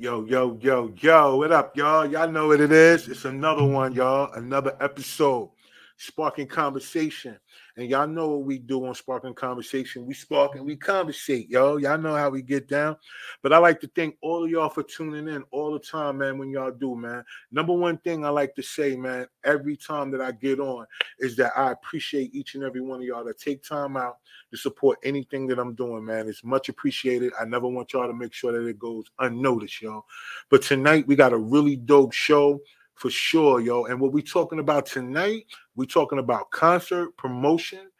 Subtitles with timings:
[0.00, 2.06] Yo, yo, yo, yo, what up, y'all?
[2.06, 3.08] Y'all know what it is.
[3.08, 4.32] It's another one, y'all.
[4.34, 5.50] Another episode.
[5.96, 7.36] Sparking conversation.
[7.78, 10.04] And y'all know what we do on Sparking Conversation.
[10.04, 11.76] We spark and we conversate, yo.
[11.76, 12.96] Y'all know how we get down.
[13.40, 16.38] But I like to thank all of y'all for tuning in all the time, man,
[16.38, 17.24] when y'all do, man.
[17.52, 20.86] Number one thing I like to say, man, every time that I get on
[21.20, 24.16] is that I appreciate each and every one of y'all that take time out
[24.50, 26.28] to support anything that I'm doing, man.
[26.28, 27.32] It's much appreciated.
[27.40, 30.04] I never want y'all to make sure that it goes unnoticed, y'all.
[30.50, 32.60] But tonight we got a really dope show
[32.98, 33.84] for sure, yo.
[33.84, 37.90] And what we talking about tonight, we talking about concert promotion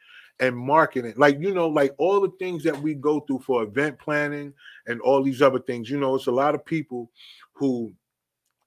[0.41, 1.15] and marketing.
[1.17, 4.53] Like, you know, like all the things that we go through for event planning
[4.87, 5.89] and all these other things.
[5.89, 7.11] You know, it's a lot of people
[7.53, 7.93] who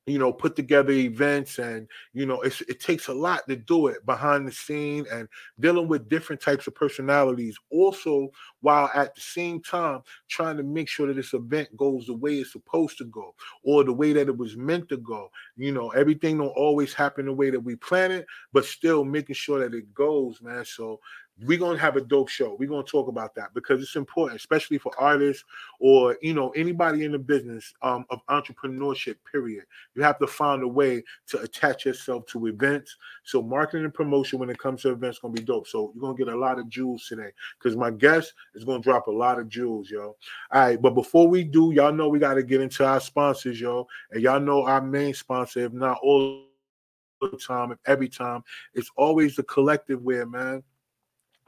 [0.08, 4.04] you know, put together events and, you know, it takes a lot to do it
[4.05, 5.27] behind the scene and
[5.60, 7.55] dealing with different types of personalities.
[7.70, 8.30] Also,
[8.62, 12.40] while at the same time trying to make sure that this event goes the way
[12.40, 15.30] it's supposed to go or the way that it was meant to go.
[15.55, 19.36] You know, everything don't always happen the way that we plan it, but still making
[19.36, 20.65] sure that it goes, man.
[20.65, 20.99] So
[21.45, 22.55] we're gonna have a dope show.
[22.59, 25.43] We're gonna talk about that because it's important, especially for artists
[25.79, 29.15] or you know anybody in the business um, of entrepreneurship.
[29.31, 29.63] Period.
[29.95, 32.95] You have to find a way to attach yourself to events.
[33.23, 35.67] So marketing and promotion when it comes to events gonna be dope.
[35.67, 39.07] So you're gonna get a lot of jewels today because my guest is gonna drop
[39.07, 40.15] a lot of jewels, yo.
[40.51, 43.59] All right, but before we do, y'all know we got to get into our sponsors,
[43.59, 46.45] yo, and y'all know our main sponsor, if not all
[47.21, 50.63] the time, if every time, it's always the collective wear, man.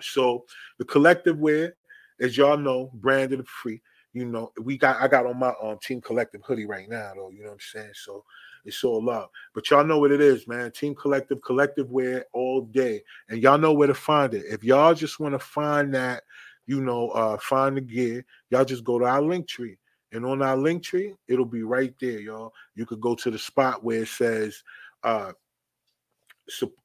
[0.04, 0.46] So
[0.78, 1.76] the collective wear,
[2.20, 3.82] as y'all know, branded and free.
[4.14, 7.32] You know, we got I got on my um team collective hoodie right now, though.
[7.32, 7.92] You know what I'm saying?
[7.95, 8.23] So
[8.66, 9.30] it's all love.
[9.54, 10.72] But y'all know what it is, man.
[10.72, 13.02] Team collective, collective wear all day.
[13.30, 14.45] And y'all know where to find it.
[14.48, 16.23] If y'all just want to find that,
[16.67, 19.78] you know, uh find the gear, y'all just go to our Linktree.
[20.12, 22.54] And on our Linktree, it'll be right there, y'all.
[22.76, 24.64] You could go to the spot where it says
[25.04, 25.33] uh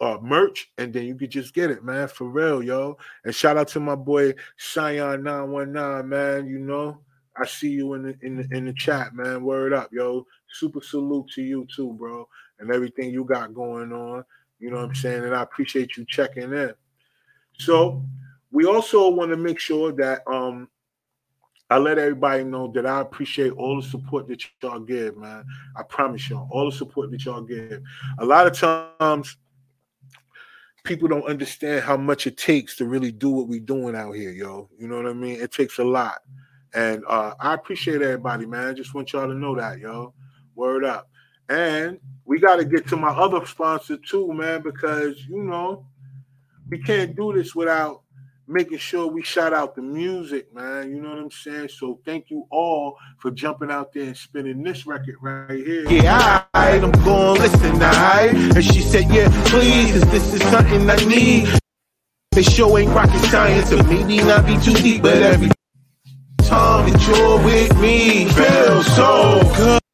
[0.01, 2.97] uh, merch, and then you could just get it, man, for real, yo.
[3.25, 6.47] And shout out to my boy Cheyenne nine one nine, man.
[6.47, 7.01] You know,
[7.37, 9.43] I see you in the in the, in the chat, man.
[9.43, 10.27] Word up, yo.
[10.51, 14.25] Super salute to you too, bro, and everything you got going on.
[14.59, 15.25] You know what I'm saying?
[15.25, 16.75] And I appreciate you checking in.
[17.59, 18.05] So
[18.51, 20.69] we also want to make sure that um
[21.71, 25.45] I let everybody know that I appreciate all the support that y'all give, man.
[25.77, 27.83] I promise y'all, all the support that y'all give.
[28.21, 29.37] A lot of times
[30.89, 34.31] people don't understand how much it takes to really do what we're doing out here,
[34.31, 34.71] yo.
[34.79, 35.39] You know what I mean?
[35.39, 36.21] It takes a lot.
[36.75, 38.69] And uh, I appreciate everybody, man.
[38.69, 40.15] I just want y'all to know that, yo.
[40.55, 41.11] Word up.
[41.51, 45.87] And we got to get to my other sponsor too, man, because you know,
[46.71, 48.03] we can't do this without
[48.49, 50.91] making sure we shout out the music, man.
[50.91, 51.69] You know what I'm saying?
[51.69, 55.89] So thank you all for jumping out there and spinning this record right here.
[55.91, 58.33] Yeah, I, I'm going listen, I.
[58.55, 61.49] And she said, Yeah, please, this is something I need.
[62.33, 65.51] This show ain't rocket science, or maybe not be too deep, but every
[66.43, 69.88] time that you're with me, feels so good.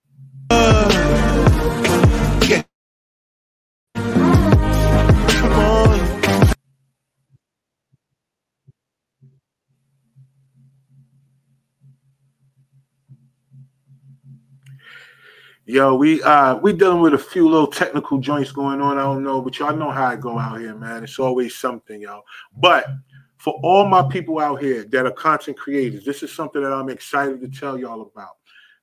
[15.67, 18.99] Yo, we uh we dealing with a few little technical joints going on.
[18.99, 21.03] I don't know, but y'all know how I go out here, man.
[21.03, 22.25] It's always something, y'all.
[22.59, 22.87] But
[23.39, 26.91] for all my people out here that are content creators, this is something that I'm
[26.91, 28.37] excited to tell y'all about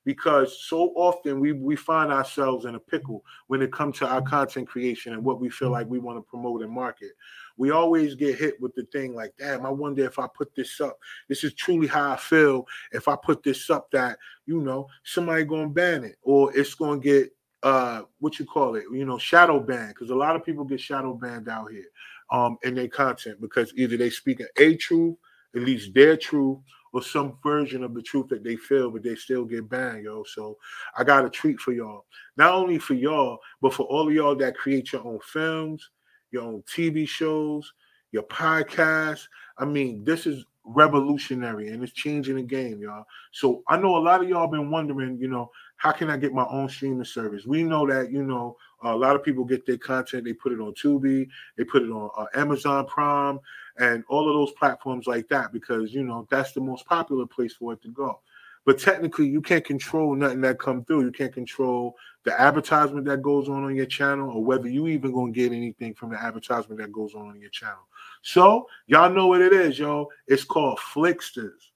[0.04, 4.22] because so often we we find ourselves in a pickle when it comes to our
[4.22, 7.12] content creation and what we feel like we want to promote and market
[7.56, 10.80] we always get hit with the thing like, damn, I wonder if I put this
[10.80, 10.98] up.
[11.28, 12.66] This is truly how I feel.
[12.92, 17.00] If I put this up, that you know, somebody gonna ban it, or it's gonna
[17.00, 20.64] get uh what you call it, you know, shadow banned, because a lot of people
[20.64, 21.86] get shadow banned out here
[22.30, 25.16] um in their content because either they speak a truth,
[25.54, 26.58] at least their truth,
[26.92, 30.24] or some version of the truth that they feel, but they still get banned, yo.
[30.24, 30.58] So
[30.96, 32.04] I got a treat for y'all.
[32.36, 35.90] Not only for y'all, but for all of y'all that create your own films,
[36.32, 37.72] your own TV shows,
[38.10, 39.20] your podcast.
[39.58, 43.04] I mean, this is revolutionary and it's changing the game, y'all.
[43.32, 46.32] So I know a lot of y'all been wondering, you know, how can I get
[46.32, 47.44] my own streaming service?
[47.44, 50.60] We know that, you know, a lot of people get their content, they put it
[50.60, 53.40] on Tubi, they put it on uh, Amazon Prime,
[53.78, 57.54] and all of those platforms like that because, you know, that's the most popular place
[57.54, 58.20] for it to go.
[58.64, 61.04] But technically, you can't control nothing that come through.
[61.04, 65.12] You can't control the advertisement that goes on on your channel, or whether you even
[65.12, 67.88] gonna get anything from the advertisement that goes on on your channel.
[68.22, 70.08] So y'all know what it is, yo.
[70.28, 71.70] It's called Flixterz.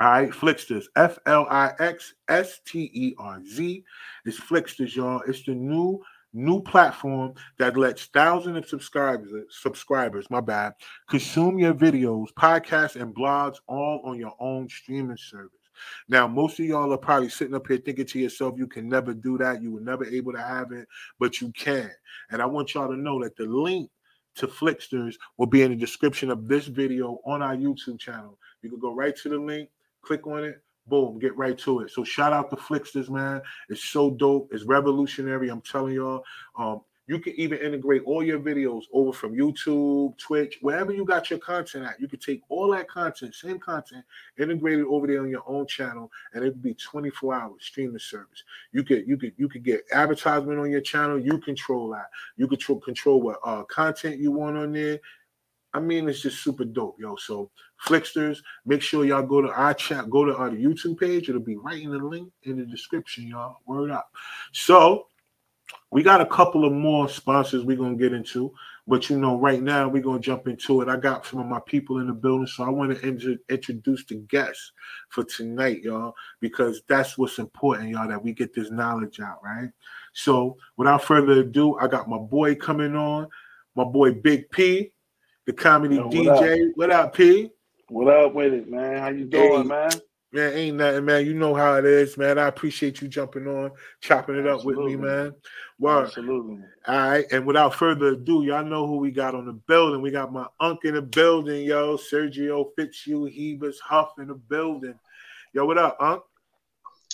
[0.00, 3.84] All right, Flixterz, F L I X S T E R Z.
[4.24, 5.20] It's Flixterz, y'all.
[5.26, 6.02] It's the new
[6.32, 10.72] new platform that lets thousands of subscribers subscribers my bad
[11.08, 15.59] consume your videos podcasts and blogs all on your own streaming service
[16.08, 19.14] now most of y'all are probably sitting up here thinking to yourself you can never
[19.14, 20.86] do that you were never able to have it
[21.18, 21.90] but you can
[22.30, 23.90] and i want y'all to know that the link
[24.36, 28.70] to Flixterz will be in the description of this video on our youtube channel you
[28.70, 29.68] can go right to the link
[30.02, 31.90] click on it boom, get right to it.
[31.90, 33.40] So shout out to Flixterz, man.
[33.70, 34.50] It's so dope.
[34.52, 35.48] It's revolutionary.
[35.48, 36.24] I'm telling y'all.
[36.58, 41.28] Um, you can even integrate all your videos over from YouTube, Twitch, wherever you got
[41.28, 42.00] your content at.
[42.00, 44.04] You can take all that content, same content,
[44.38, 47.98] integrate it over there on your own channel, and it would be 24 hours streaming
[47.98, 48.44] service.
[48.70, 51.18] You could you could you could get advertisement on your channel.
[51.18, 52.10] You control that.
[52.36, 55.00] You control control what uh, content you want on there.
[55.74, 57.16] I mean, it's just super dope, yo.
[57.16, 57.50] So
[57.84, 61.28] Flixterz, make sure y'all go to our chat, go to our YouTube page.
[61.28, 63.56] It'll be right in the link in the description, y'all.
[63.66, 64.12] Word up.
[64.52, 65.06] So
[65.90, 68.52] we got a couple of more sponsors we're gonna get into,
[68.86, 70.88] but you know, right now we're gonna jump into it.
[70.88, 74.04] I got some of my people in the building, so I want to int- introduce
[74.04, 74.72] the guests
[75.08, 79.70] for tonight, y'all, because that's what's important, y'all, that we get this knowledge out, right?
[80.12, 83.28] So without further ado, I got my boy coming on,
[83.74, 84.92] my boy Big P
[85.46, 86.70] the comedy Yo, what DJ.
[86.70, 86.76] Up?
[86.76, 87.50] What up, P?
[87.88, 88.98] What up with it, man?
[88.98, 89.90] How you doing, hey, man?
[90.32, 91.26] Man, ain't nothing, man.
[91.26, 92.38] You know how it is, man.
[92.38, 94.54] I appreciate you jumping on, chopping it Absolutely.
[94.54, 95.34] up with me, man.
[95.80, 96.60] Well, Absolutely.
[96.86, 97.24] All right.
[97.32, 100.00] And without further ado, y'all know who we got on the building.
[100.00, 101.96] We got my uncle in the building, yo.
[101.96, 104.94] Sergio Fitzhugh Fevers Huff in the building.
[105.52, 106.22] Yo, what up, Unc?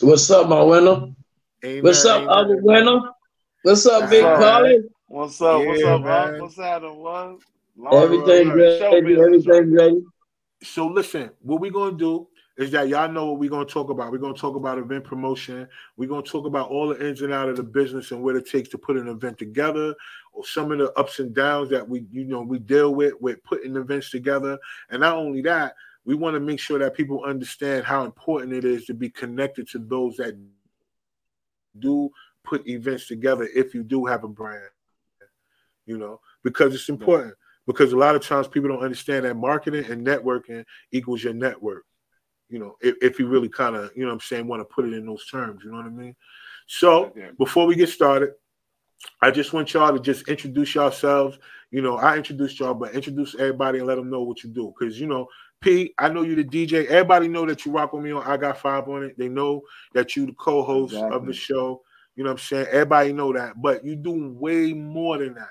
[0.02, 1.08] What's up, my winner?
[1.64, 3.00] Ain't What's up, other winner?
[3.62, 4.80] What's up, Big Collie?
[5.06, 5.62] What's up?
[5.62, 6.42] Yeah, What's up, man?
[6.42, 6.96] What's happening?
[6.98, 7.94] What?
[7.94, 8.84] everything ready.
[8.84, 10.04] Everything ready.
[10.62, 14.10] So listen, what we're gonna do is that y'all know what we're gonna talk about.
[14.10, 15.68] We're gonna talk about event promotion.
[15.96, 18.48] We're gonna talk about all the ins and out of the business and what it
[18.48, 19.94] takes to put an event together,
[20.32, 23.42] or some of the ups and downs that we, you know, we deal with with
[23.44, 24.58] putting events together.
[24.90, 25.74] And not only that,
[26.04, 29.68] we want to make sure that people understand how important it is to be connected
[29.70, 30.36] to those that
[31.78, 32.10] do
[32.42, 34.70] put events together if you do have a brand,
[35.84, 37.34] you know, because it's important
[37.66, 41.84] because a lot of times people don't understand that marketing and networking equals your network.
[42.48, 44.84] You know, if, if you really kind of, you know I'm saying, want to put
[44.84, 46.14] it in those terms, you know what I mean?
[46.66, 48.32] So before we get started,
[49.20, 51.38] I just want y'all to just introduce yourselves.
[51.70, 54.72] You know, I introduced y'all, but introduce everybody and let them know what you do.
[54.78, 55.28] Because you know,
[55.60, 56.86] P, I know you the DJ.
[56.86, 59.18] Everybody know that you rock with me on I Got Five on it.
[59.18, 59.62] They know
[59.94, 61.16] that you the co-host exactly.
[61.16, 61.82] of the show.
[62.14, 62.66] You know what I'm saying?
[62.70, 65.50] Everybody know that, but you do way more than that.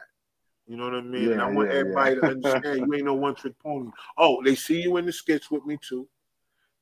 [0.68, 1.28] You know what I mean?
[1.28, 2.22] Yeah, and I want yeah, everybody yeah.
[2.22, 3.92] to understand you ain't no one trick pony.
[4.18, 6.08] Oh, they see you in the skits with me too.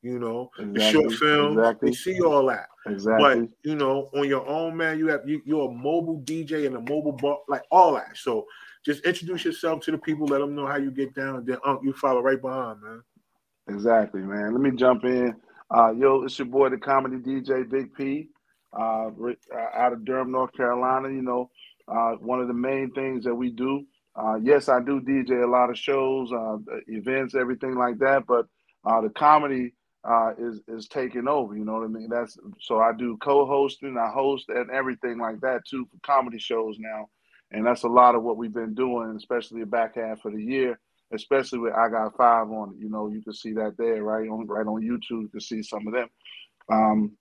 [0.04, 1.90] You know, exactly, the short film, exactly.
[1.90, 2.68] they see all that.
[2.86, 3.24] Exactly.
[3.24, 6.76] But you know, on your own, man, you have you, you're a mobile DJ and
[6.76, 8.18] a mobile bar, like all that.
[8.18, 8.46] So
[8.84, 11.46] just introduce yourself to the people, let them know how you get down.
[11.46, 13.02] Then um, you follow right behind, man.
[13.70, 14.52] Exactly, man.
[14.52, 15.36] Let me jump in.
[15.74, 18.28] Uh, yo, it's your boy, the comedy DJ Big P,
[18.78, 19.10] uh, uh,
[19.74, 21.08] out of Durham, North Carolina.
[21.08, 21.50] You know,
[21.88, 23.86] uh, one of the main things that we do.
[24.18, 26.58] Uh, yes, I do DJ a lot of shows, uh,
[26.88, 28.26] events, everything like that.
[28.28, 28.48] But
[28.86, 31.56] uh, the comedy uh, is is taking over.
[31.56, 32.10] You know what I mean?
[32.10, 36.78] That's so I do co-hosting, I host, and everything like that too for comedy shows
[36.80, 37.10] now.
[37.52, 40.44] And that's a lot of what we've been doing, especially the back half of the
[40.44, 40.80] year.
[41.14, 42.82] Especially with I got five on it.
[42.82, 45.22] You know, you can see that there, right on right on YouTube.
[45.22, 46.10] You can see some of them.
[46.72, 47.18] Um,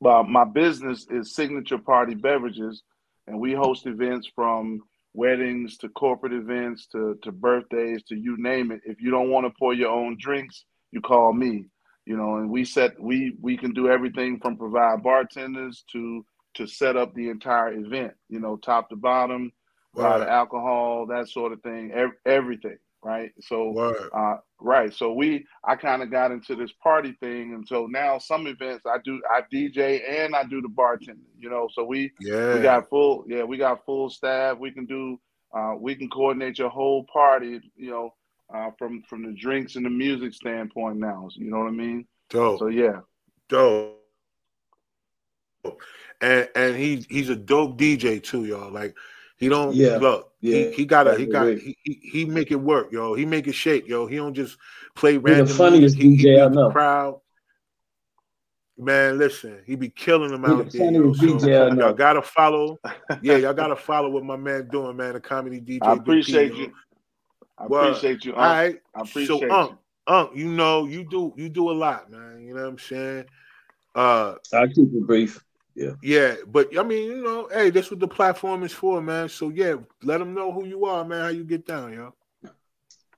[0.00, 2.82] but my business is Signature Party Beverages
[3.26, 4.80] and we host events from
[5.12, 8.80] weddings to corporate events to, to birthdays to you name it.
[8.84, 11.66] If you don't want to pour your own drinks, you call me.
[12.06, 16.66] You know, and we set we we can do everything from provide bartenders to to
[16.66, 18.14] set up the entire event.
[18.28, 19.52] You know, top to bottom,
[19.94, 20.18] right.
[20.18, 23.32] the alcohol, that sort of thing, ev- everything right?
[23.40, 23.78] So,
[24.12, 24.92] uh, right.
[24.92, 28.84] So we, I kind of got into this party thing, and so now some events
[28.86, 31.28] I do, I DJ and I do the bartending.
[31.38, 34.58] You know, so we, yeah, we got full, yeah, we got full staff.
[34.58, 35.20] We can do,
[35.56, 37.60] uh, we can coordinate your whole party.
[37.76, 38.14] You know,
[38.54, 41.28] uh, from from the drinks and the music standpoint now.
[41.34, 42.06] You know what I mean?
[42.30, 42.60] Dope.
[42.60, 43.00] So yeah,
[43.48, 44.00] dope.
[46.20, 48.70] And and he he's a dope DJ too, y'all.
[48.70, 48.94] Like
[49.36, 49.96] he don't yeah.
[49.96, 50.32] look.
[50.40, 50.68] Yeah.
[50.68, 53.14] He, he gotta he got he, he, he make it work, yo.
[53.14, 54.06] He make it shake, yo.
[54.06, 54.56] He don't just
[54.94, 55.46] play random.
[55.46, 56.70] The funniest he, DJ I know.
[56.70, 57.20] Crowd.
[58.76, 60.90] Man, listen, he be killing them out there.
[60.90, 61.12] Yo.
[61.12, 62.78] So, y'all gotta follow.
[63.22, 65.12] Yeah, y'all gotta follow what my man doing, man.
[65.12, 65.78] The comedy DJ.
[65.82, 66.72] I appreciate you.
[67.64, 68.34] I appreciate you.
[68.34, 68.76] All right.
[68.94, 69.78] I appreciate so, you.
[70.06, 72.44] Unc, you know, you do you do a lot, man.
[72.46, 73.24] You know what I'm saying?
[73.94, 75.42] Uh I keep it brief.
[75.74, 75.92] Yeah.
[76.02, 79.28] Yeah, but I mean, you know, hey, that's what the platform is for, man.
[79.28, 81.22] So yeah, let them know who you are, man.
[81.22, 82.14] How you get down, yo.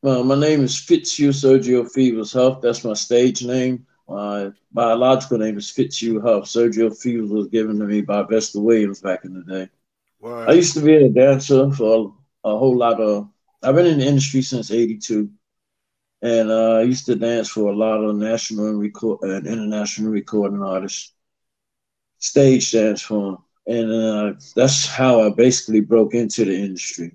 [0.02, 2.60] Well, my name is Fitzhugh Sergio Fevers Huff.
[2.60, 3.86] That's my stage name.
[4.08, 6.44] My biological name is Fitzhugh Huff.
[6.44, 9.68] Sergio Fevers was given to me by Vesta Williams back in the day.
[10.24, 12.12] I used to be a dancer for
[12.44, 13.28] a, a whole lot of.
[13.66, 15.30] I've been in the industry since '82
[16.23, 20.11] and uh, I used to dance for a lot of national and, record, and international
[20.11, 21.12] recording artists,
[22.18, 23.38] stage dance for them.
[23.66, 27.14] And uh, that's how I basically broke into the industry.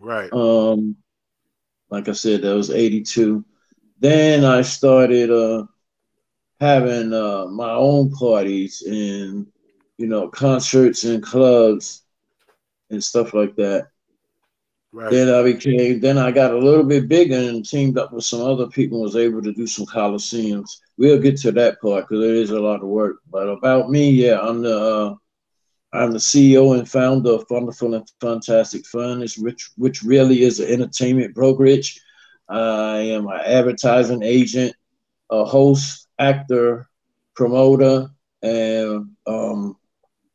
[0.00, 0.32] Right.
[0.32, 0.96] Um,
[1.90, 3.44] like I said, that was 82.
[3.98, 5.66] Then I started uh,
[6.60, 9.46] having uh, my own parties and,
[9.98, 12.02] you know, concerts and clubs
[12.88, 13.88] and stuff like that.
[14.92, 15.10] Right.
[15.10, 18.40] Then I became, then I got a little bit bigger and teamed up with some
[18.40, 20.78] other people and was able to do some coliseums.
[20.98, 23.18] We'll get to that part because it is a lot of work.
[23.30, 25.14] But about me, yeah, I'm the uh,
[25.92, 30.68] I'm the CEO and founder of Wonderful and Fantastic Fun, which which really is an
[30.68, 32.00] entertainment brokerage.
[32.48, 34.74] I am an advertising agent,
[35.30, 36.88] a host, actor,
[37.36, 38.08] promoter,
[38.42, 39.76] and um,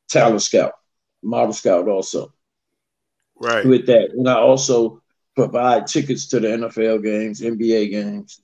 [0.08, 0.74] talent scout,
[1.22, 2.35] model scout also
[3.46, 3.66] right.
[3.66, 4.12] with that.
[4.12, 5.02] And I also
[5.36, 8.42] provide tickets to the NFL games, NBA games.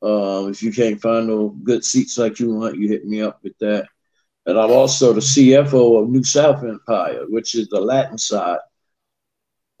[0.00, 3.40] Um, if you can't find no good seats like you want, you hit me up
[3.42, 3.88] with that.
[4.46, 8.60] And I'm also the CFO of New South Empire, which is the Latin side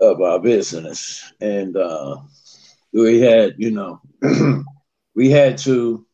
[0.00, 1.32] of our business.
[1.40, 2.18] And uh,
[2.92, 4.00] we had, you know,
[5.14, 6.04] we had to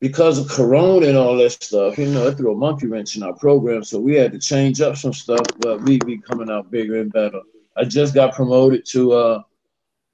[0.00, 3.22] because of Corona and all that stuff, you know, it threw a monkey wrench in
[3.22, 3.84] our program.
[3.84, 7.12] So we had to change up some stuff, but we be coming out bigger and
[7.12, 7.40] better.
[7.76, 9.42] I just got promoted to uh,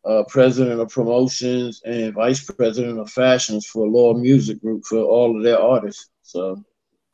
[0.04, 5.36] uh, president of promotions and vice president of fashions for Law Music Group for all
[5.36, 6.10] of their artists.
[6.22, 6.62] So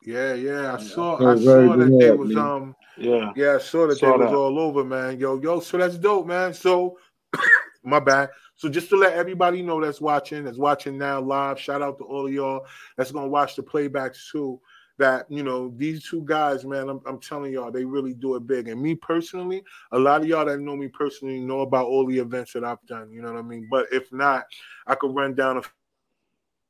[0.05, 3.97] yeah, yeah, I saw, I saw that they was um, yeah, yeah, I saw that
[3.97, 4.31] saw they that.
[4.31, 5.19] was all over, man.
[5.19, 6.53] Yo, yo, so that's dope, man.
[6.53, 6.97] So
[7.83, 8.29] my bad.
[8.63, 12.05] So just to let everybody know that's watching, that's watching now live, shout out to
[12.05, 12.65] all of y'all
[12.95, 14.57] that's gonna watch the playbacks too.
[14.97, 18.47] That you know these two guys, man, I'm, I'm telling y'all, they really do it
[18.47, 18.69] big.
[18.69, 22.17] And me personally, a lot of y'all that know me personally know about all the
[22.17, 23.11] events that I've done.
[23.11, 23.67] You know what I mean?
[23.69, 24.45] But if not,
[24.87, 25.63] I could run down a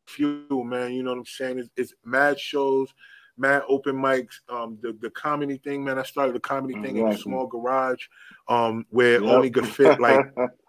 [0.08, 0.94] few, man.
[0.94, 1.60] You know what I'm saying?
[1.60, 2.92] It's, it's mad shows,
[3.38, 4.40] mad open mics.
[4.50, 6.00] Um, the the comedy thing, man.
[6.00, 8.08] I started the comedy thing in a small garage,
[8.48, 9.32] um, where yep.
[9.32, 10.26] only could fit like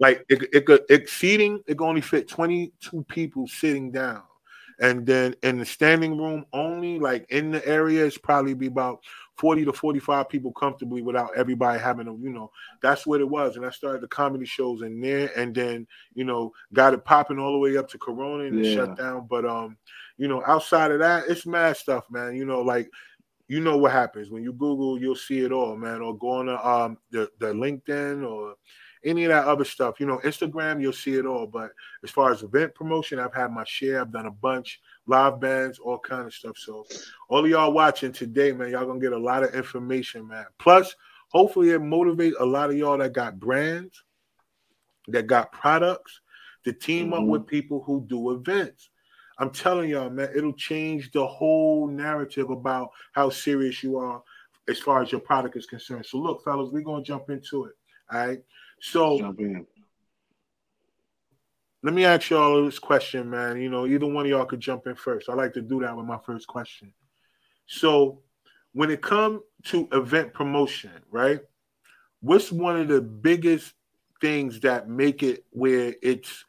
[0.00, 4.22] Like it, it could exceeding, it could only fit 22 people sitting down.
[4.80, 9.04] And then in the standing room only, like in the area, it's probably be about
[9.38, 12.50] 40 to 45 people comfortably without everybody having a, you know,
[12.82, 13.56] that's what it was.
[13.56, 17.38] And I started the comedy shows in there and then, you know, got it popping
[17.38, 18.74] all the way up to Corona and yeah.
[18.74, 19.28] shut down.
[19.28, 19.76] But um,
[20.16, 22.34] you know, outside of that, it's mad stuff, man.
[22.34, 22.88] You know, like
[23.48, 26.00] you know what happens when you Google, you'll see it all, man.
[26.00, 28.54] Or go on the um the, the LinkedIn or
[29.04, 30.00] any of that other stuff.
[30.00, 31.46] You know, Instagram, you'll see it all.
[31.46, 31.70] But
[32.02, 34.00] as far as event promotion, I've had my share.
[34.00, 36.56] I've done a bunch, live bands, all kind of stuff.
[36.56, 36.86] So
[37.28, 40.46] all of y'all watching today, man, y'all gonna get a lot of information, man.
[40.58, 40.94] Plus,
[41.28, 44.02] hopefully it motivates a lot of y'all that got brands,
[45.08, 46.20] that got products,
[46.64, 47.14] to team mm-hmm.
[47.14, 48.90] up with people who do events.
[49.38, 54.22] I'm telling y'all, man, it'll change the whole narrative about how serious you are
[54.68, 56.06] as far as your product is concerned.
[56.06, 57.74] So look, fellas, we're gonna jump into it.
[58.12, 58.42] All right.
[58.80, 59.34] So
[61.82, 63.60] let me ask y'all this question, man.
[63.60, 65.28] You know, either one of y'all could jump in first.
[65.28, 66.92] I like to do that with my first question.
[67.66, 68.22] So
[68.72, 71.40] when it comes to event promotion, right?
[72.20, 73.74] What's one of the biggest
[74.20, 76.44] things that make it where it's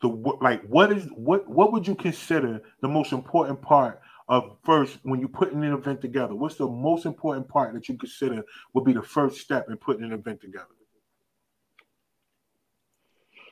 [0.00, 0.08] the
[0.40, 5.20] like what is what what would you consider the most important part of first when
[5.20, 6.34] you're putting an event together?
[6.34, 8.44] What's the most important part that you consider
[8.74, 10.66] would be the first step in putting an event together?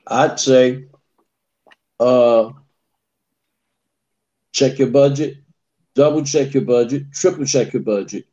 [0.06, 0.84] I'd say
[1.98, 2.50] uh,
[4.52, 5.38] check your budget,
[5.94, 8.26] double check your budget, triple check your budget.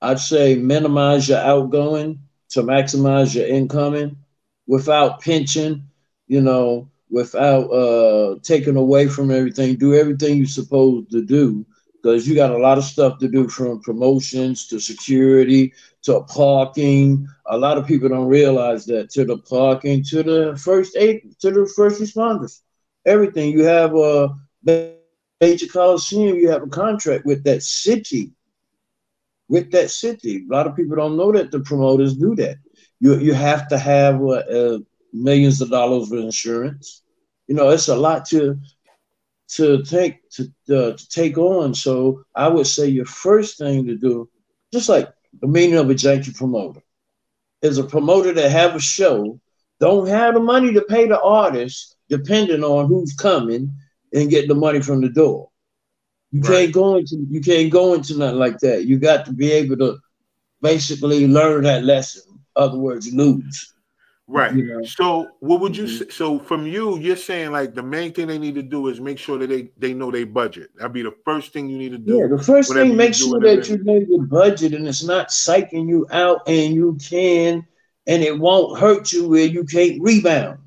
[0.00, 4.16] I'd say minimize your outgoing to maximize your incoming
[4.66, 5.84] without pinching,
[6.26, 9.76] you know, without uh, taking away from everything.
[9.76, 11.66] Do everything you're supposed to do
[12.02, 15.72] because you got a lot of stuff to do from promotions to security
[16.04, 17.26] to parking.
[17.46, 21.50] A lot of people don't realize that to the parking to the first aid to
[21.50, 22.60] the first responders.
[23.06, 24.30] Everything you have a
[24.66, 28.32] major coliseum, you have a contract with that city.
[29.48, 32.56] With that city, a lot of people don't know that the promoters do that.
[33.00, 34.78] You you have to have a, a
[35.12, 37.02] millions of dollars of insurance.
[37.46, 38.58] You know, it's a lot to
[39.48, 41.74] to take to, uh, to take on.
[41.74, 44.28] So I would say your first thing to do,
[44.72, 46.80] just like the meaning of a janky promoter,
[47.60, 49.38] is a promoter that have a show,
[49.80, 53.72] don't have the money to pay the artist, depending on who's coming
[54.14, 55.48] and get the money from the door.
[56.30, 56.48] You right.
[56.48, 58.86] can't go into you can't go into nothing like that.
[58.86, 59.98] You got to be able to
[60.62, 62.22] basically learn that lesson.
[62.56, 63.74] Other words, lose.
[64.28, 64.54] Right.
[64.54, 64.82] You know?
[64.84, 66.04] So what would you mm-hmm.
[66.04, 66.10] say?
[66.10, 69.18] So from you, you're saying like the main thing they need to do is make
[69.18, 70.70] sure that they they know their budget.
[70.76, 72.18] That'd be the first thing you need to do.
[72.18, 75.88] Yeah, the first thing, make sure that you know your budget and it's not psyching
[75.88, 77.66] you out and you can
[78.06, 80.58] and it won't hurt you where you can't rebound.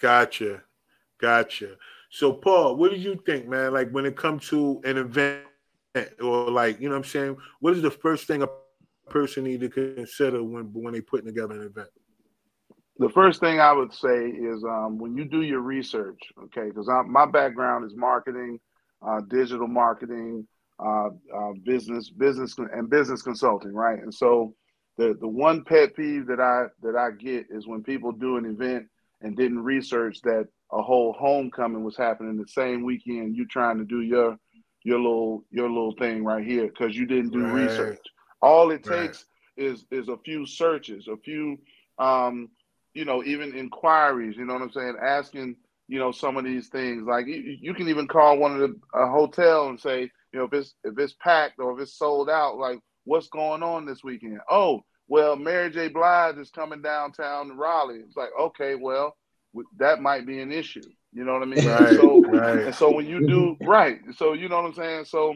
[0.00, 0.62] Gotcha.
[1.20, 1.76] Gotcha.
[2.10, 3.72] So Paul, what do you think, man?
[3.72, 5.42] Like when it comes to an event
[6.22, 7.36] or like, you know what I'm saying?
[7.60, 8.48] What is the first thing a
[9.10, 11.88] person need to consider when when they putting together an event?
[12.98, 16.88] The first thing I would say is um, when you do your research, okay, because
[17.06, 18.58] my background is marketing,
[19.06, 20.46] uh, digital marketing,
[20.78, 23.98] uh, uh, business, business, and business consulting, right?
[23.98, 24.54] And so
[24.96, 28.46] the the one pet peeve that I that I get is when people do an
[28.46, 28.86] event
[29.20, 33.84] and didn't research that a whole homecoming was happening the same weekend you trying to
[33.84, 34.36] do your
[34.84, 37.68] your little your little thing right here because you didn't do right.
[37.68, 38.00] research.
[38.42, 39.02] All it right.
[39.02, 39.26] takes
[39.56, 41.58] is is a few searches, a few
[41.98, 42.48] um,
[42.96, 44.96] you know, even inquiries, you know what I'm saying?
[45.02, 47.04] Asking, you know, some of these things.
[47.06, 50.44] Like you, you can even call one of the a hotel and say, you know,
[50.44, 54.02] if it's if it's packed or if it's sold out, like what's going on this
[54.02, 54.40] weekend?
[54.50, 55.88] Oh, well, Mary J.
[55.88, 58.00] Blige is coming downtown to Raleigh.
[58.06, 59.14] It's like, okay, well,
[59.78, 60.80] that might be an issue.
[61.12, 61.66] You know what I mean?
[61.66, 62.66] Right, so, right.
[62.66, 65.04] and so when you do right, so you know what I'm saying.
[65.04, 65.34] So,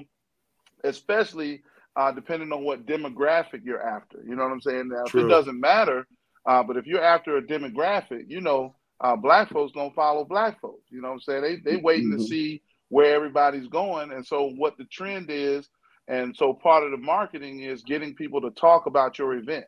[0.83, 1.61] especially
[1.95, 4.89] uh, depending on what demographic you're after, you know what I'm saying.
[4.89, 5.21] Now, True.
[5.21, 6.07] if it doesn't matter,
[6.47, 10.61] uh, but if you're after a demographic, you know, uh, black folks gonna follow black
[10.61, 10.91] folks.
[10.91, 11.43] You know what I'm saying?
[11.43, 12.19] They they waiting mm-hmm.
[12.19, 15.69] to see where everybody's going, and so what the trend is,
[16.09, 19.65] and so part of the marketing is getting people to talk about your event.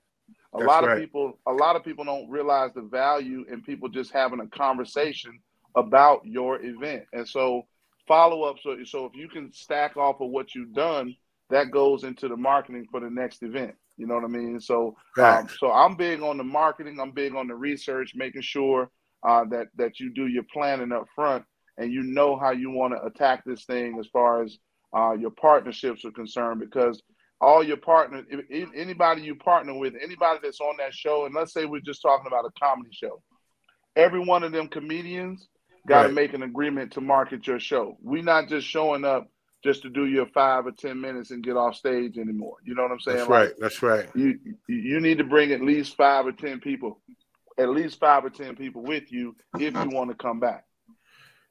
[0.54, 0.96] A That's lot right.
[0.96, 4.46] of people, a lot of people don't realize the value in people just having a
[4.46, 5.38] conversation
[5.74, 7.04] about your event.
[7.12, 7.62] And so
[8.06, 8.56] follow up.
[8.62, 11.16] So, so if you can stack off of what you've done,
[11.50, 13.74] that goes into the marketing for the next event.
[14.02, 14.58] You know what I mean?
[14.58, 16.98] So, um, so I'm big on the marketing.
[17.00, 18.90] I'm big on the research, making sure
[19.22, 21.44] uh, that that you do your planning up front
[21.78, 24.58] and you know how you want to attack this thing as far as
[24.92, 26.58] uh, your partnerships are concerned.
[26.58, 27.00] Because
[27.40, 31.52] all your partners, if, anybody you partner with, anybody that's on that show, and let's
[31.52, 33.22] say we're just talking about a comedy show,
[33.94, 35.48] every one of them comedians
[35.86, 36.14] got to right.
[36.14, 37.96] make an agreement to market your show.
[38.02, 39.28] We're not just showing up
[39.62, 42.56] just to do your five or ten minutes and get off stage anymore.
[42.64, 43.18] You know what I'm saying?
[43.18, 43.52] That's right.
[43.58, 44.08] That's right.
[44.14, 46.98] You you need to bring at least five or ten people,
[47.58, 50.64] at least five or ten people with you if you want to come back.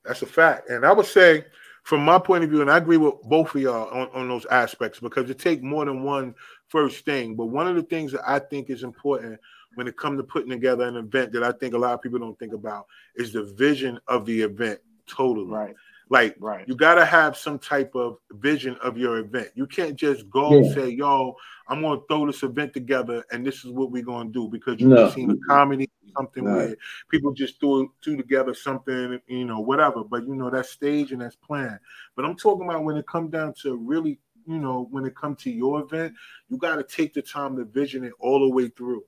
[0.03, 0.69] That's a fact.
[0.69, 1.45] And I would say
[1.83, 4.45] from my point of view, and I agree with both of y'all on, on those
[4.45, 6.35] aspects because it takes more than one
[6.67, 7.35] first thing.
[7.35, 9.39] But one of the things that I think is important
[9.75, 12.19] when it comes to putting together an event that I think a lot of people
[12.19, 15.47] don't think about is the vision of the event totally.
[15.47, 15.75] Right.
[16.11, 16.67] Like right.
[16.67, 19.47] you gotta have some type of vision of your event.
[19.55, 20.57] You can't just go yeah.
[20.57, 21.37] and say, yo,
[21.69, 24.89] I'm gonna throw this event together and this is what we're gonna do because you've
[24.89, 25.09] no.
[25.09, 26.53] seen a comedy, something no.
[26.53, 26.75] where
[27.09, 30.03] people just threw threw together something, you know, whatever.
[30.03, 31.79] But you know, that's stage and that's planned.
[32.17, 35.41] But I'm talking about when it comes down to really, you know, when it comes
[35.43, 36.13] to your event,
[36.49, 39.05] you gotta take the time to vision it all the way through.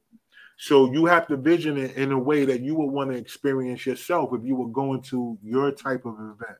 [0.55, 3.85] So you have to vision it in a way that you would want to experience
[3.85, 6.59] yourself if you were going to your type of event.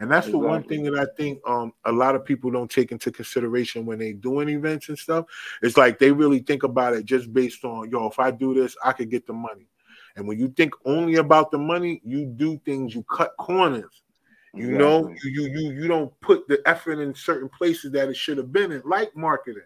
[0.00, 0.40] And that's exactly.
[0.40, 3.84] the one thing that I think um, a lot of people don't take into consideration
[3.84, 5.26] when they're doing events and stuff.
[5.62, 8.74] It's like they really think about it just based on, yo, if I do this,
[8.82, 9.68] I could get the money.
[10.16, 14.02] And when you think only about the money, you do things, you cut corners.
[14.54, 14.78] You exactly.
[14.78, 18.36] know, you, you you you don't put the effort in certain places that it should
[18.38, 19.62] have been in, like marketing.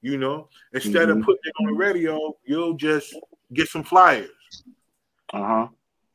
[0.00, 1.20] You know, instead mm-hmm.
[1.20, 3.14] of putting it on the radio, you'll just
[3.52, 4.30] get some flyers.
[5.32, 5.68] Uh huh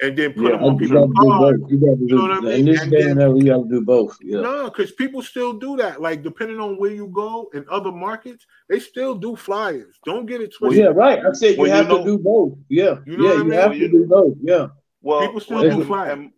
[0.03, 1.59] and then put yeah, them on people's cars.
[1.69, 2.59] You, you, you know what I mean?
[2.59, 4.17] In this day and we got to do both.
[4.21, 4.41] Yeah.
[4.41, 6.01] No, because people still do that.
[6.01, 9.97] Like depending on where you go in other markets, they still do flyers.
[10.05, 10.85] Don't get it twisted.
[10.85, 11.25] Well, yeah, right.
[11.25, 12.57] I said you well, have you know, to do both.
[12.67, 13.59] Yeah, you know yeah, you I mean?
[13.59, 14.33] have to do both.
[14.41, 14.67] Yeah.
[15.01, 16.13] Well, people still well, do flyers.
[16.13, 16.31] And,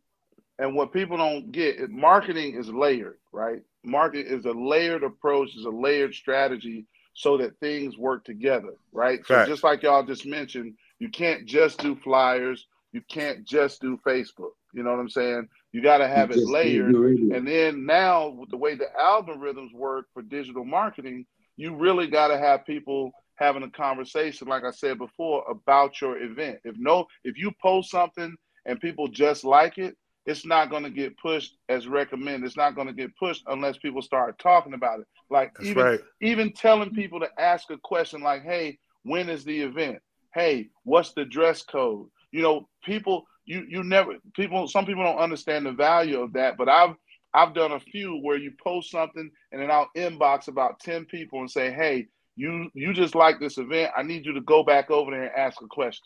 [0.59, 3.61] and what people don't get, is marketing is layered, right?
[3.83, 9.25] Market is a layered approach, is a layered strategy so that things work together, right?
[9.25, 13.99] So just like y'all just mentioned, you can't just do flyers you can't just do
[14.07, 14.51] Facebook.
[14.73, 15.49] You know what I'm saying?
[15.73, 16.95] You got to have you it layered.
[16.95, 21.25] And then now, with the way the algorithms work for digital marketing,
[21.57, 26.23] you really got to have people having a conversation, like I said before, about your
[26.23, 26.59] event.
[26.63, 28.33] If no, if you post something
[28.65, 32.45] and people just like it, it's not going to get pushed as recommended.
[32.45, 35.07] It's not going to get pushed unless people start talking about it.
[35.29, 35.99] Like That's even right.
[36.21, 39.99] even telling people to ask a question like, "Hey, when is the event?
[40.33, 45.17] Hey, what's the dress code?" You know, people you you never people some people don't
[45.19, 46.95] understand the value of that, but I've
[47.33, 51.39] I've done a few where you post something and then I'll inbox about 10 people
[51.39, 53.93] and say, "Hey, you you just like this event.
[53.95, 56.03] I need you to go back over there and ask a question."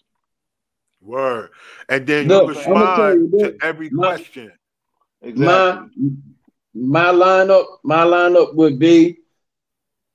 [1.02, 1.50] Word.
[1.88, 3.58] And then Look, you I'm gonna tell you respond to this.
[3.64, 4.52] every My- question.
[5.24, 5.46] Exactly.
[5.46, 5.88] My
[6.76, 9.18] my lineup, my lineup would be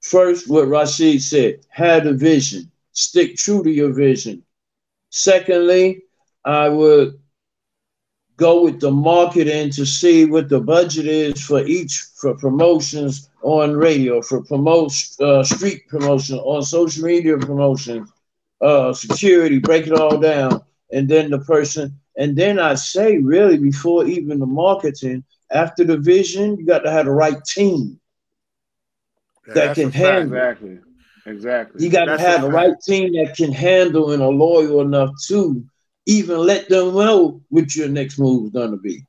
[0.01, 4.45] first what Rashid said, have a vision, stick true to your vision.
[5.11, 6.04] Secondly,
[6.45, 7.19] I would
[8.37, 13.75] go with the marketing to see what the budget is for each for promotions on
[13.77, 18.07] radio, for promote uh, street promotion, on social media promotion,
[18.61, 20.61] uh, security, break it all down,
[20.93, 25.99] and then the person, and then I say really before even the marketing, after the
[25.99, 28.01] vision, you got to have the right team.
[29.47, 30.79] Yeah, that can handle- Exactly.
[31.27, 31.85] Exactly.
[31.85, 35.65] You got to have the right team that can handle and are loyal enough to
[36.07, 39.07] even let them know what your next move is going to be.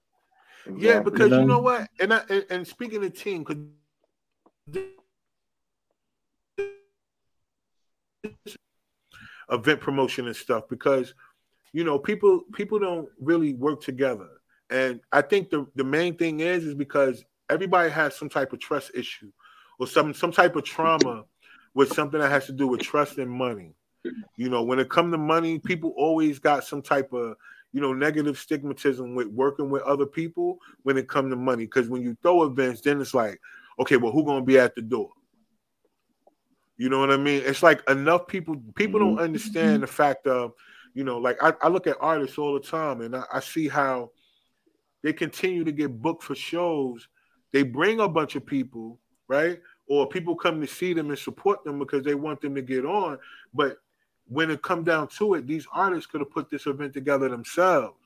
[0.77, 1.45] Yeah, because you know?
[1.45, 1.87] know what?
[1.99, 3.57] And I, and, and speaking of team, because
[9.49, 11.13] event promotion and stuff, because
[11.71, 14.29] you know people people don't really work together,
[14.69, 18.59] and I think the the main thing is is because everybody has some type of
[18.59, 19.31] trust issue
[19.79, 21.25] or some some type of trauma
[21.75, 23.75] with something that has to do with trust and money.
[24.37, 27.35] You know, when it come to money, people always got some type of
[27.71, 31.65] you know negative stigmatism with working with other people when it come to money.
[31.65, 33.39] Because when you throw events, then it's like,
[33.79, 35.09] okay, well, who gonna be at the door?
[36.77, 37.41] You know what I mean?
[37.45, 39.23] It's like enough people people don't mm-hmm.
[39.23, 40.53] understand the fact of,
[40.93, 43.67] you know, like I, I look at artists all the time and I, I see
[43.67, 44.11] how
[45.03, 47.07] they continue to get booked for shows.
[47.53, 49.59] They bring a bunch of people, right?
[49.87, 52.85] Or people come to see them and support them because they want them to get
[52.85, 53.19] on.
[53.53, 53.77] But
[54.27, 57.99] when it come down to it, these artists could have put this event together themselves,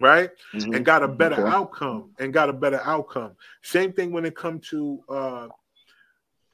[0.00, 0.30] right?
[0.54, 0.74] Mhm.
[0.74, 1.50] and got a better Okay.
[1.50, 3.36] outcome and got a better outcome.
[3.62, 5.48] Same thing when it come to uh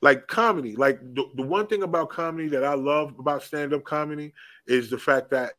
[0.01, 0.75] like comedy.
[0.75, 4.35] Like the, the one thing about comedy that I love about stand-up comedy
[4.67, 5.55] is the fact that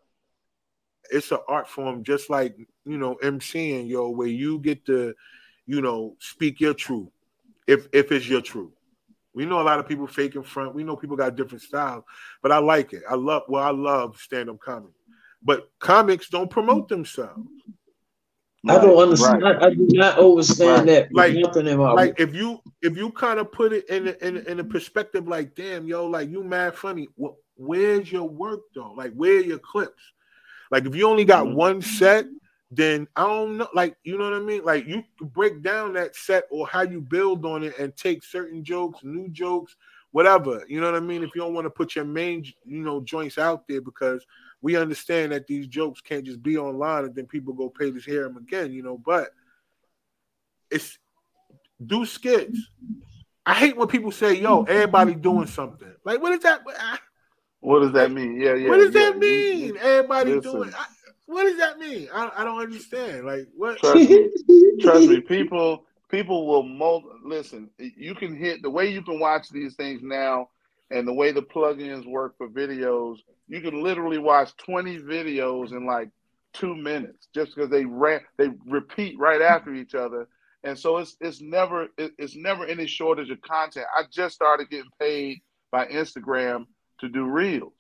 [1.10, 5.14] it's an art form just like you know MCing, yo, where you get to,
[5.66, 7.10] you know, speak your truth
[7.68, 8.72] if if it's your truth.
[9.34, 10.76] We know a lot of people fake in front.
[10.76, 12.04] We know people got different styles,
[12.42, 13.04] but I like it.
[13.10, 14.94] I love well, I love stand-up comedy.
[15.42, 17.50] But comics don't promote themselves.
[18.70, 19.42] I don't understand.
[19.44, 19.62] right.
[19.62, 20.86] I, I do not understand Right.
[20.88, 21.08] that.
[21.12, 24.08] with Like- nothing in my like if you if you kind of put it in
[24.08, 28.10] a, in a, in a perspective like damn yo like you mad funny well, where's
[28.10, 30.02] your work though like where are your clips
[30.72, 31.56] like if you only got Mhm.
[31.56, 32.26] one set
[32.76, 36.16] then i don't know like you know what i mean like you break down that
[36.16, 39.76] set or how you build on it and take certain jokes new jokes
[40.12, 42.80] whatever you know what i mean if you don't want to put your main you
[42.80, 44.26] know joints out there because
[44.62, 48.00] we understand that these jokes can't just be online and then people go pay to
[48.00, 49.32] hear them again you know but
[50.72, 50.98] it's
[51.86, 52.60] do skits.
[53.46, 56.62] I hate when people say, "Yo, everybody doing something." Like, what is that?
[57.60, 58.40] What does that mean?
[58.40, 58.70] Yeah, yeah.
[58.70, 59.12] what does yeah.
[59.12, 59.78] that mean?
[59.78, 60.52] Everybody Listen.
[60.52, 60.74] doing.
[60.74, 60.86] I,
[61.26, 62.10] what does that mean?
[62.14, 63.26] I, I don't understand.
[63.26, 63.78] Like, what?
[63.80, 64.30] Trust me.
[64.82, 69.50] Trust me, people people will mold listen, you can hit the way you can watch
[69.50, 70.48] these things now
[70.92, 75.88] and the way the plugins work for videos, you can literally watch 20 videos in
[75.88, 76.10] like
[76.54, 80.28] two minutes just because they ran they repeat right after each other.
[80.64, 83.88] And so it's it's never it's never any shortage of content.
[83.98, 86.68] I just started getting paid by Instagram
[87.00, 87.74] to do reels,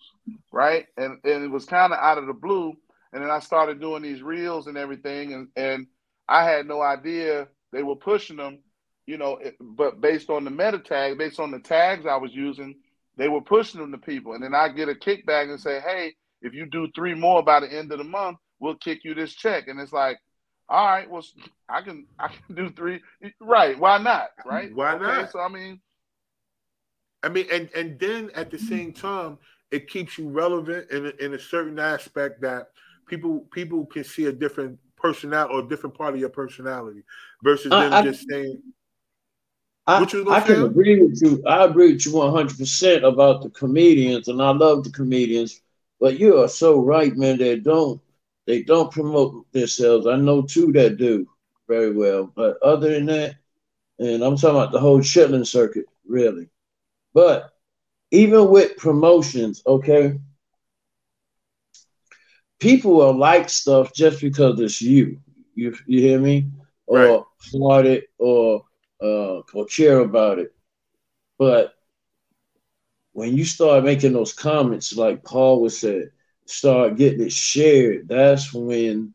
[0.52, 0.88] right?
[0.98, 2.74] And and it was kind of out of the blue.
[3.14, 5.88] And then I started doing these reels and everything, and and
[6.28, 8.60] I had no idea they were pushing them,
[9.06, 9.38] you know.
[9.38, 12.76] It, but based on the meta tag, based on the tags I was using,
[13.18, 14.34] they were pushing them to people.
[14.34, 17.60] And then I get a kickback and say, hey, if you do three more by
[17.60, 19.68] the end of the month, we'll kick you this check.
[19.68, 20.18] And it's like,
[20.70, 21.24] all right, well,
[21.70, 23.02] I can I can do three,
[23.40, 23.78] right?
[23.78, 24.30] Why not?
[24.46, 24.74] Right?
[24.74, 25.32] Why Okay, not?
[25.32, 25.80] So I mean,
[27.22, 29.38] I mean, and and then at the same time,
[29.72, 32.70] it keeps you relevant in a, in a certain aspect that
[33.08, 37.04] people people can see a different personality or a different part of your personality
[37.44, 38.62] versus I- them I- just saying,
[39.86, 40.64] I, What you gonna I can say?
[40.64, 41.44] agree with you.
[41.46, 45.62] I agree with you 100% about the comedians, and I love the comedians.
[46.00, 47.38] But you are so right, man.
[47.38, 48.02] They don't
[48.46, 50.08] they don't promote themselves.
[50.08, 51.28] I know two that do
[51.68, 53.36] very well, but other than that,
[54.00, 56.50] and I'm talking about the whole Chitlin circuit, really.
[57.14, 57.54] But
[58.12, 60.20] even with promotions, okay,
[62.64, 65.20] people will like stuff just because it's you.
[65.56, 66.52] You you hear me?
[66.88, 67.24] Or Right.
[67.40, 68.66] flaunt it or
[69.04, 70.54] uh or care about it.
[71.38, 71.74] But
[73.14, 76.12] when you start making those comments, like Paul was said,
[76.46, 79.14] start getting it shared, that's when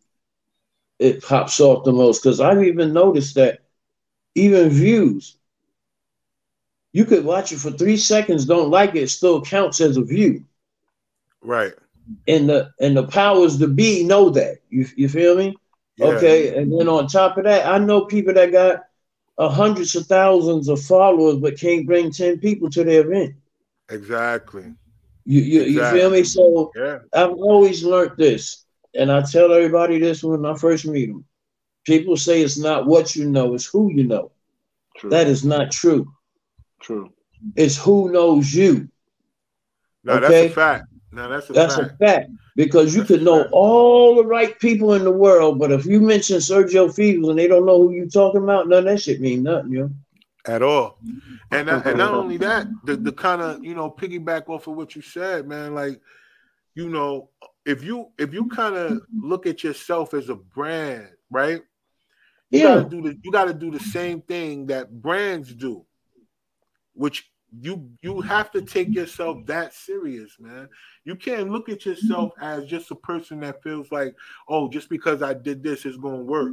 [0.99, 2.23] it pops off the most.
[2.23, 3.61] Because I've even noticed that
[4.35, 5.39] even views,
[6.93, 10.45] you could watch it for three seconds, don't like it still counts as a view.
[11.43, 11.75] Right.
[12.27, 14.59] And the and the powers to be know that.
[14.71, 15.57] You you feel me?
[15.97, 16.07] Yeah.
[16.07, 16.57] Okay.
[16.57, 18.85] And then on top of that, I know people that got
[19.39, 23.35] hundreds of thousands of followers but can't bring 10 people to their event.
[23.91, 24.75] Exactly.
[25.25, 26.23] You you, you feel me?
[26.25, 26.99] So Yeah.
[27.13, 31.25] I've always learned this, and I tell everybody this when I first meet them.
[31.85, 34.31] People say it's not what you know, it's who you know.
[34.97, 35.11] True.
[35.11, 36.11] That is not true.
[36.81, 37.13] true.
[37.55, 38.89] It's who knows you.
[40.05, 40.21] No, Okay.
[40.29, 40.87] that's a fact.
[41.11, 41.93] No, that's a That's fact.
[41.93, 42.31] a fact.
[42.57, 43.51] Because you That's could know fact.
[43.53, 47.47] all the right people in the world, but if you mention Sergio Fields and they
[47.47, 49.91] don't know who you talking about, none of that shit mean nothing, yo.
[50.47, 50.99] at all.
[51.51, 54.77] And that, and not only that, the the kind of you know piggyback off of
[54.77, 55.75] what you said, man.
[55.75, 56.01] Like,
[56.75, 57.31] you know,
[57.65, 61.63] if you if you kind of look at yourself as a brand, right?
[62.51, 62.65] You Yeah.
[62.77, 65.87] gotta do the you gotta do the same thing that brands do,
[66.95, 70.69] which you you have to take yourself that serious, man.
[71.05, 74.15] You can't look at yourself as just a person that feels like,
[74.49, 76.53] oh, just because I did this it's gonna work.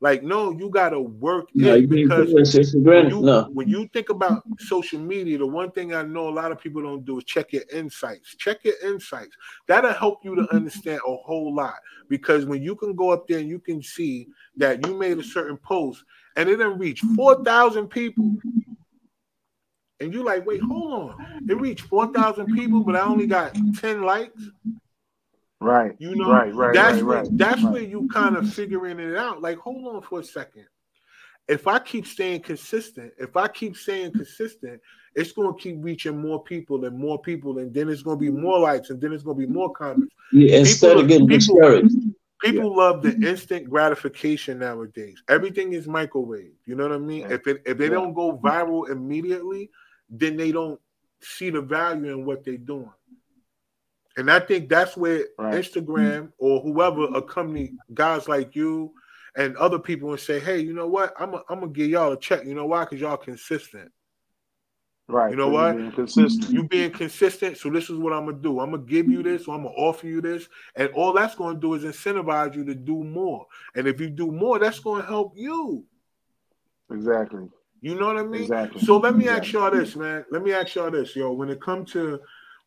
[0.00, 2.54] Like, no, you gotta work No, it because do this.
[2.54, 3.48] It's a when you, No.
[3.54, 6.82] when you think about social media, the one thing I know a lot of people
[6.82, 8.34] don't do is check your insights.
[8.36, 9.34] Check your insights.
[9.66, 10.56] That'll help you to mm-hmm.
[10.56, 11.76] understand a whole lot
[12.08, 14.28] because when you can go up there and you can see
[14.58, 16.04] that you made a certain post
[16.36, 18.36] and it didn't reach 4,000 people.
[20.04, 21.40] And you're like, wait, hold on.
[21.48, 24.42] It reached 4,000 people, but I only got 10 likes.
[25.60, 25.92] Right.
[25.98, 27.72] You know, Right, right, that's right, where right, that's right.
[27.72, 29.40] where you kind of figuring it out.
[29.40, 30.66] Like, hold on for a second.
[31.48, 34.80] If I keep staying consistent, if I keep staying consistent,
[35.14, 38.20] it's going to keep reaching more people and more people, and then it's going to
[38.20, 40.12] be more likes, and then it's going to be more comments.
[40.32, 41.96] Yeah, instead People- of getting people- discouraged.
[42.42, 45.22] People love the instant gratification nowadays.
[45.30, 46.52] Everything is microwave.
[46.66, 47.20] You know what I mean?
[47.22, 47.32] Yeah.
[47.34, 47.90] If it, if they Yeah.
[47.92, 49.70] don't go viral immediately,
[50.08, 50.80] then they don't
[51.20, 52.90] see the value in what they're doing.
[54.16, 55.54] And I think that's where Right.
[55.54, 58.92] Instagram or whoever accompany guys like you
[59.36, 61.12] and other people and say, hey, you know what?
[61.18, 62.44] I'm gonna I'm gonna give y'all a check.
[62.44, 62.84] You know why?
[62.84, 63.90] Because y'all consistent.
[65.06, 65.30] Right.
[65.30, 65.76] You know what?
[65.76, 66.50] Being consistent.
[66.50, 67.58] You being consistent.
[67.58, 68.60] So this is what I'm gonna do.
[68.60, 71.58] I'm gonna give you this, or I'm gonna offer you this, and all that's gonna
[71.58, 73.46] do is incentivize you to do more.
[73.74, 75.84] And if you do more, that's gonna help you.
[76.90, 77.48] Exactly.
[77.84, 78.44] You know what I mean?
[78.44, 78.80] Exactly.
[78.80, 80.24] So let me ask y'all this, man.
[80.30, 81.32] Let me ask y'all this, yo.
[81.32, 82.18] When it comes to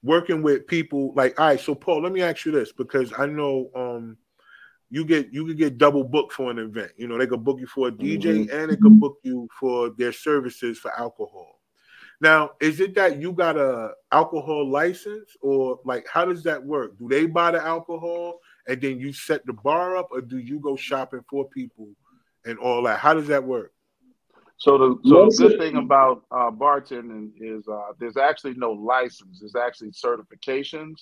[0.04, 3.26] working with people, like, all right, so Paul, let me ask you this because I
[3.26, 4.18] know um
[4.92, 6.92] you get you could get double booked for an event.
[6.98, 8.56] You know, they could book you for a DJ Mm-hmm.
[8.56, 11.62] and they could book you for their services for alcohol.
[12.22, 16.96] Now, is it that you got a alcohol license or like how does that work?
[17.00, 20.60] Do they buy the alcohol and then you set the bar up or do you
[20.60, 21.90] go shopping for people
[22.46, 23.00] and all that?
[23.00, 23.74] How does that work?
[24.58, 28.72] So the so Most the good thing about uh, bartending is uh, there's actually no
[28.72, 29.40] license.
[29.40, 30.96] There's actually certifications,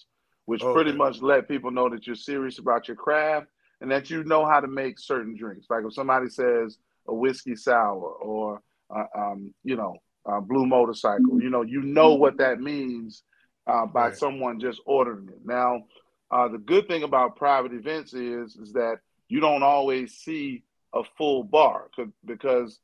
[0.45, 3.47] which pretty much let people know that you're serious about your craft
[3.81, 5.67] and that you know how to make certain drinks.
[5.69, 8.61] Like if somebody says a whiskey sour or
[8.93, 9.95] uh, um, you know
[10.41, 13.23] blue motorcycle, you know you know what that means
[13.67, 14.17] uh, by Right.
[14.17, 15.39] someone just ordering it.
[15.45, 15.83] Now,
[16.29, 18.97] uh, the good thing about private events is is that
[19.29, 20.63] you don't always see
[20.93, 21.89] a full bar
[22.25, 22.79] because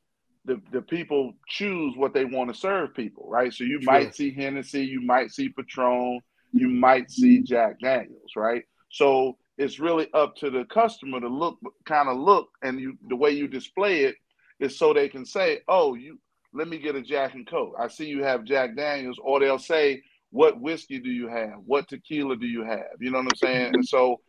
[0.45, 3.53] the, the people choose what they want to serve people, right?
[3.53, 3.85] So you True.
[3.85, 6.19] might see Hennessy, you might see Patron,
[6.51, 8.63] you might see Jack Daniels, right?
[8.89, 13.15] So it's really up to the customer to look, kind of look, and you the
[13.15, 14.15] way you display it
[14.59, 16.19] is so they can say, "Oh, you
[16.53, 17.75] let me get a Jack and Coke.
[17.79, 21.53] I see you have Jack Daniels," or they'll say, "What whiskey do you have?
[21.65, 23.75] What tequila do you have?" You know what I'm saying?
[23.75, 24.19] And so,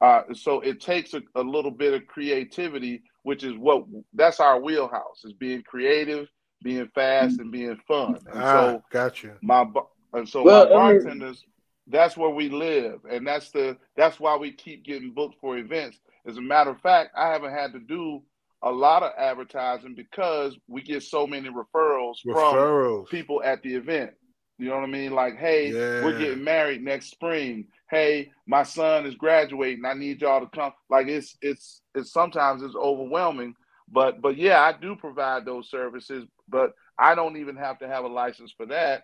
[0.00, 4.60] uh, so it takes a, a little bit of creativity, which is what that's our
[4.60, 6.28] wheelhouse is being creative,
[6.62, 8.18] being fast, and being fun.
[8.32, 9.36] And Ah, so gotcha.
[9.42, 9.66] my
[10.12, 11.44] and so Well, my I mean- bartenders
[11.88, 15.98] that's where we live and that's the that's why we keep getting booked for events.
[16.24, 18.22] As a matter of fact i haven't had to do
[18.62, 24.12] a lot of advertising because we get so many referrals, from people at the event.
[24.58, 25.10] You know what i mean?
[25.12, 30.40] Like hey we're getting married next spring hey my son is graduating i need y'all
[30.40, 33.54] to come like it's it's it's sometimes it's overwhelming
[33.88, 38.04] but but yeah i do provide those services but i don't even have to have
[38.04, 39.02] a license for that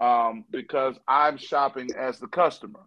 [0.00, 2.80] um, because I'm shopping as the customer.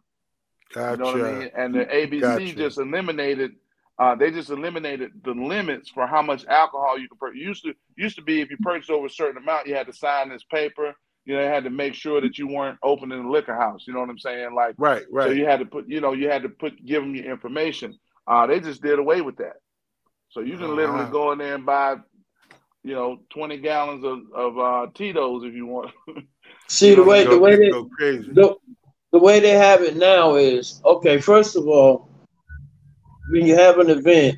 [0.74, 0.92] Gotcha.
[0.92, 1.52] You know what I mean?
[1.56, 2.56] And the ABC Gotcha.
[2.56, 3.52] just eliminated.
[3.98, 7.42] Uh, they just eliminated the limits for how much alcohol you could purchase.
[7.42, 9.94] Used to used to be if you purchased over a certain amount, you had to
[9.94, 10.96] sign this paper.
[11.30, 13.84] You know, you had to make sure that you weren't opening a liquor house.
[13.86, 14.56] You know what I'm saying?
[14.56, 15.26] Like, Right, right.
[15.26, 15.38] so right.
[15.38, 17.94] you had to put, you know, you had to put give them your information.
[18.26, 19.58] Uh, they just did away with that.
[20.30, 21.98] So you can Oh, literally go in there and buy,
[22.84, 25.92] you know, 20 gallons of, of uh, Tito's if you want.
[26.68, 28.32] See the way Go- the way they go crazy.
[28.34, 28.56] the,
[29.12, 31.22] the way they have it now is okay.
[31.22, 32.10] First of all,
[33.30, 34.38] when you have an event,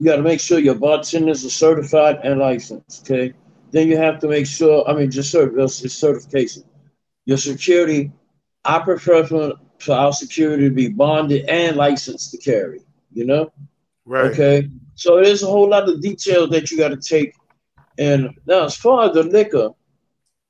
[0.00, 3.08] you got to make sure your bartenders are certified and licensed.
[3.08, 3.34] Okay.
[3.70, 4.88] Then you have to make sure.
[4.88, 6.64] I mean, just cert- it's certification.
[7.26, 8.12] Your security.
[8.64, 12.80] I prefer for, for our security to be bonded and licensed to carry.
[13.12, 13.52] You know.
[14.04, 14.32] Right.
[14.32, 14.70] Okay.
[14.94, 17.34] So there's a whole lot of details that you got to take.
[17.98, 19.70] And now, as far as the liquor,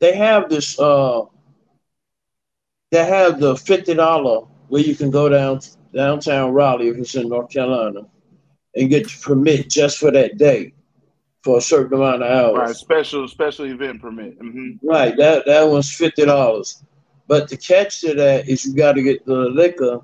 [0.01, 0.79] they have this.
[0.79, 1.23] uh
[2.91, 5.61] They have the fifty dollar where you can go down
[5.95, 8.07] downtown Raleigh if it's in North Carolina,
[8.75, 10.73] and get your permit just for that day,
[11.43, 12.59] for a certain amount of hours.
[12.59, 14.37] right, special special event permit.
[14.39, 15.17] hmm Right.
[15.17, 16.83] That that one's fifty dollars.
[17.27, 20.01] But the catch to that is you got to get the liquor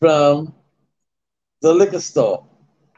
[0.00, 0.54] from
[1.60, 2.46] the liquor store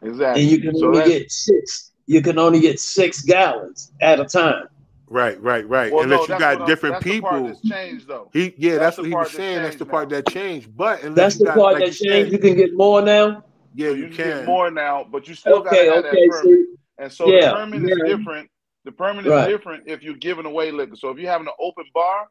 [0.02, 0.42] Exactly.
[0.42, 1.90] and you can So only get six.
[2.06, 4.68] You can only get six gallons at a time.
[5.08, 5.92] Right, right, right.
[5.92, 7.44] well, unless no, you got what I'm- different that's people.
[7.46, 8.30] that's changed though.
[8.32, 9.62] He yeah, That's that's, what he was that saying.
[9.62, 10.16] That's the part now.
[10.16, 10.74] that changed.
[10.76, 12.32] But unless That's you the got, part like that you said, changed.
[12.32, 13.44] You can get more now.
[13.74, 14.26] Yeah, So you, can can.
[14.38, 16.26] get more now, but you still Okay, gotta have okay.
[16.26, 16.58] that permit.
[16.58, 16.64] See,
[17.02, 18.48] And so Yeah, the permit is different.
[18.84, 20.94] The permit is different if you're giving away liquor.
[20.94, 22.28] So if you're having an open bar,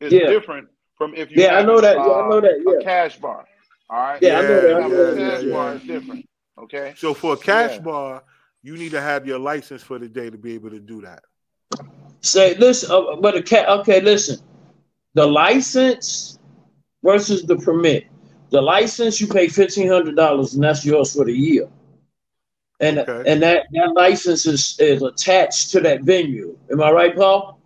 [0.00, 0.28] it's Yeah.
[0.28, 1.98] different from if you yeah, I know that.
[1.98, 2.80] uh, Yeah, I know that.
[2.80, 3.44] a cash bar.
[3.90, 4.22] All right.
[4.22, 4.76] yeah, I know that.
[4.76, 5.20] I Yeah, know a that.
[5.20, 5.52] yeah, cash yeah.
[5.52, 6.26] bar is different.
[6.58, 6.94] Okay.
[6.96, 7.80] So for a cash Yeah.
[7.80, 8.24] bar,
[8.62, 11.22] you need to have your license for the day to be able to do that.
[12.22, 13.68] Say, listen, uh, but a cat.
[13.80, 14.38] Okay, listen.
[15.12, 16.38] The license
[17.02, 18.06] versus the permit.
[18.48, 21.68] The license you pay fifteen hundred dollars, and that's yours for the year.
[22.80, 23.30] And Okay.
[23.30, 26.58] and that that license is is attached to that venue.
[26.70, 27.60] Am I right, Paul?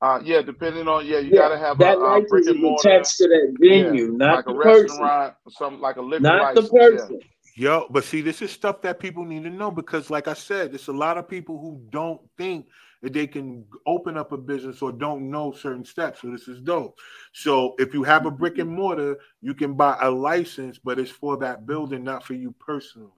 [0.00, 2.48] Uh, yeah, depending on yeah, you Yeah, gotta have that a, a license brick is
[2.48, 4.96] and mortar, attached to that venue, not like the a person.
[4.96, 6.72] restaurant, something like a liquor Not the license.
[6.72, 6.78] yeah.
[6.78, 7.20] person.
[7.54, 10.72] Yo, but see, this is stuff that people need to know because, like I said,
[10.72, 12.66] there's a lot of people who don't think
[13.02, 16.22] that they can open up a business or don't know certain steps.
[16.22, 16.98] So this is dope.
[17.32, 21.10] So if you have a brick and mortar, you can buy a license, but it's
[21.10, 23.10] for that building, not for you personally.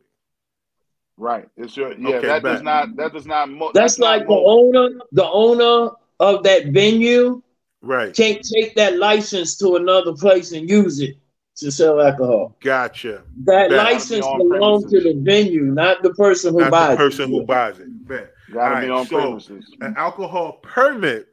[1.16, 1.48] Right.
[1.56, 2.16] It's your yeah.
[2.16, 2.52] Okay, that bet.
[2.54, 3.48] does not that does not.
[3.50, 4.74] Mo- That's, not like the mobile.
[4.76, 7.42] owner, the owner of that venue
[7.82, 8.14] Right.
[8.14, 11.16] can't take that license to another place and use it
[11.56, 12.56] to sell alcohol.
[12.60, 13.22] Gotcha.
[13.44, 16.70] That That- license Gotta be on belongs to the venue, not the person who Not
[16.72, 17.28] buys the person it.
[17.36, 18.08] who buys it.
[18.08, 18.32] Bet.
[18.52, 19.70] Gotta be Alright, on so- premises.
[19.82, 21.28] An alcohol permit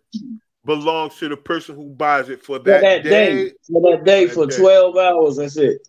[0.66, 3.46] belongs to the person who buys it for For that, that, day.
[3.46, 4.58] day, for that day, that for day.
[4.58, 5.38] 12 hours.
[5.38, 5.88] That's it.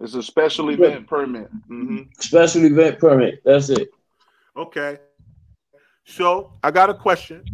[0.00, 1.50] It's a special event permit.
[1.66, 3.42] hmm Special event permit.
[3.44, 3.88] That's it.
[4.56, 4.98] Okay.
[6.04, 7.44] So I got a question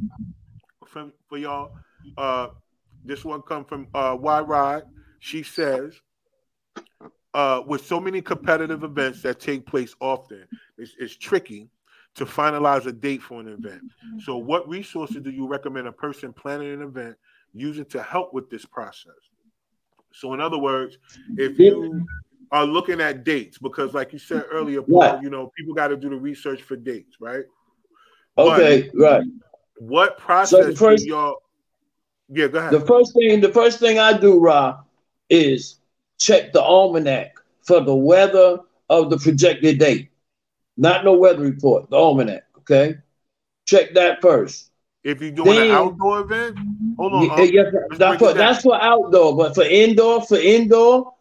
[0.86, 1.72] from for y'all.
[2.16, 2.48] Uh
[3.04, 4.84] this one come from uh Y Rod.
[5.20, 5.94] She says,
[7.32, 11.70] uh, with so many competitive events that take place often, it's, it's tricky
[12.14, 13.82] to finalize a date for an event.
[14.20, 17.16] So what resources do you recommend a person planning an event
[17.54, 19.12] using to help with this process?
[20.12, 20.98] So in other words,
[21.36, 22.06] if you
[22.54, 25.22] are looking at dates, because like you said earlier, Paul, Right.
[25.22, 27.44] you know, people got to do the research for dates, right?
[28.38, 29.24] Okay, right.
[29.78, 31.42] What process first- do y'all?
[32.28, 32.70] Yeah, go ahead.
[32.72, 34.78] The first thing, the first thing I do, Ra,
[35.28, 35.80] is
[36.18, 40.10] check the almanac for the weather of the projected date.
[40.76, 42.44] Not no weather report, the almanac.
[42.58, 42.98] Okay,
[43.66, 44.70] check that first.
[45.02, 46.56] if you're doing then- an outdoor event,
[46.96, 47.24] hold on.
[47.24, 51.13] Yeah, yeah, that's, for, that's for outdoor, but for indoor, for indoor,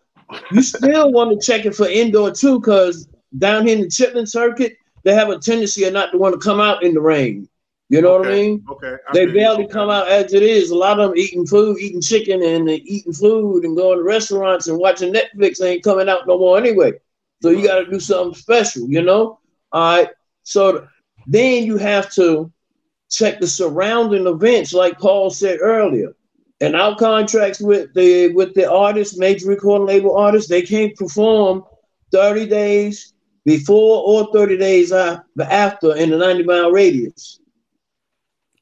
[0.52, 4.28] you still want to check it for indoor too, because down here in the Chitlin
[4.28, 7.48] circuit, they have a tendency of not to want to come out in the rain.
[7.89, 8.65] You know what I mean?
[8.69, 8.96] Okay.
[9.08, 10.71] I They barely come out as it is.
[10.71, 14.67] A lot of them eating food, eating chicken, and eating food and going to restaurants
[14.67, 16.94] and watching Netflix ain't coming out no more anyway.
[17.42, 19.40] So you got to do something special, you know.
[19.71, 20.10] All right.
[20.44, 20.88] So
[21.27, 22.52] then you have to
[23.12, 26.15] check the surrounding events, like Paul said earlier.
[26.64, 31.64] And our contracts with the with the artists, major recording label artists, they can't perform
[32.14, 37.42] 30 days before or 30 days after in the 90 mile radius.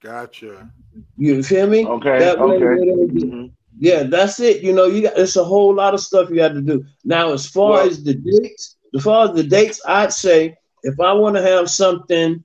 [0.01, 0.71] Gotcha.
[1.15, 1.85] You feel me?
[1.85, 2.17] Okay.
[2.17, 2.79] That way okay.
[2.79, 3.51] they don't get- Mhm.
[3.79, 4.63] Yeah, that's it.
[4.63, 6.83] You know, you got it's a whole lot of stuff you got to do.
[7.05, 10.99] Now, as far Well- as the dates, as far as the dates, I'd say if
[10.99, 12.43] I want to have something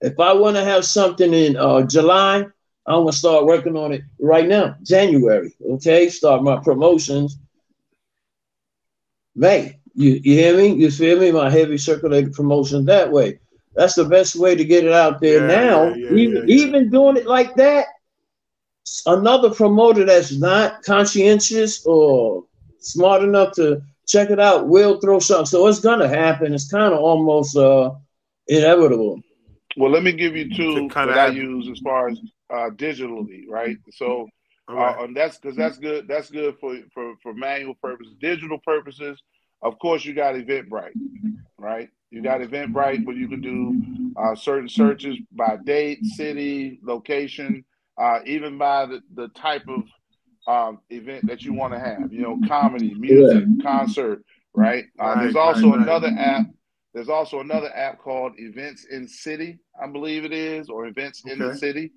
[0.00, 2.46] If I want to have something in uh, July,
[2.88, 5.54] I'm gonna start working on it right now, January.
[5.74, 7.38] Okay, start my promotions.
[9.34, 10.74] May, you, you hear me?
[10.74, 11.30] You feel me?
[11.32, 13.40] My heavy circulated promotion that way.
[13.74, 15.92] That's the best way to get it out there Yeah, now.
[15.94, 16.66] yeah, yeah, even yeah, yeah.
[16.66, 17.86] even doing it like that,
[19.06, 22.44] another promoter that's not conscientious or
[22.80, 25.46] smart enough to check it out will throw something.
[25.46, 26.54] So it's gonna happen.
[26.54, 27.92] It's kind of almost uh
[28.48, 29.20] inevitable.
[29.76, 32.20] Well, let me give you two kinda that I use as far as
[32.50, 33.76] uh, digitally, right?
[33.92, 34.28] So,
[34.68, 34.96] All right.
[34.98, 36.08] uh, and that's because that's good.
[36.08, 39.22] That's good for, for for manual purposes, digital purposes.
[39.62, 40.94] Of course, you got Eventbrite,
[41.58, 41.88] right?
[42.10, 43.74] You got Eventbrite where you can do
[44.16, 47.64] uh, certain searches by date, city, location,
[48.00, 49.84] uh, even by the, the type of
[50.46, 52.12] um, event that you want to have.
[52.12, 54.22] You know, comedy, music, concert,
[54.54, 54.84] right?
[54.98, 55.80] Uh, Right, there's also right.
[55.80, 56.46] another app.
[56.98, 61.38] There's also another app called Events in City, I believe it is, or Events in
[61.38, 61.92] the City,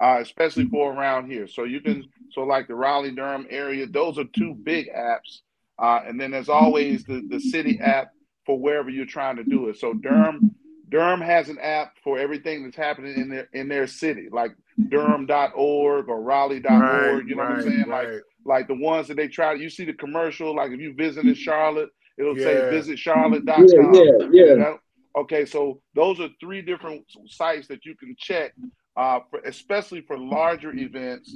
[0.00, 1.46] uh, especially for around here.
[1.46, 5.40] So you can, so like the Raleigh Durham area, those are two big apps.
[5.78, 8.12] Uh, and then there's always the, the city app
[8.46, 9.76] for wherever you're trying to do it.
[9.76, 10.54] So Durham,
[10.88, 14.52] Durham has an app for everything that's happening in their in their city, like
[14.88, 17.28] Durham.org or Raleigh.org.
[17.28, 17.84] you know what I'm saying?
[17.88, 18.20] Like right.
[18.46, 19.52] like the ones that they try.
[19.52, 22.70] You see the commercial, like if you visited Charlotte, it'll say Yeah.
[22.70, 23.66] visit Charlotte.com.
[23.68, 24.44] Yeah, yeah, yeah.
[24.44, 24.78] You know?
[25.16, 28.52] Okay, so those are three different sites that you can check,
[28.96, 31.34] uh, for, especially for larger events,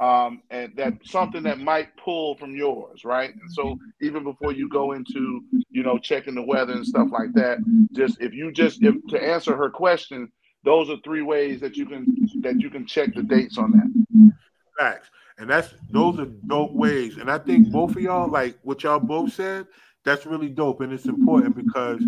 [0.00, 3.30] um, and that something that might pull from yours, right?
[3.30, 7.32] And so even before you go into, you know, checking the weather and stuff like
[7.34, 7.58] that,
[7.92, 10.32] just if you just if to answer her question,
[10.64, 12.06] those are three ways that you can
[12.40, 14.34] that you can check the dates on that.
[14.78, 15.08] Facts.
[15.38, 17.16] And that's those are dope ways.
[17.16, 19.66] And I think both of y'all, like what y'all both said,
[20.04, 20.80] that's really dope.
[20.80, 22.02] And it's important because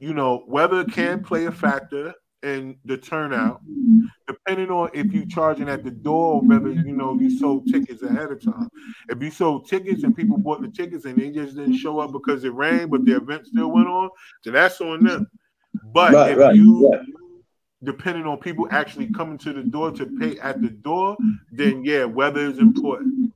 [0.00, 2.14] you know, weather can play a factor
[2.44, 3.60] in the turnout,
[4.28, 8.02] depending on if you're charging at the door or whether you know you sold tickets
[8.02, 8.68] ahead of time.
[9.08, 12.12] If you sold tickets and people bought the tickets and they just didn't show up
[12.12, 14.10] because it rained, but the event still went on,
[14.44, 15.26] then that's on them.
[15.92, 17.02] But Right, if right, you yeah.
[17.82, 21.16] depending on people actually coming to the door to pay at the door,
[21.50, 23.32] then yeah, weather is important.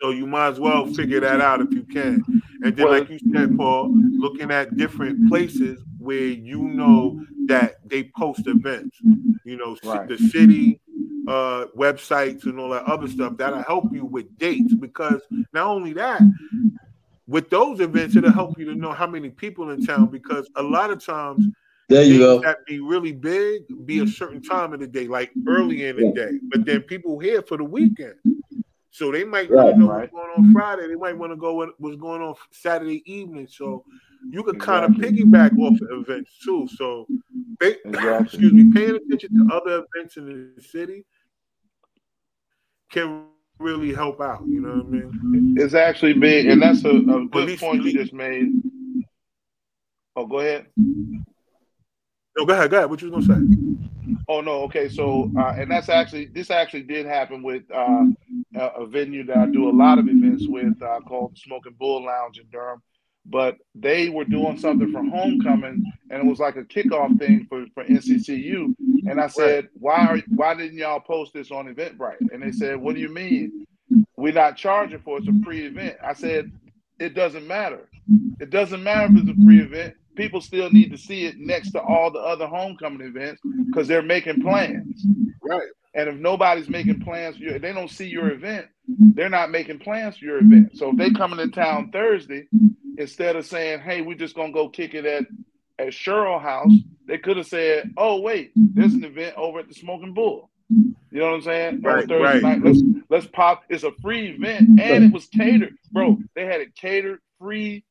[0.00, 2.22] So you might as well figure that out if you can.
[2.62, 8.04] And then, like you said, Paul, looking at different places where you know that they
[8.16, 9.02] post events,
[9.44, 10.08] you know, Right.
[10.08, 10.80] the city
[11.26, 15.22] uh, websites and all that other stuff that'll help you with dates because
[15.52, 16.22] not only that,
[17.26, 20.62] with those events, it'll help you to know how many people in town because a
[20.62, 21.48] lot of times
[21.88, 22.40] There you go.
[22.42, 26.04] that be really big be a certain time of the day, like early in the
[26.04, 26.10] Yeah.
[26.14, 26.32] day.
[26.50, 28.14] But then people here for the weekend.
[28.90, 29.64] So they might Right.
[29.64, 30.00] want to know Right.
[30.00, 30.88] what's going on Friday.
[30.88, 33.46] They might want to go what what's going on Saturday evening.
[33.48, 33.84] So
[34.30, 36.66] you can kind of piggyback off of events too.
[36.76, 37.06] So
[37.60, 38.24] pay, Exactly.
[38.24, 41.06] excuse me, paying attention to other events in the city
[42.90, 43.26] can
[43.60, 44.42] really help out.
[44.48, 45.54] You know what I mean?
[45.56, 48.48] It's actually big, and that's a, a good Police- point you just made.
[50.16, 50.66] Oh, go ahead.
[50.76, 52.90] No, go ahead, go ahead.
[52.90, 53.56] What you was gonna say?
[54.30, 54.88] Oh no, okay.
[54.88, 58.04] So, uh, and that's actually this actually did happen with uh,
[58.54, 62.38] a, venue that I do a lot of events with uh, called Smoking Bull Lounge
[62.38, 62.80] in Durham.
[63.26, 67.66] But they were doing something for homecoming, and it was like a kickoff thing for,
[67.74, 68.72] for NCCU.
[69.08, 72.76] And I said, "Why are why didn't y'all post this on Eventbrite?" And they said,
[72.76, 73.66] "What do you mean?
[74.16, 75.24] We're not charging for it.
[75.24, 76.52] It's a free event." I said,
[77.00, 77.88] "It doesn't matter.
[78.38, 79.96] It doesn't matter if it's a free event.
[80.20, 84.02] People still need to see it next to all the other homecoming events because they're
[84.02, 85.04] making plans.
[85.42, 85.68] Right.
[85.94, 89.80] And if nobody's making plans for you, they don't see your event, they're not making
[89.80, 90.76] plans for your event.
[90.76, 92.46] So if they coming to town Thursday,
[92.96, 95.26] instead of saying, "Hey, we're just gonna go kick it at
[95.78, 96.72] at Cheryl House,"
[97.06, 100.94] they could have said, "Oh, wait, there's an event over at the Smoking Bull." You
[101.18, 101.80] know what I'm saying?
[101.80, 102.42] Right, Thursday right.
[102.42, 103.64] night, let's let's pop.
[103.68, 106.18] It's a free event, and it was catered, bro.
[106.36, 107.82] They had it catered, free,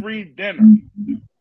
[0.00, 0.76] free dinner.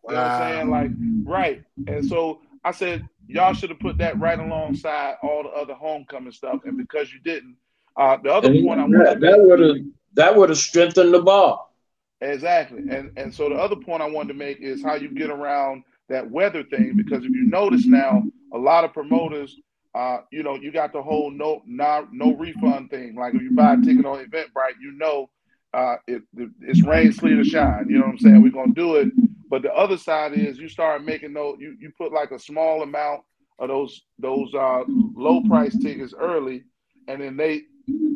[0.08, 0.70] You know what I'm saying?
[0.70, 0.91] Like,
[1.26, 1.64] right.
[1.88, 6.32] And so I said, y'all should have put that right alongside all the other homecoming
[6.32, 6.62] stuff.
[6.66, 7.55] And because you didn't,
[7.95, 9.78] uh, the other And point I wanted that would have
[10.14, 11.74] that would have strengthened the ball.
[12.22, 12.84] Exactly.
[12.89, 15.84] And and so the other point I wanted to make is how you get around
[16.10, 19.55] that weather thing because if you notice now, a lot of promoters,
[19.93, 23.16] uh, you know, you got the whole no no no refund thing.
[23.16, 25.30] Like if you buy a ticket on Eventbrite, you know,
[25.74, 26.24] uh, it,
[26.62, 27.88] it's rain, sleet, or shine.
[27.89, 28.41] You know what I'm saying?
[28.41, 29.12] We're gonna do it.
[29.50, 31.58] But the other side is you start making those.
[31.60, 33.22] You you put like a small amount
[33.60, 34.84] of those those uh,
[35.16, 36.64] low price tickets early,
[37.08, 37.64] and then they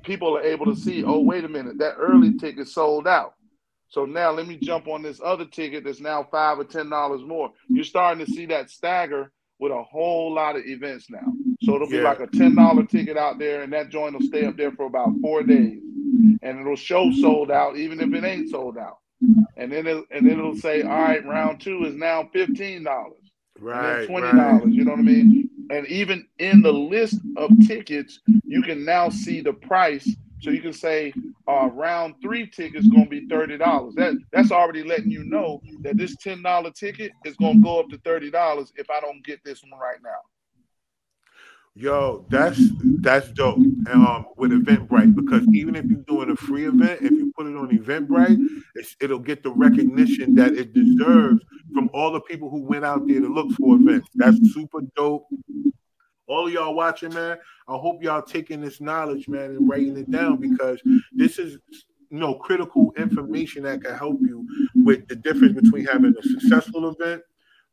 [0.03, 1.03] people are able to see.
[1.03, 3.35] Oh, wait a minute, that early ticket sold out.
[3.87, 7.21] So now let me jump on this other ticket that's now five or ten dollars
[7.23, 7.51] more.
[7.69, 11.33] You're starting to see that stagger with a whole lot of events now.
[11.61, 12.03] So it'll be Yeah.
[12.03, 14.85] like a ten dollar ticket out there, and that joint will stay up there for
[14.85, 15.81] about four days,
[16.41, 18.97] and it'll show sold out, even if it ain't sold out.
[19.57, 23.21] And then it, and then it'll say, all right, round two is now fifteen dollars
[23.59, 24.35] Right, twenty right.
[24.35, 24.73] dollars.
[24.73, 25.49] You know what I mean?
[25.69, 30.09] And even in the list of tickets, you can now see the price.
[30.41, 31.13] So you can say
[31.47, 33.93] uh, round three ticket's gonna be thirty dollars.
[33.95, 37.89] That that's already letting you know that this ten dollar ticket is gonna go up
[37.89, 40.09] to thirty dollars if I don't get this one right now.
[41.73, 42.59] Yo, that's
[42.99, 43.57] that's dope.
[43.89, 47.55] Um, with Eventbrite because even if you're doing a free event, if you put it
[47.55, 48.37] on Eventbrite,
[48.99, 51.41] it'll get the recognition that it deserves
[51.73, 54.09] from all the people who went out there to look for events.
[54.15, 55.27] That's super dope.
[56.27, 57.37] All y'all watching, man.
[57.69, 60.81] I hope y'all taking this knowledge, man, and writing it down because
[61.13, 61.57] this is
[62.09, 64.45] you know critical information that can help you
[64.75, 67.21] with the difference between having a successful event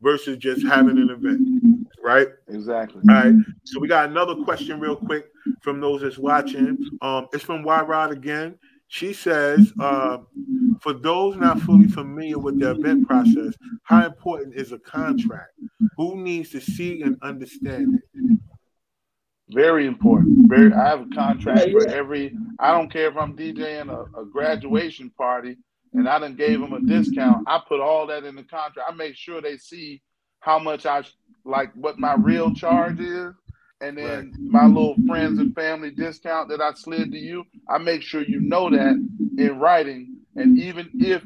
[0.00, 2.28] versus just having an event, right?
[2.48, 3.02] Exactly.
[3.08, 3.34] All right.
[3.64, 5.26] So we got another question real quick
[5.62, 6.78] from those that's watching.
[7.02, 8.58] Um, it's from Y Rod again.
[8.88, 10.18] She says, uh,
[10.80, 13.52] for those not fully familiar with the event process,
[13.82, 15.52] how important is a contract?
[15.98, 18.38] Who needs to see and understand it?
[19.50, 20.48] Very important.
[20.48, 20.72] Very.
[20.72, 22.34] I have a contract for every.
[22.58, 25.56] I don't care if I'm DJing a, a graduation party
[25.94, 27.44] and I done gave them a discount.
[27.46, 28.90] I put all that in the contract.
[28.90, 30.02] I make sure they see
[30.40, 31.02] how much I
[31.44, 33.34] like, what my real charge is,
[33.80, 37.44] and then my little friends and family discount that I slid to you.
[37.68, 38.96] I make sure you know that
[39.38, 40.16] in writing.
[40.36, 41.22] And even if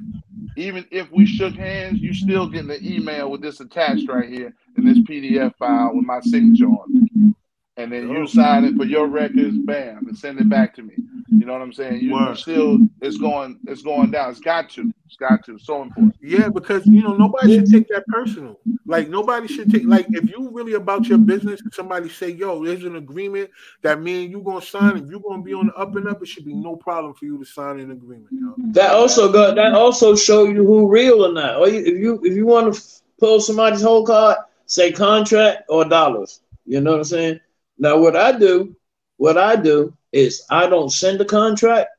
[0.57, 4.55] even if we shook hands, you still getting the email with this attached right here
[4.77, 7.35] in this PDF file with my signature on it.
[7.79, 10.95] And then you sign it for your records, bam, and send it back to me.
[11.39, 12.03] You know what I'm saying?
[12.03, 12.37] You, you Word.
[12.37, 14.31] still it's going it's going down.
[14.31, 14.93] It's got to.
[15.07, 15.59] It's got to.
[15.59, 16.15] So important.
[16.21, 18.61] Yeah, because you know nobody should take that personal.
[18.85, 22.63] Like nobody should take like if you really about your business and somebody say, "Yo,
[22.63, 24.99] there's an agreement that me and you gonna sign.
[24.99, 27.25] If you're gonna be on the up and up, it should be no problem for
[27.25, 28.55] you to sign an agreement." Yo.
[28.73, 31.57] That also got that also show you who real or not.
[31.57, 32.83] Or you, if you if you want to
[33.19, 36.43] pull somebody's whole card, say contract or dollars.
[36.67, 37.41] You know what I'm saying?
[37.79, 38.77] Now what I do,
[39.17, 41.91] what I do is I don't send a contract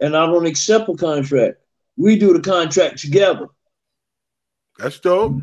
[0.00, 1.58] and I don't accept a contract.
[1.96, 3.48] We do the contract together.
[4.78, 5.40] That's dope.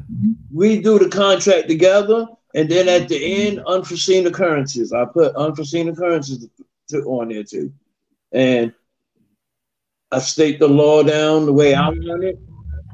[0.51, 4.91] We do the contract together, and then at the end, unforeseen occurrences.
[4.91, 6.47] I put unforeseen occurrences
[6.89, 7.71] to, on there too,
[8.31, 8.73] and
[10.11, 12.39] I state the law down the way I want it.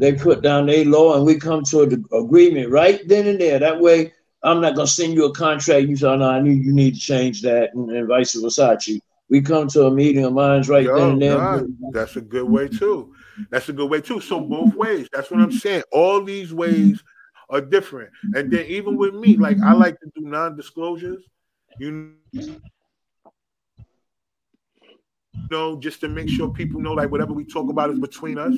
[0.01, 3.57] They put down their law, and we come to an agreement right then and there.
[3.59, 4.11] That way,
[4.43, 5.87] I'm not gonna send you a contract.
[5.87, 8.77] You say, oh, "No, I need you need to change that," and, and vice versa.
[9.29, 11.37] We come to a meeting of minds right then and there.
[11.37, 13.13] nah, that's a good way too.
[13.49, 14.21] That's a good way too.
[14.21, 15.07] So both ways.
[15.11, 15.83] That's what I'm saying.
[15.91, 17.03] All these ways
[17.49, 18.11] are different.
[18.35, 21.23] And then even with me, like I like to do non-disclosures.
[21.79, 22.13] You
[25.51, 28.55] know, just to make sure people know, like whatever we talk about is between us.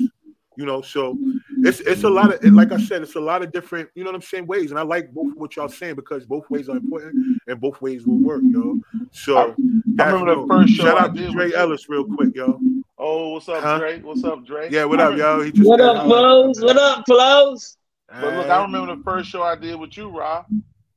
[0.58, 1.64] You know, so mm-hmm.
[1.64, 4.10] it's it's a lot of like I said, it's a lot of different, you know
[4.10, 4.72] what I'm saying, ways.
[4.72, 8.08] And I like both what y'all saying because both ways are important and both ways
[8.08, 8.76] will work, yo.
[9.12, 9.54] So
[9.94, 11.52] that's remember the first show shout out to Dre.
[11.52, 12.58] Ellis real quick, yo.
[12.98, 13.78] Oh, what's up, Huh?
[13.78, 14.00] Dre?
[14.00, 14.68] What's up, Dre?
[14.68, 15.42] Yeah, what up, yo?
[15.42, 16.60] He just What up, Flows?
[16.60, 17.76] What up, Flows?
[18.08, 20.46] But look, I remember the first show I did with you, Rob,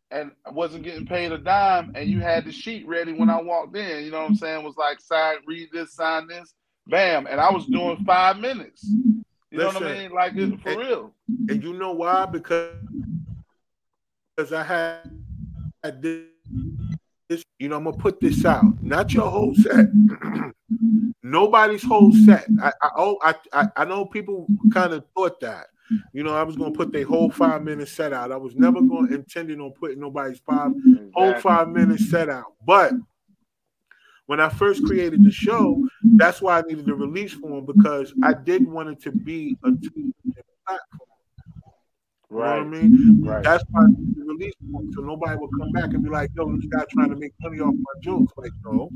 [0.10, 3.40] and I wasn't getting paid a dime, and you had the sheet ready when I
[3.40, 4.06] walked in.
[4.06, 4.62] You know what I'm saying?
[4.62, 6.56] It was like sign, read this, sign this,
[6.88, 8.92] bam, and I was doing five minutes.
[9.52, 10.12] You know what I Listen, mean?
[10.12, 11.14] Like it, for and- real.
[11.50, 12.26] And you know why?
[12.26, 12.76] Because
[14.36, 15.12] because I had,
[15.84, 16.22] had this,
[17.28, 18.64] this, you know, I'm gonna put this out.
[18.82, 19.88] Not your whole set.
[21.24, 22.46] Nobody's whole set.
[22.62, 25.68] I I, oh, I I I know people kind of thought that.
[26.14, 28.32] You know, I was gonna put their whole five minute set out.
[28.32, 30.72] I was never going to intending on putting nobody's five
[31.14, 32.54] whole five minutes set out.
[32.66, 32.94] But
[34.32, 38.32] when I first created the show, that's why I needed the release form because I
[38.32, 40.14] did want it to be a two
[40.66, 40.80] platform.
[42.30, 43.22] You know what I mean?
[43.26, 43.44] right.
[43.44, 46.30] That's why I needed the release form so nobody will come back and be like,
[46.34, 48.32] yo, this guy trying to make money off my jokes.
[48.38, 48.90] Like, no.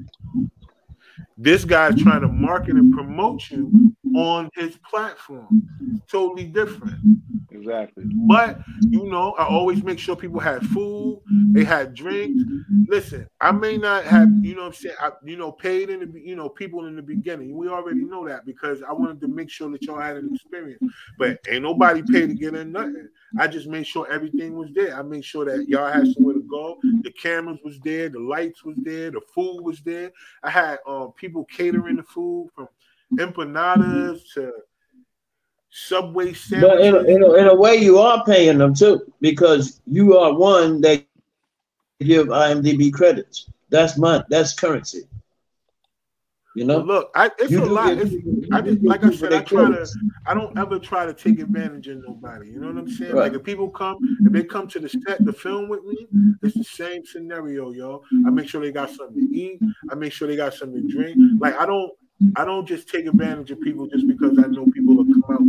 [1.38, 5.64] This guy's trying to market and promote you on his platform.
[6.10, 6.98] Totally different.
[7.52, 8.06] Exactly.
[8.28, 8.60] But
[8.90, 12.44] you know, I always make sure people had food, they had drinks.
[12.88, 16.00] Listen, I may not have, you know, what I'm saying, I, you know, paid in
[16.00, 17.56] the, you know, people in the beginning.
[17.56, 20.82] We already know that because I wanted to make sure that y'all had an experience.
[21.18, 23.10] But ain't nobody paid to get in nothing.
[23.40, 24.98] I just made sure everything was there.
[24.98, 26.78] I made sure that y'all had somewhere to go.
[27.02, 30.12] The cameras was there, the lights was there, the food was there.
[30.44, 32.68] I had um, people catering the food from
[33.14, 34.52] empanadas to
[35.70, 37.08] Subway But in a, sandwiches.
[37.16, 41.04] in, a, in a way, you are paying them too, because you are one that
[42.00, 43.50] give IMDb credits.
[43.70, 45.04] That's my that's currency.
[46.56, 47.98] You know, But look, I, it's You a lot.
[47.98, 49.86] get- It's, I just like I said, I try to.
[50.26, 52.48] I don't ever try to take advantage of nobody.
[52.52, 53.14] You know what I'm saying?
[53.14, 53.24] Right.
[53.24, 56.08] Like if people come, if they come to the set the film with me,
[56.42, 58.02] it's the same scenario, yo.
[58.26, 59.60] I make sure they got something to eat.
[59.92, 61.18] I make sure they got something to drink.
[61.42, 61.92] Like I don't,
[62.36, 65.40] I don't just take advantage of people just because I know people will come out.
[65.42, 65.48] You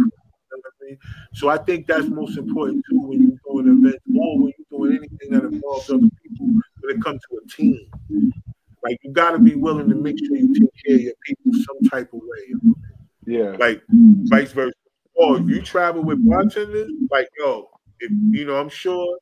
[0.52, 0.98] know I mean?
[1.34, 4.98] So I think that's most important too when you're doing event or when you're doing
[4.98, 8.32] anything that involves other people when it comes to a team.
[8.82, 11.52] Like you got to be willing to make sure you take care of your people
[11.54, 12.44] some type of way.
[12.48, 12.74] yo.
[13.26, 13.56] Yeah.
[13.58, 14.72] Like vice versa.
[15.18, 17.68] Oh, or you travel with bartenders, like yo,
[18.00, 19.18] if you know, I'm sure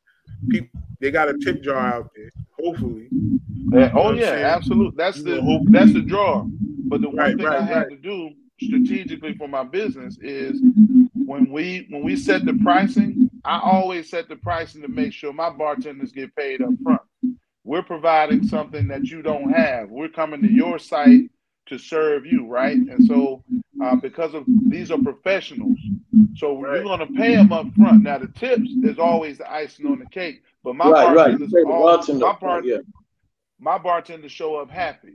[0.49, 2.31] people they got a tip jar out there.
[2.59, 3.09] Hopefully,
[3.73, 4.95] Yeah, oh yeah, absolutely.
[4.97, 6.47] That's You the know, that's the draw.
[6.85, 7.89] But the one Right, thing right, I right.
[7.91, 8.31] to do
[8.63, 10.61] strategically for my business is
[11.27, 15.33] when we when we set the pricing, I always set the pricing to make sure
[15.33, 17.03] my bartenders get paid up front.
[17.65, 19.89] We're providing something that you don't have.
[19.91, 21.31] We're coming to your site
[21.67, 22.77] to serve you, right?
[22.77, 23.43] And so
[23.83, 25.79] uh, because of these are professionals,
[26.37, 26.75] so Right.
[26.77, 28.03] you're going to pay them up front.
[28.03, 31.15] Now the tips is always the icing on the cake, but my right, right.
[31.17, 32.27] Bartenders, the all, bartender.
[32.27, 32.79] my part, yeah.
[33.59, 35.15] my bartenders show up happy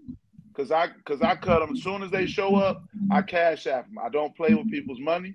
[0.60, 2.84] because I because I cut them as soon as they show up.
[3.10, 3.98] I cash app them.
[4.04, 5.34] I don't play with people's money.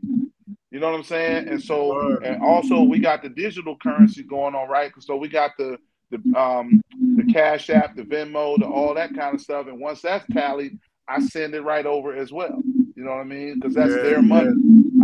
[0.71, 1.49] You know what I'm saying?
[1.49, 4.93] And so and also we got the digital currency going on, right?
[5.01, 5.79] So we got the
[6.11, 6.81] the um
[7.17, 9.67] the cash app, the Venmo, the all that kind of stuff.
[9.67, 12.63] And once that's tallied, I send it right over as well.
[12.97, 13.55] You know what I mean?
[13.55, 14.51] Because that's Yeah, their money.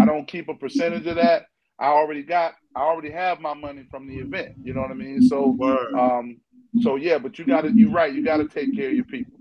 [0.01, 1.45] I don't keep a percentage of that.
[1.79, 2.55] I already got.
[2.77, 4.51] I already have my money from the event.
[4.63, 5.23] You know what I mean?
[5.23, 5.95] So Word.
[5.99, 6.37] um,
[6.83, 7.73] so yeah, but you got to.
[7.75, 8.13] You're right.
[8.13, 9.39] You got to take care of your people.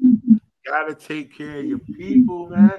[0.70, 2.72] Gotta take care of your people, man.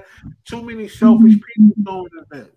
[0.45, 2.55] Too many selfish people throwing events.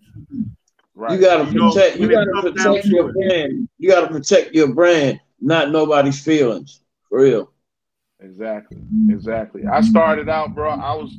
[0.93, 1.13] Right.
[1.13, 1.97] You gotta You know, protect.
[1.97, 3.13] You gotta protect to your it.
[3.15, 3.69] brand.
[3.77, 6.81] You gotta protect your brand, not nobody's feelings.
[7.09, 7.51] For real.
[8.21, 8.77] Exactly.
[9.09, 9.65] Exactly.
[9.65, 10.69] I started out, bro.
[10.71, 11.15] I was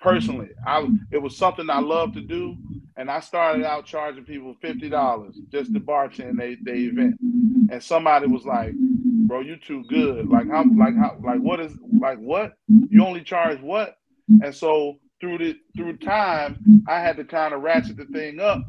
[0.00, 2.56] personally, I it was something I loved to do,
[3.00, 7.16] and I started out charging people fifty dollars just to bartend they they event,
[7.70, 8.74] and somebody was like,
[9.26, 10.28] "Bro, you too good.
[10.28, 12.54] Like how like how like what is like what
[12.90, 13.98] you only charge what?"
[14.42, 18.64] And so through the through time, I had to kind of ratchet the thing up.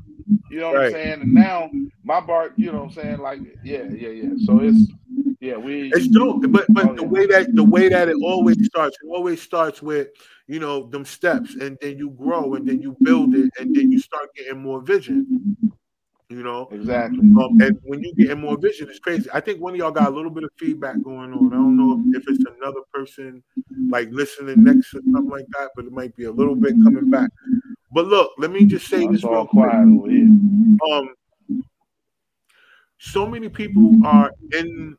[0.49, 0.85] You know what Right.
[0.87, 1.21] I'm saying?
[1.21, 1.71] And now
[2.03, 3.19] my bar, you know what I'm saying?
[3.19, 4.29] Like yeah, yeah, yeah.
[4.45, 4.89] So it's
[5.41, 7.09] yeah, we It's dope, but but Oh, the yeah.
[7.09, 10.09] way that the way that it always starts, it always starts with
[10.47, 13.91] you know them steps, and then you grow, and then you build it, and then
[13.91, 15.57] you start getting more vision.
[16.29, 17.19] You know, exactly.
[17.19, 19.29] um, and when you getting more vision, it's crazy.
[19.33, 21.47] I think one of y'all got a little bit of feedback going on.
[21.51, 23.43] I don't know if, if it's another person
[23.89, 27.09] like listening next or something like that, but it might be a little bit coming
[27.09, 27.31] back.
[27.91, 29.73] But look, let me just say It's this real quick.
[29.73, 30.23] over here.
[30.93, 31.09] um
[32.99, 34.95] so many people are in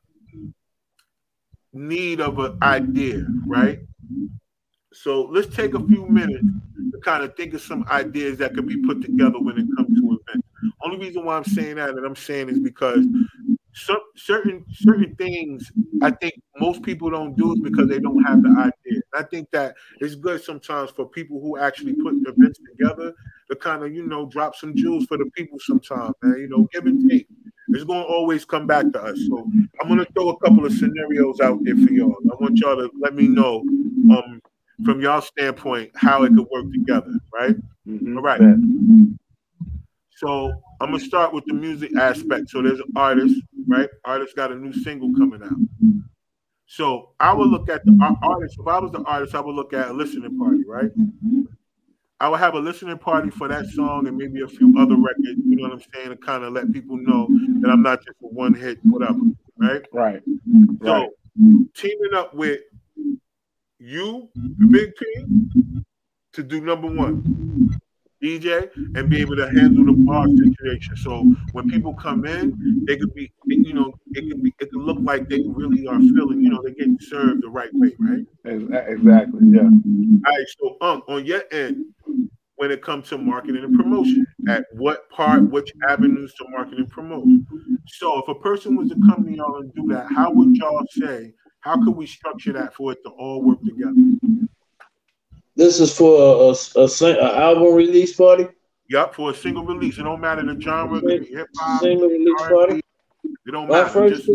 [1.72, 3.80] need of an idea right?
[4.92, 6.44] So let's take a few minutes
[6.92, 9.98] to kind of think of some ideas that could be put together when it comes
[9.98, 10.48] to events.
[10.84, 13.04] Only reason why i'm saying that and i'm saying is because
[13.74, 18.42] some certain certain things i think most people don't do is because they don't have
[18.42, 19.00] the idea.
[19.14, 23.14] I think that it's good sometimes for people who actually put events together
[23.50, 26.68] to kind of you know drop some jewels for the people sometimes man you know
[26.72, 27.26] give and take
[27.74, 29.46] it's going to always come back to us so
[29.80, 32.76] i'm going to throw a couple of scenarios out there for y'all i want y'all
[32.76, 33.60] to let me know
[34.10, 34.40] um
[34.84, 37.56] from y'all standpoint how it could work together right
[37.88, 38.16] Mhm.
[38.16, 38.40] all right
[40.16, 42.50] so I'm gonna start with the music aspect.
[42.50, 43.88] So there's an artist, right?
[44.04, 45.56] Artist got a new single coming out.
[46.66, 47.92] So I would look at the
[48.22, 48.56] artist.
[48.58, 50.90] If I was the artist, I would look at a listening party, right?
[52.22, 55.40] I would have a listening party for that song and maybe a few other records.
[55.44, 56.10] You know what I'm saying?
[56.10, 57.26] To kind of let people know
[57.60, 59.18] that I'm not just a one hit, whatever,
[59.58, 59.84] right?
[59.92, 60.22] Right.
[60.84, 60.92] So
[61.36, 61.66] Right.
[61.74, 62.60] teaming up with
[63.80, 64.28] you,
[64.70, 65.26] Big P,
[66.34, 67.80] to do number one,
[68.22, 70.96] DJ, and be able to handle the bar situation.
[70.96, 74.80] So when people come in, they could be, you know, it could be, it could
[74.80, 78.24] look like they really are feeling, you know, they're getting served the right way, right?
[78.44, 79.40] Exactly.
[79.48, 79.62] Yeah.
[79.62, 80.46] All right.
[80.60, 81.86] So um, on your end,
[82.56, 86.88] when it comes to marketing and promotion, at what part, which avenues to market and
[86.90, 87.26] promote.
[87.86, 90.84] So if a person was to come to y'all and do that, how would y'all
[90.90, 91.32] say?
[91.60, 93.94] How could we structure that for it to all work together?
[95.56, 98.48] This is for a, a, a, a album release party,
[98.88, 99.98] Yup, for a single release.
[99.98, 102.54] It don't matter the genre, it could be hip hop, single release R&B.
[102.54, 102.80] party.
[103.46, 103.90] It don't My matter.
[103.90, 104.30] first, Just,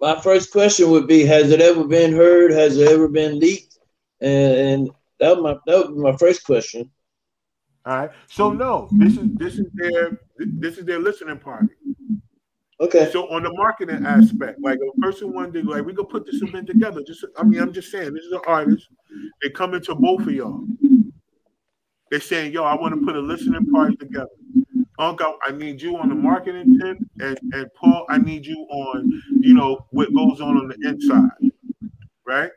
[0.00, 2.50] my first question would be: Has it ever been heard?
[2.50, 3.78] Has it ever been leaked?
[4.20, 6.90] And, and that was my that would be my first question.
[7.84, 8.10] All right.
[8.28, 11.68] So no, this is this is their this is their listening party.
[12.80, 13.10] Okay.
[13.12, 16.42] So on the marketing aspect, like a person wanted to like we could put this
[16.42, 17.02] event together.
[17.06, 18.88] Just I mean, I'm just saying, this is an artist.
[19.42, 20.64] They come into both of y'all.
[22.10, 24.28] They're saying, yo, I want to put a listening party together.
[24.98, 29.22] Uncle, I need you on the marketing tip, and, and Paul, I need you on,
[29.40, 31.30] you know, what goes on on the inside,
[32.26, 32.50] right?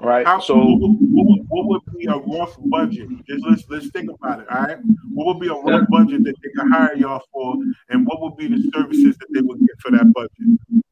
[0.00, 0.26] Right.
[0.26, 3.08] How, so what, would- what, would- be a rough budget?
[3.28, 4.46] Just let's let's think about it.
[4.50, 4.78] All right.
[5.14, 7.56] What would be a rough budget that they could hire y'all for,
[7.90, 10.84] and what would be the services that they would get for that budget?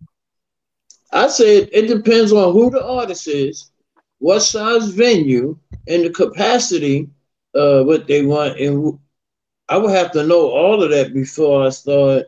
[1.12, 3.70] I said it depends on who the artist is,
[4.18, 7.08] what size venue, and the capacity
[7.54, 8.58] uh what they want.
[8.58, 8.98] And
[9.68, 12.26] I would have to know all of that before I start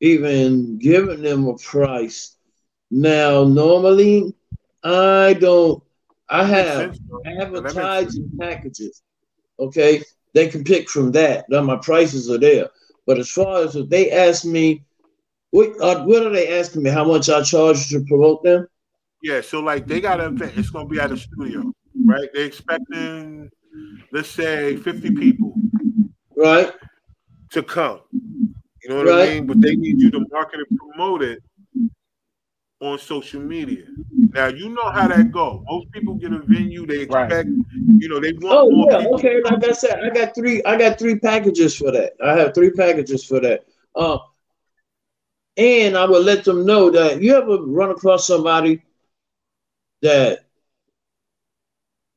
[0.00, 2.36] even giving them a price.
[2.90, 4.34] Now, normally,
[4.82, 5.83] I don't.
[6.28, 7.20] I have sense, bro.
[7.24, 9.02] That makes advertising packages.
[9.58, 10.02] Okay,
[10.32, 11.46] they can pick from that.
[11.48, 12.68] Now my prices are there.
[13.06, 14.84] But as far as if they ask me,
[15.50, 16.90] what uh, what are they asking me?
[16.90, 18.66] How much I charge to promote them?
[19.22, 20.54] Yeah, so like they got an event.
[20.56, 21.72] It's gonna be at a studio,
[22.04, 22.28] right?
[22.34, 23.50] They expecting,
[24.12, 25.54] let's say, fifty people
[26.36, 26.72] Right?
[27.52, 28.00] to come.
[28.12, 29.46] You know what I mean?
[29.46, 31.42] But they need you to market and promote it
[32.84, 33.84] on social media.
[34.34, 35.62] Now you know how that go.
[35.68, 37.30] Most people get a venue, they Right.
[37.30, 37.50] expect,
[37.98, 39.18] you know, they want Oh more yeah, people.
[39.18, 39.40] okay.
[39.42, 40.62] Like I said, I got three.
[40.64, 42.12] I got three packages for that.
[42.24, 43.64] I have three packages for that.
[43.94, 44.18] Uh,
[45.56, 48.82] and I will let them know that you ever run across somebody
[50.02, 50.40] that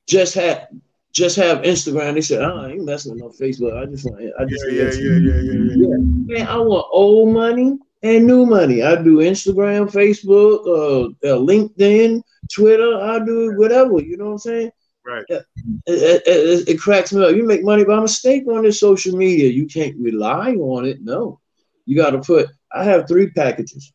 [0.08, 0.68] just had
[1.14, 2.14] just have Instagram.
[2.16, 3.76] They said, "Oh, I ain't messing with no Facebook.
[3.82, 5.98] I just want, I just Yeah, want yeah, yeah, yeah, yeah, yeah.
[6.26, 8.84] Man, I want old money and new money.
[8.84, 12.22] I do Instagram, Facebook, uh, uh, LinkedIn,
[12.54, 13.02] Twitter.
[13.02, 14.00] I do whatever.
[14.02, 14.72] You know what I'm saying?
[15.06, 15.26] Right.
[15.30, 15.46] It,
[15.86, 17.36] it, it, it cracks me up.
[17.36, 19.50] You make money by mistake on this social media.
[19.50, 21.02] You can't rely on it.
[21.02, 21.40] No,
[21.86, 22.50] you got to put.
[22.72, 23.94] I have three packages.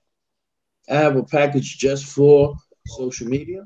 [0.91, 2.57] I have a package just for
[2.87, 3.65] social media.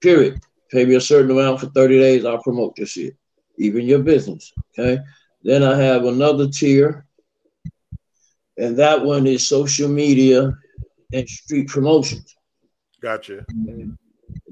[0.00, 0.40] Period.
[0.70, 2.24] Pay me a certain amount for 30 days.
[2.24, 3.16] I'll promote your shit,
[3.58, 4.52] even your business.
[4.78, 5.00] Okay.
[5.42, 7.06] Then I have another tier,
[8.62, 10.52] and that one is social media
[11.12, 12.36] and street promotions.
[13.02, 13.44] Gotcha.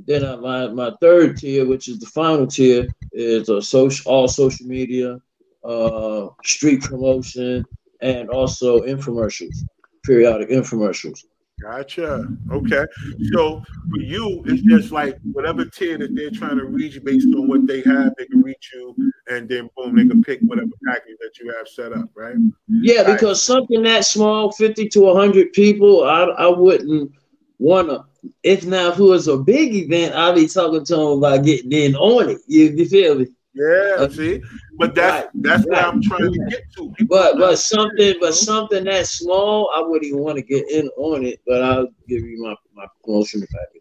[0.07, 4.27] Then I, my my third tier, which is the final tier, is a social all
[4.27, 5.19] social media,
[5.65, 7.65] uh, street promotion,
[8.01, 9.57] and also infomercials,
[10.05, 11.21] periodic infomercials.
[11.63, 12.27] Gotcha.
[12.51, 12.87] Okay.
[13.33, 17.49] So for you, it's just like whatever tier that they're trying to reach based on
[17.49, 18.97] what they have, they can reach you,
[19.31, 22.37] and then boom, they can pick whatever package that you have set up, right?
[22.69, 23.13] Yeah, Right.
[23.15, 27.13] because something that small, 50 to 100 people, I, I wouldn't
[27.59, 28.05] want to.
[28.43, 31.73] If not, if it was a big event, I'd be talking to them about getting
[31.73, 32.39] in on it.
[32.47, 33.29] You, you feel me?
[33.55, 33.95] Yeah.
[33.99, 34.43] Uh, see,
[34.79, 36.93] but that's right, that's what I'm trying to get to.
[36.97, 40.89] People But but something but something that small, I wouldn't even want to get in
[40.99, 41.41] on it.
[41.47, 43.49] But I'll give you my my promotion package.
[43.51, 43.80] All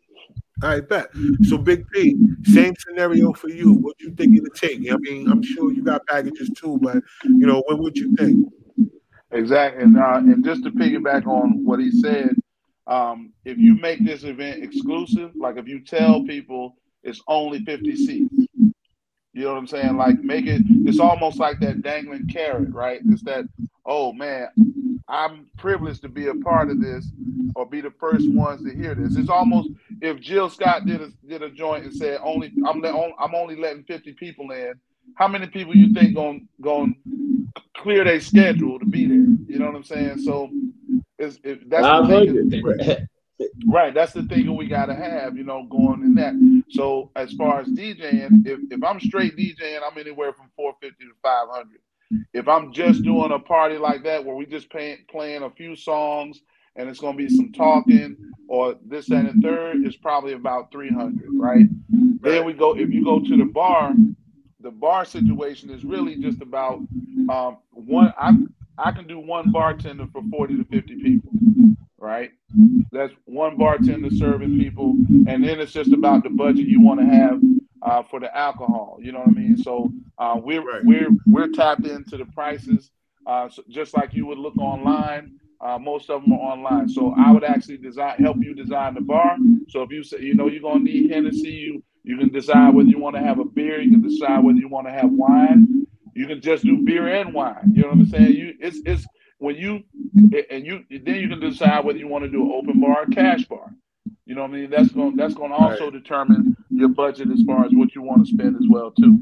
[0.61, 1.09] right, bet.
[1.43, 3.73] So, Big P, same scenario for you.
[3.73, 4.91] What you think it'll take?
[4.91, 8.47] I mean, I'm sure you got packages too, but you know, what would you think?
[9.31, 12.35] Exactly, and uh, and just to piggyback on what he said,
[12.87, 17.95] um, if you make this event exclusive, like if you tell people it's only fifty
[17.95, 18.33] seats,
[19.33, 19.97] you know what I'm saying?
[19.97, 20.63] Like make it.
[20.85, 22.99] It's almost like that dangling carrot, right?
[23.07, 23.45] It's that.
[23.85, 24.49] Oh man,
[25.09, 27.07] I'm privileged to be a part of this,
[27.55, 29.17] or be the first ones to hear this.
[29.17, 29.69] It's almost
[30.01, 33.55] if Jill Scott did a did a joint and said only I'm let, I'm only
[33.55, 34.73] letting 50 people in.
[35.15, 36.95] How many people you think going going
[37.75, 39.17] clear their schedule to be there?
[39.47, 40.19] You know what I'm saying?
[40.19, 40.49] So
[41.17, 43.07] it's it, that's the thing.
[43.67, 46.33] Right, that's the thing we gotta have, you know, going in that.
[46.71, 51.11] So as far as DJing, if, if I'm straight DJing, I'm anywhere from 450 to
[51.23, 51.79] 500.
[52.33, 55.75] If I'm just doing a party like that where we just pay, playing a few
[55.75, 56.41] songs
[56.75, 58.15] and it's gonna be some talking
[58.47, 61.65] or this that, and the third, it's probably about 300, right?
[62.21, 63.93] Then we go if you go to the bar,
[64.61, 66.79] the bar situation is really just about
[67.29, 68.13] um, one.
[68.17, 68.33] I
[68.77, 71.31] I can do one bartender for 40 to 50 people,
[71.97, 72.31] right?
[72.91, 74.95] That's one bartender serving people,
[75.27, 77.41] and then it's just about the budget you want to have
[77.81, 78.97] uh, for the alcohol.
[79.01, 79.57] You know what I mean?
[79.57, 80.81] So uh, we're Right.
[80.83, 82.91] we're we're tapped into the prices,
[83.25, 85.31] uh, so just like you would look online.
[85.61, 89.01] Uh, most of them are online, so I would actually design help you design the
[89.01, 89.39] bar.
[89.67, 92.89] So if you say you know you're gonna need Hennessy, you you can decide whether
[92.89, 93.79] you want to have a beer.
[93.81, 95.67] You can decide whether you want to have wine.
[96.15, 97.71] You can just do beer and wine.
[97.73, 98.35] You know what I'm saying?
[98.35, 99.07] You it's it's
[99.39, 99.83] when you
[100.49, 103.07] and you then you can decide whether you want to do an open bar or
[103.07, 103.73] cash bar.
[104.25, 104.69] You know what I mean?
[104.69, 106.48] That's going that's going to also determine
[106.79, 109.17] your budget as far as what you want to spend as well too.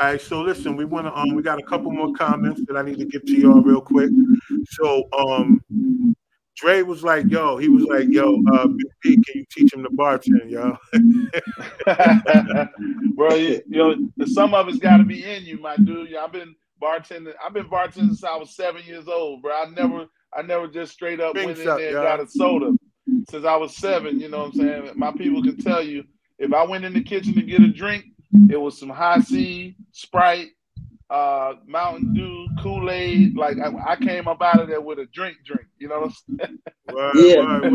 [0.00, 2.76] All right, so listen, we want to um, we got a couple more comments that
[2.76, 4.10] I need to get to y'all real quick.
[4.70, 5.60] So um,
[6.58, 9.82] Dre was like, "Yo," he was like, "Yo, uh, Big P, can you teach him
[9.82, 10.76] the bartend, yo?"
[13.14, 16.14] Bro, you, you know, some of it's got to be in you, my dude.
[16.14, 17.34] I've been bartending.
[17.44, 19.52] I've been bartending since I was seven years old, bro.
[19.52, 22.02] I never, I never just straight up went in up, there and yo.
[22.02, 22.72] got a soda.
[23.30, 24.90] Since I was seven, you know what I'm saying.
[24.94, 26.04] My people can tell you,
[26.38, 28.04] if I went in the kitchen to get a drink,
[28.50, 30.48] it was some Hi-C, Sprite,
[31.10, 33.36] uh, Mountain Dew, Kool Aid.
[33.36, 35.66] Like I, I came up out of there with a drink, drink.
[35.78, 36.58] You know what I'm saying?
[36.92, 37.36] Word, Yeah.
[37.38, 37.72] word,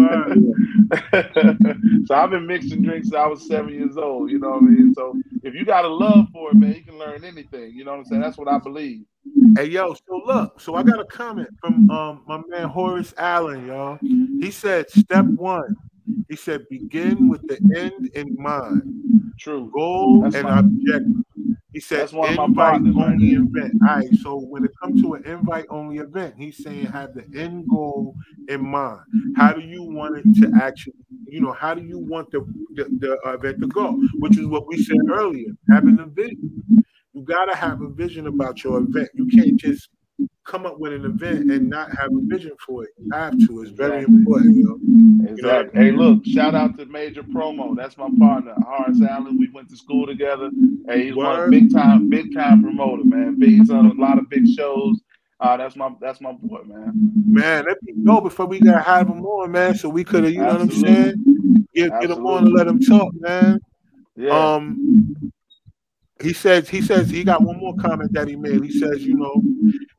[1.16, 2.06] word.
[2.06, 4.32] so I've been mixing drinks since I was seven years old.
[4.32, 4.94] You know what I mean?
[4.96, 7.74] So if you got a love for it, man, you can learn anything.
[7.74, 8.22] You know what I'm saying?
[8.22, 9.06] That's what I believe.
[9.56, 13.68] Hey yo, so look, so I got a comment from um my man Horace Allen,
[13.68, 14.00] y'all.
[14.02, 15.76] He said, step one,
[16.30, 18.82] he said, begin with the end in mind,
[19.40, 19.72] True.
[19.74, 21.24] goal That's and objective.
[21.74, 23.74] He said, That's one of my invite partners right only event.
[23.82, 27.26] All right, so when it comes to an invite only event, he's saying have the
[27.36, 28.16] end goal
[28.48, 29.02] in mind.
[29.36, 30.94] How do you want it to actually,
[31.28, 32.42] you know, how do you want the
[32.76, 34.00] the, the event to go?
[34.20, 36.64] Which is what we said earlier, having a vision.
[37.14, 39.10] You gotta have a vision about your event.
[39.16, 39.90] You can't just
[40.46, 42.92] come up with an event and not have a vision for it.
[42.98, 43.62] You have to.
[43.62, 44.16] It's very Exactly.
[44.16, 44.80] important, yo.
[45.34, 45.80] Exactly.
[45.82, 47.76] Hey, look, shout out to Major Promo.
[47.76, 49.38] That's my partner, Horace Allen.
[49.40, 50.50] We went to school together.
[50.88, 51.52] Hey, he's one Word.
[51.52, 53.40] big time, big time promoter, man.
[53.40, 55.02] Big, he's on a lot of big shows.
[55.40, 56.92] Uh, that's my that's my boy, man.
[57.26, 59.76] Man, let me know before we gotta have him on, man.
[59.76, 61.68] So we could have, you know what I'm saying?
[61.74, 63.60] Get, get him on and let him talk, man.
[64.16, 64.30] Yeah.
[64.56, 65.33] Um,
[66.24, 68.64] he says he says he got one more comment that he made.
[68.64, 69.44] He says, you know,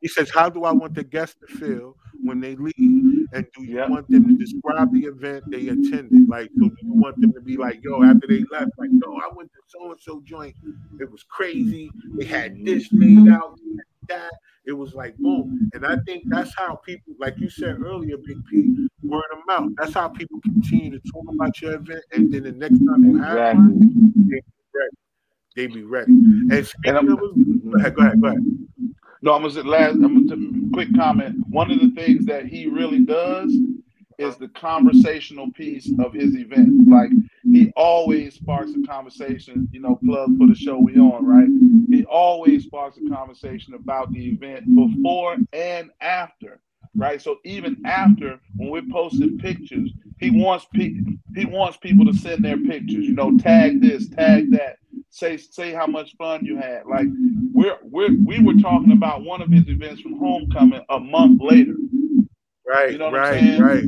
[0.01, 3.63] he says, how do I want the guests to feel when they leave, and do
[3.65, 3.89] you Yeah.
[3.89, 6.29] want them to describe the event they attended?
[6.29, 9.29] Like, do you want them to be like, yo, after they left, like, yo, I
[9.35, 10.55] went to so and so joint,
[11.01, 11.91] it was crazy.
[12.17, 13.59] They had this laid out,
[14.09, 14.33] that.
[14.67, 18.39] It was like boom, and I think that's how people, like you said earlier, Big
[18.51, 19.73] P, word of mouth.
[19.77, 23.19] That's how people continue to talk about your event, and then the next time you
[23.23, 23.75] have exactly.
[23.75, 24.41] one, they
[25.55, 26.13] be ready.
[26.13, 26.53] Mm-hmm.
[26.53, 28.41] And speaking I'm- of, go ahead, go ahead, go ahead.
[29.23, 29.95] No, I'm gonna say last.
[29.95, 31.37] I'm gonna quick comment.
[31.49, 33.55] One of the things that he really does
[34.19, 36.87] is the conversational piece of his event.
[36.89, 37.09] Like
[37.43, 39.67] he always sparks a conversation.
[39.73, 41.49] You know, plug for the show we on, right?
[41.89, 46.61] He always sparks a conversation about the event before and after,
[46.95, 47.23] right?
[47.23, 51.01] So even after, when we're posting pictures, he wants pe-
[51.35, 53.07] he wants people to send their pictures.
[53.07, 54.77] You know, tag this, tag that.
[55.15, 56.87] Say say how much fun you had.
[56.87, 57.07] Like
[57.53, 61.77] we're we're we were talking about one of his events from homecoming a month later.
[62.67, 63.63] Right, You know what I'm right, saying?
[63.63, 63.85] right.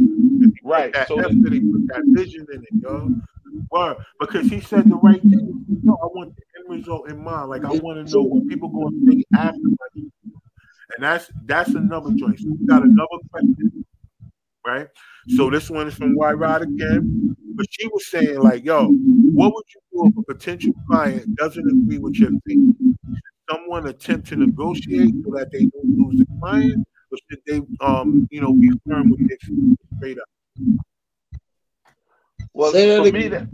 [0.63, 0.93] Right.
[0.93, 3.11] That So effort, he put that vision in it, yo.
[3.73, 3.97] Word.
[4.21, 5.65] Because he said the right thing.
[5.83, 7.51] Yo, I want the end result in mind.
[7.51, 10.03] Like I want to know what people going to think after my.
[10.95, 12.45] And that's that's another choice.
[12.47, 13.85] We got another question.
[14.65, 14.87] Right?
[15.37, 17.37] So this one is from White Rod again.
[17.57, 21.67] But she was saying, like, yo, what would you do if a potential client doesn't
[21.67, 22.73] agree with your fee?
[22.79, 22.97] Should
[23.51, 26.87] someone attempt to negotiate so that they don't lose the client?
[27.11, 30.29] Or should they um, you know, be firm with their fee straight up?
[32.53, 33.47] well Say that for me that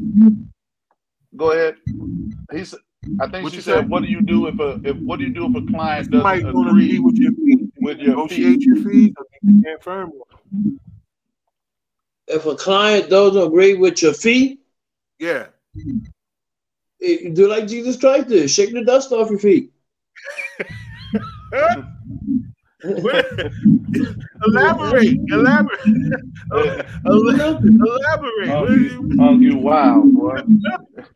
[1.36, 1.76] go ahead.
[2.50, 2.80] He said
[3.20, 3.88] I think What she you said, said?
[3.88, 6.42] "What do you do if a if what do you do if a client Somebody
[6.42, 7.68] doesn't don't agree agree with your fee.
[7.80, 10.80] with your Negotiate fee?" your fees or you stand firm on it.
[12.32, 14.60] If a client doesn't agree with your fee,
[15.18, 15.48] Yeah.
[15.76, 18.50] eh, you do like Jesus Christ did.
[18.50, 19.70] Shake the dust off your feet.
[24.44, 25.78] elaborate, elaborate,
[27.04, 27.64] elaborate.
[27.64, 28.48] elaborate.
[28.48, 29.20] Oh, you, it?
[29.20, 30.40] oh, you wild, boy.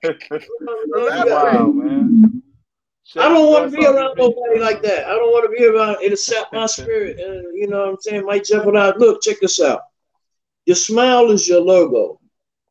[0.94, 1.30] Elaborate.
[1.32, 2.42] wow, man.
[3.16, 5.06] I don't want to be around nobody big- like that.
[5.06, 5.98] I don't want to be around.
[6.02, 7.18] It'll sap my spirit.
[7.18, 8.24] And you know what I'm saying?
[8.26, 8.94] Might jeopardize.
[8.98, 9.80] Look, check this out.
[10.66, 12.20] Your smile is your logo.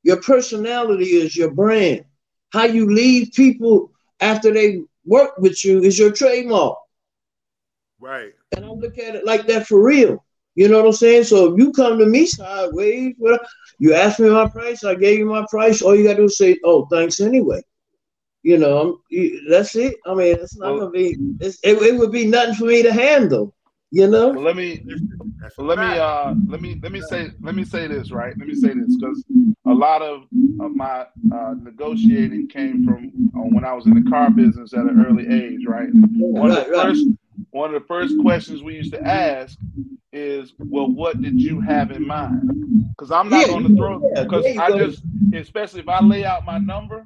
[0.03, 2.05] Your personality is your brand.
[2.51, 6.77] How you leave people after they work with you is your trademark.
[7.99, 8.33] Right.
[8.55, 10.23] And I look at it like that for real.
[10.55, 11.25] You know what I'm saying?
[11.25, 13.39] So if you come to me sideways, well,
[13.79, 15.81] you ask me my price, I gave you my price.
[15.81, 17.61] All you gotta do is say, "Oh, thanks anyway."
[18.43, 19.95] You know, I'm, that's it.
[20.05, 21.17] I mean, it's not gonna be.
[21.41, 23.53] It's, it, it would be nothing for me to handle.
[23.91, 24.29] You know?
[24.31, 24.83] Well, let me
[25.57, 28.33] let me uh let me let me say let me say this right.
[28.37, 29.23] Let me say this because
[29.67, 30.23] a lot of,
[30.59, 34.85] of my uh, negotiating came from uh, when I was in the car business at
[34.85, 35.89] an early age, right?
[35.91, 37.07] One of the first
[37.51, 39.57] one of the first questions we used to ask
[40.13, 42.93] is, well, what did you have in mind?
[42.97, 44.77] Because I'm not Yeah, going to throw yeah, because you I go.
[44.77, 47.05] just especially if I lay out my number,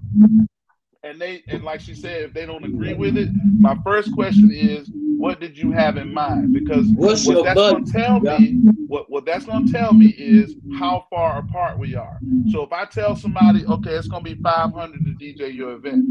[1.04, 4.52] and they and like she said, if they don't agree with it, my first question
[4.52, 6.54] is, what did you have in mind?
[6.54, 8.38] Because What's what that's gonna tell Yeah.
[8.40, 12.22] me what what that's gonna tell me is how far apart we are.
[12.46, 16.06] So if I tell somebody, okay, it's gonna be five hundred to DJ your event,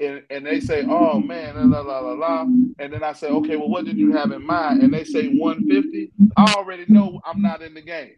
[0.00, 2.46] and and they say, oh man, la la la la
[2.80, 4.82] and then I say, okay, well, what did you have in mind?
[4.82, 6.12] And they say one fifty.
[6.36, 8.14] I already know I'm not in the game.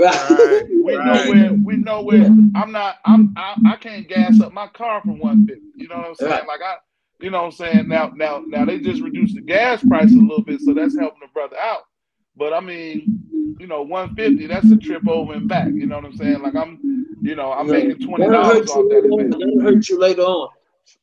[0.00, 0.62] Right.
[0.82, 1.04] We Right.
[1.04, 5.02] know where we know where I'm not I'm I, I can't gas up my car
[5.04, 5.62] for 150.
[5.76, 6.30] You know what I'm saying?
[6.30, 6.46] Right.
[6.48, 6.76] Like I
[7.20, 7.88] you know what I'm saying?
[7.88, 11.20] Now now now they just reduced the gas price a little bit, so that's helping
[11.20, 11.82] the brother out.
[12.36, 13.08] But I mean,
[13.58, 15.74] you know, 150, that's a trip over and back.
[15.76, 16.42] You know what I'm saying?
[16.42, 16.80] Like I'm
[17.22, 19.20] you know, I'm making twenty dollars off that later on.
[19.20, 19.36] event.
[19.38, 20.50] That'll hurt you later on.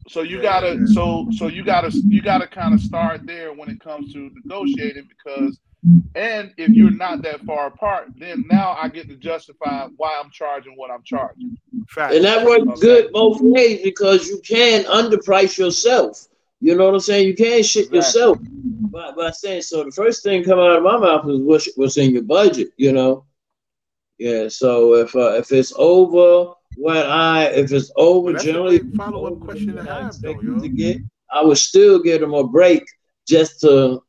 [0.09, 0.85] So you gotta yeah.
[0.85, 5.07] so so you gotta you gotta kind of start there when it comes to negotiating
[5.09, 5.59] because
[6.15, 10.31] and if you're not that far apart, then now I get to justify why I'm
[10.31, 11.57] charging what I'm charging.
[11.89, 12.15] Facts.
[12.15, 12.81] And that works Okay.
[12.81, 16.27] good both ways because you can underprice yourself.
[16.59, 17.27] You know what I'm saying?
[17.27, 17.97] You can't shit Exactly.
[17.99, 18.37] yourself
[18.91, 19.83] by, by saying so.
[19.83, 22.69] The first thing coming out of my mouth is what's, what's in your budget.
[22.77, 23.25] You know.
[24.17, 24.47] Yeah.
[24.47, 29.39] So if uh, if it's over what I if it's over Well, generally great follow-up
[29.39, 30.59] question I have, though, expect yo.
[30.59, 30.97] to get,
[31.31, 32.83] I would still give them a break
[33.27, 34.01] just to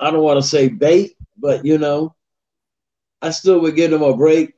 [0.00, 2.14] I don't want to say bait, but you know,
[3.22, 4.54] I still would give them a break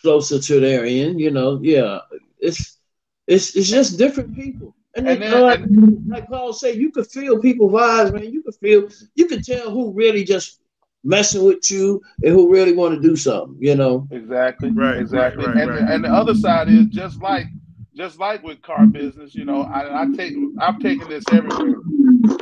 [0.00, 1.20] closer to their end.
[1.20, 2.00] You know, yeah,
[2.38, 2.78] it's
[3.26, 4.74] it's it's just different people.
[4.94, 5.60] And, And then, then- like,
[6.22, 8.30] like Paul said, you could feel people vibes, man.
[8.32, 10.60] You could feel, you could tell who really just
[11.02, 13.56] messing with you and who really want to do something.
[13.60, 14.70] You know, Exactly.
[14.70, 15.46] Right, Exactly.
[15.46, 15.90] right, right, and right.
[15.90, 17.46] and the other side is just like
[17.94, 21.76] just like with car business, you know, I, I take I've taken this everywhere.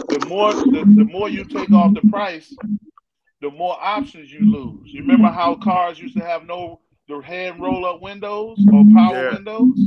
[0.08, 2.52] The more the, the more you take off the price,
[3.40, 4.92] the more options you lose.
[4.92, 9.14] You remember how cars used to have no the hand roll up windows or power
[9.14, 9.34] Yeah.
[9.34, 9.78] windows?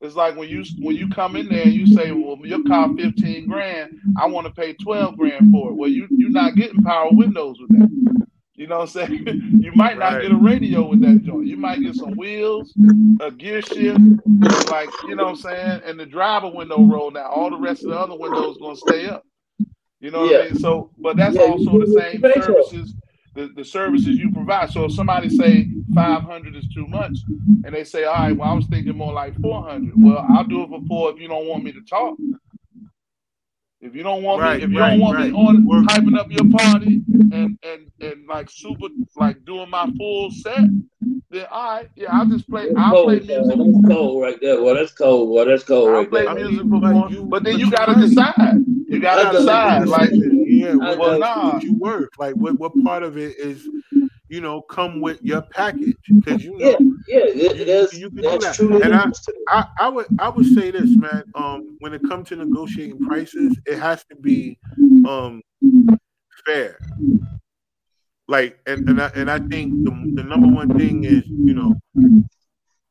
[0.00, 2.94] It's like when you when you come in there and you say, "Well, your car
[2.96, 6.82] fifteen grand, I want to pay twelve grand for it." Well, you you're not getting
[6.82, 7.90] power windows with that.
[8.66, 9.42] You know what I'm saying?
[9.60, 10.22] you might not Right.
[10.22, 11.46] get a radio with that joint.
[11.46, 12.74] You might get some wheels,
[13.20, 14.04] a gear shift,
[14.64, 17.28] like you know what I'm saying, and the driver window roll now.
[17.28, 19.24] All the rest of the other windows gonna stay up.
[20.00, 20.38] You know what Yeah.
[20.40, 20.54] I mean?
[20.56, 22.66] So, but that's Yeah, also the same pay for it.
[22.66, 22.96] services,
[23.36, 24.70] the, the services you provide.
[24.70, 27.24] So if somebody say 500 is too much,
[27.62, 29.94] and they say, all right, well, I was thinking more like 400.
[29.96, 32.18] Well, I'll do it for four if you don't want me to talk.
[33.80, 35.34] If you don't want Right, me, if you right, don't want me right.
[35.34, 35.84] on Work.
[35.86, 37.02] hyping up your party
[37.32, 40.60] and and and like super like doing my full set,
[41.30, 42.70] then all right, yeah, I'll just play.
[42.72, 43.26] That's I'll play cold, boy.
[43.26, 43.56] music.
[43.58, 44.62] That's cold right there.
[44.62, 45.30] Well, that's cold.
[45.30, 46.30] Well, that's cold I'll right play there.
[46.30, 48.00] I mean, music for but you- but then but you you gotta right.
[48.00, 48.64] decide.
[48.88, 49.88] You gotta decide.
[49.88, 51.52] Like, yeah, I what, well, nah.
[51.54, 53.68] what you work like what what part of it is
[54.28, 58.22] you know come with your package because you know Yeah, yeah, it, You- you can
[58.22, 58.54] do that.
[58.54, 58.82] true.
[58.82, 59.10] And I-
[59.48, 63.56] I, I would I would say this man um when it comes to negotiating prices
[63.66, 64.58] it has to be
[65.06, 65.40] um
[66.44, 66.78] fair
[68.28, 71.74] like and and I, and I think the, the number one thing is you know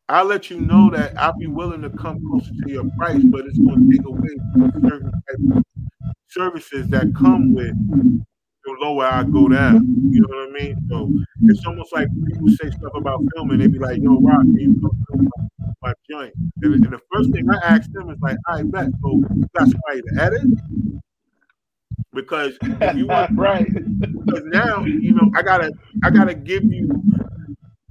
[0.08, 3.46] I'll let you know that I'll be willing to come closer to your price but
[3.46, 4.30] it's going to take away
[4.88, 5.64] certain
[6.30, 7.76] services that come with
[8.66, 11.12] the lower I go down you know what I mean so
[11.44, 14.80] it's almost like people say stuff about filming they be like yo Rock can you
[14.82, 15.30] come film
[15.82, 19.12] my, joint and, and the first thing I ask them is like I bet so
[19.36, 20.48] you got somebody to edit
[22.14, 23.68] because if you want right.
[24.00, 25.72] because now you know I gotta
[26.04, 26.90] I gotta give you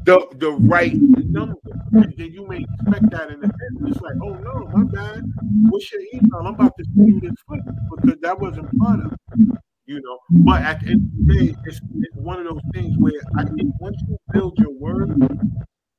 [0.05, 1.57] the the right number.
[1.93, 3.89] And then you may expect that in the end.
[3.89, 5.23] It's like, oh no, my bad.
[5.71, 6.41] What's your email?
[6.41, 7.65] I'm about to send you this footage
[8.03, 9.59] because that wasn't part of it.
[9.87, 12.97] You know, but at the end of the day, it's, it's one of those things
[12.99, 15.11] where I think once you build your word,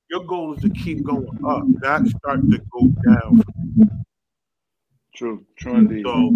[0.09, 3.43] your goal is to keep going up, not start to go down.
[5.15, 5.45] True.
[5.57, 6.03] True indeed.
[6.05, 6.31] So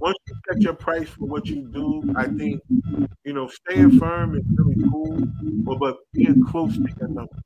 [0.00, 2.60] once you set your price for what you do, I think
[3.24, 5.18] you know staying firm is really cool,
[5.64, 7.38] but but being close to your number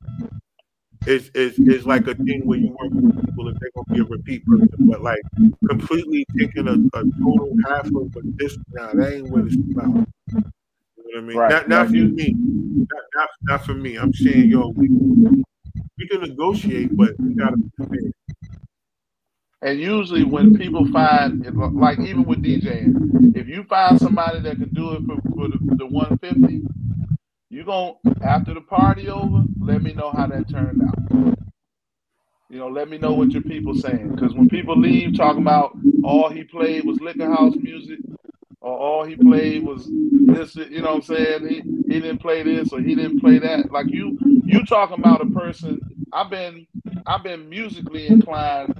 [1.07, 3.99] is is is like a thing where you work with people if they're gonna be
[4.01, 5.21] a repeat person, but like
[5.69, 10.07] completely taking a, a total half of a this now that ain't what it's about.
[10.27, 10.43] You know
[11.05, 11.37] what I mean?
[11.37, 11.87] Right, Not not right.
[11.89, 13.97] for me, not, not not for me.
[13.97, 14.89] I'm saying yo, we
[15.97, 18.11] we can negotiate, but we gotta be fair.
[19.61, 21.45] And usually, when people find,
[21.79, 25.57] like even with DJing, if you find somebody that can do it for, for the,
[25.77, 26.61] the 150,
[27.63, 31.37] you going after the party over, let me know how that turned out.
[32.49, 34.11] You know, let me know what your people saying.
[34.15, 37.99] Because when people leave talking about all he played was liquor house music,
[38.61, 41.47] or all he played was this, you know what I'm saying?
[41.47, 41.55] He
[41.93, 43.71] he didn't play this or he didn't play that.
[43.71, 45.79] Like you you talking about a person.
[46.11, 46.67] I've been
[47.07, 48.73] I've been musically inclined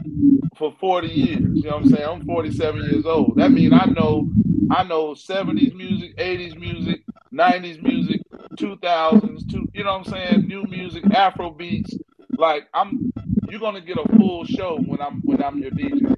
[0.57, 1.39] for 40 years.
[1.39, 2.07] You know what I'm saying?
[2.07, 3.38] I'm 47 years old.
[3.38, 4.29] That means I know
[4.71, 7.01] I know 70s music, 80s music,
[7.34, 8.22] 90s music,
[8.55, 10.47] 2000s, two, you know what I'm saying?
[10.47, 11.93] New music, Afro beats.
[12.37, 13.11] Like I'm
[13.49, 16.15] you're gonna get a full show when I'm when I'm your DJ.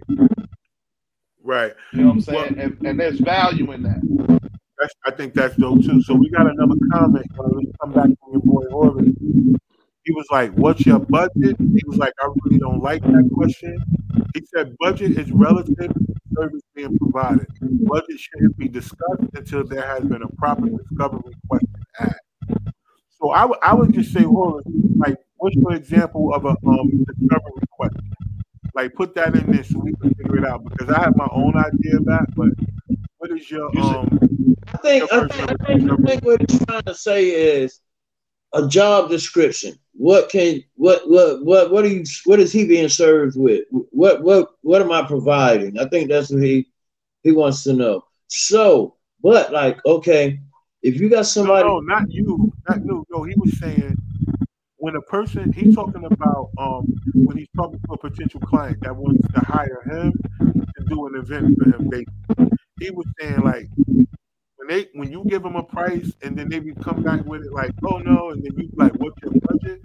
[1.43, 1.73] Right.
[1.93, 2.55] You know what I'm saying?
[2.55, 4.01] Well, and, and there's value in that.
[4.79, 6.01] That's, I think that's dope too.
[6.01, 7.25] So we got another comment.
[7.37, 9.15] Uh, let's come back from your boy Orbit.
[10.03, 13.77] He was like, "What's your budget?" He was like, "I really don't like that question."
[14.33, 17.47] He said, "Budget is relative to service being provided.
[17.61, 22.24] Budget shouldn't be discussed until there has been a proper discovery question asked."
[23.25, 24.61] So I, w- I would just say, well,
[24.97, 28.11] like, what's your example of a um, discovery question?
[28.75, 31.27] Like, put that in there so we can figure it out because I have my
[31.31, 32.49] own idea of that, but
[33.17, 34.19] what is your um?
[34.67, 37.79] I think I think, I think, I think what he's trying to say is
[38.53, 39.73] a job description.
[39.93, 43.63] What can what what what what are you what is he being served with?
[43.71, 45.79] What what what am I providing?
[45.79, 46.67] I think that's what he
[47.23, 48.03] he wants to know.
[48.27, 50.41] So, but like, okay,
[50.85, 53.03] if you got somebody, no, no not you, not you.
[53.09, 53.97] No, he was saying
[54.77, 58.95] when a person he's talking about um when he's talking to a potential client that
[58.95, 61.89] wants to hire him to do an event for him.
[61.89, 62.05] They
[62.79, 63.67] he was saying like
[64.57, 67.51] when they when you give them a price and then they come back with it
[67.51, 69.81] like oh no and then you like what's your budget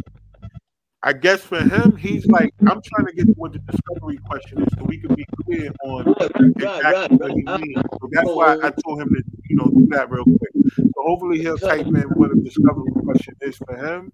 [1.03, 4.63] I guess for him, he's like, I'm trying to get to what the discovery question
[4.63, 7.83] is so we can be clear on exactly right, what he means.
[8.01, 10.75] So that's why I told him to, you know, do that real quick.
[10.77, 14.13] So hopefully he'll type in what a discovery question is for him,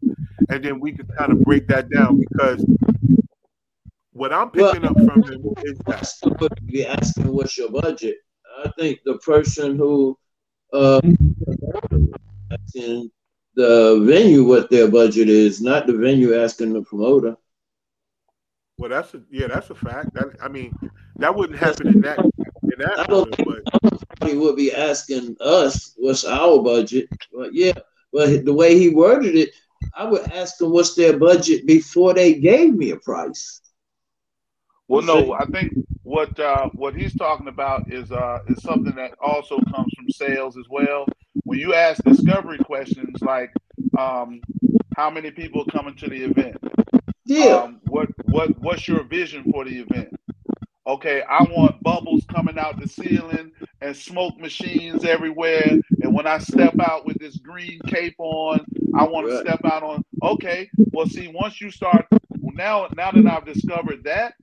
[0.49, 2.65] and then we can kind of break that down because
[4.13, 6.13] what I'm picking well, up from him is that.
[6.67, 8.17] Be asking what's your budget.
[8.65, 10.17] I think the person who
[10.73, 11.01] uh,
[12.51, 13.11] asking
[13.57, 17.37] the venue what their budget is, not the venue asking the promoter.
[18.79, 20.13] Well, that's a yeah, that's a fact.
[20.15, 20.73] That I mean,
[21.17, 22.99] that wouldn't happen in that in that.
[22.99, 23.91] I don't moment, think
[24.21, 24.29] but.
[24.29, 27.73] he would be asking us what's our budget, but yeah,
[28.13, 29.55] but the way he worded it,
[29.95, 33.63] I would ask them what's their budget before they gave me a price.
[34.89, 39.13] Well, no, I think what uh, what he's talking about is uh, is something that
[39.19, 41.07] also comes from sales as well
[41.45, 43.53] when you ask discovery questions like
[43.99, 44.41] um,
[44.97, 46.57] how many people coming to the event?
[47.25, 47.57] Yeah.
[47.57, 50.15] Um, what what what's your vision for the event?
[50.87, 55.81] Okay i want bubbles coming out the ceiling and smoke machines everywhere.
[56.03, 58.65] And when i step out with this green cape on
[58.97, 62.07] i want to step out on okay well see once you start
[62.43, 64.35] now now that i've discovered that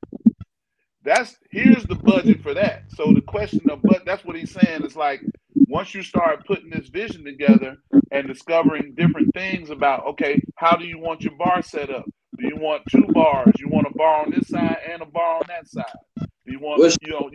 [1.04, 2.84] that's here's the budget for that.
[2.96, 5.22] So the question of but that's what he's saying is like
[5.56, 7.78] once you start putting this vision together
[8.12, 12.06] and discovering different things about, okay, how do you want your bar set up?
[12.38, 13.54] Do you want two bars?
[13.60, 15.86] You want a bar on this side and a bar on that side?
[16.18, 17.30] Do you want, What's you know,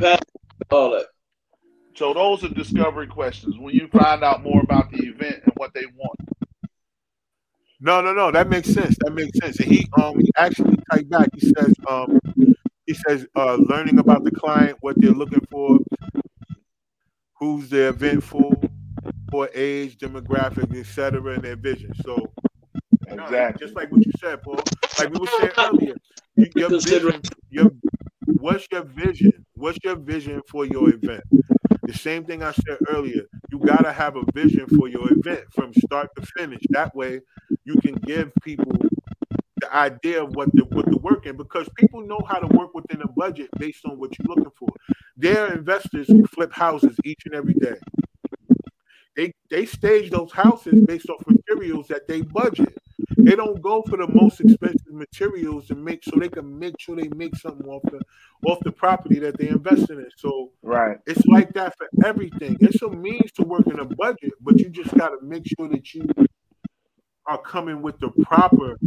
[0.70, 1.06] all that?
[1.94, 5.74] So those are discovery questions when you find out more about the event and what
[5.74, 6.18] they want.
[7.80, 8.30] No, no, no.
[8.30, 8.96] That makes sense.
[9.00, 9.58] That makes sense.
[9.60, 11.28] And he um he actually typed back.
[11.34, 12.20] He says um
[12.86, 15.78] he says uh learning about the client, what they're looking for,
[17.38, 18.52] who's the event for,
[19.30, 21.92] for age, demographic, etc., and their vision.
[22.04, 22.30] So,
[23.06, 24.60] exactly, just like what you said, Paul.
[24.98, 25.94] Like we were saying earlier,
[26.56, 27.20] your vision,
[27.50, 27.70] your
[28.38, 29.44] what's your vision?
[29.54, 31.22] What's your vision for your event?
[31.82, 33.22] The same thing I said earlier.
[33.50, 36.62] You gotta have a vision for your event from start to finish.
[36.70, 37.20] That way,
[37.64, 38.72] you can give people
[39.60, 42.74] the idea of what the what the work in because people know how to work
[42.74, 44.68] within a budget based on what you're looking for.
[45.16, 47.76] They're investors who flip houses each and every day.
[49.16, 52.76] They they stage those houses based off materials that they budget.
[53.16, 56.96] They don't go for the most expensive materials to make so they can make sure
[56.96, 58.00] they make something off the
[58.46, 59.98] off the property that they invest in.
[60.00, 60.12] It.
[60.16, 62.56] So right, it's like that for everything.
[62.60, 65.68] It's a means to work in a budget, but you just got to make sure
[65.68, 66.06] that you
[67.26, 68.78] are coming with the proper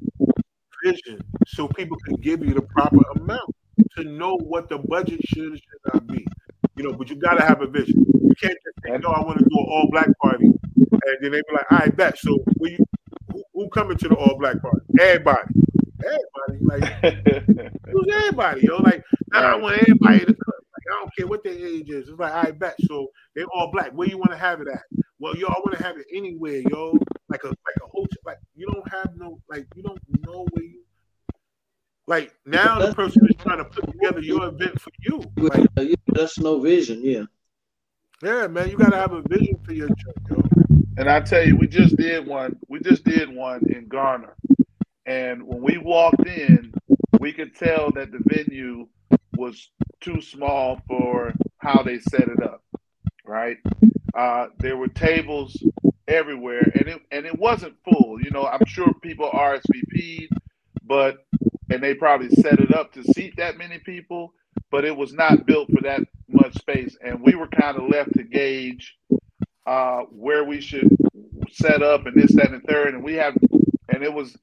[0.84, 3.56] vision so people can give you the proper amount
[3.98, 6.26] to know what the budget should should not be.
[6.76, 8.03] You know, but you gotta have a vision.
[8.22, 11.32] You can't just say, "No, I want to do an all black party," and then
[11.32, 12.78] they be like, "I bet." So, you,
[13.32, 14.86] who, who coming to the all black party?
[14.99, 15.53] Everybody,
[16.06, 16.82] everybody.
[16.82, 17.03] Like,
[17.91, 18.62] who's everybody?
[18.62, 20.36] Yo, like, now I want everybody to come.
[20.36, 22.10] Like, I don't care what their age is.
[22.10, 22.76] It's like, I bet.
[22.88, 23.91] So they all black.
[23.91, 24.84] Where you want to have it at?
[25.22, 26.98] Well, yo, I want to have it anywhere, yo.
[27.30, 28.18] Like a like a hotel.
[28.26, 30.81] Like you don't have no like you don't know where you
[32.07, 35.23] like now, the person is trying to put together your event for you.
[35.38, 37.02] Like, that's no vision.
[37.03, 37.26] Yeah.
[38.23, 40.43] Yeah, man, you gotta have a vision for your church, yo.
[40.98, 42.57] And I tell you, we just did one.
[42.68, 44.35] We just did one in Garner,
[45.06, 46.73] and when we walked in,
[47.19, 48.88] we could tell that the venue
[49.38, 49.69] was
[50.02, 52.64] too small for how they set it up.
[53.32, 53.58] Right?
[54.14, 55.58] Uh, there were tables
[56.06, 58.22] everywhere, and it and it wasn't full.
[58.22, 60.34] You know, I'm sure people RSVP'd,
[60.84, 61.26] but
[61.70, 64.34] and they probably set it up to seat that many people,
[64.70, 68.14] but it was not built for that much space, and we were kind of left
[68.14, 68.98] to gauge
[69.66, 70.90] uh, where we should
[71.52, 73.36] set up and this, that, and third, and we have,
[73.90, 74.38] and it was,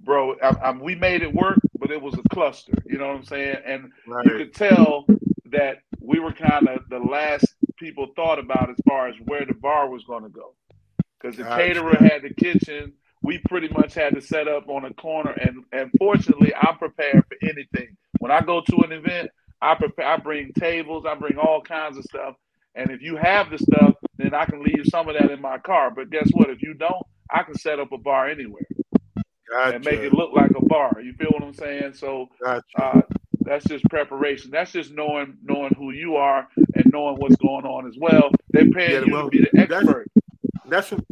[0.00, 2.74] bro, I, I, we made it work, but it was a cluster.
[2.84, 3.56] You know what I'm saying?
[3.64, 4.24] And right.
[4.26, 5.06] you could tell
[5.46, 7.46] that we were kind of the last
[7.78, 10.54] people thought about as far as where the bar was going to go,
[11.20, 11.62] because the gotcha.
[11.62, 12.92] caterer had the kitchen.
[13.22, 17.24] We pretty much had to set up on a corner, and and fortunately, I'm prepared
[17.26, 17.96] for anything.
[18.20, 19.30] When I go to an event,
[19.60, 20.06] I prepare.
[20.06, 21.04] I bring tables.
[21.06, 22.34] I bring all kinds of stuff.
[22.74, 25.58] And if you have the stuff, then I can leave some of that in my
[25.58, 25.90] car.
[25.90, 26.48] But guess what?
[26.48, 28.66] If you don't, I can set up a bar anywhere
[29.50, 29.76] gotcha.
[29.76, 31.00] and make it look like a bar.
[31.02, 31.94] You feel what I'm saying?
[31.94, 32.62] So gotcha.
[32.80, 33.00] uh,
[33.48, 34.50] that's just preparation.
[34.50, 38.30] That's just knowing knowing who you are and knowing what's going on as well.
[38.50, 40.06] They're paying yeah, you well, to be the expert.
[40.66, 41.02] That's, that's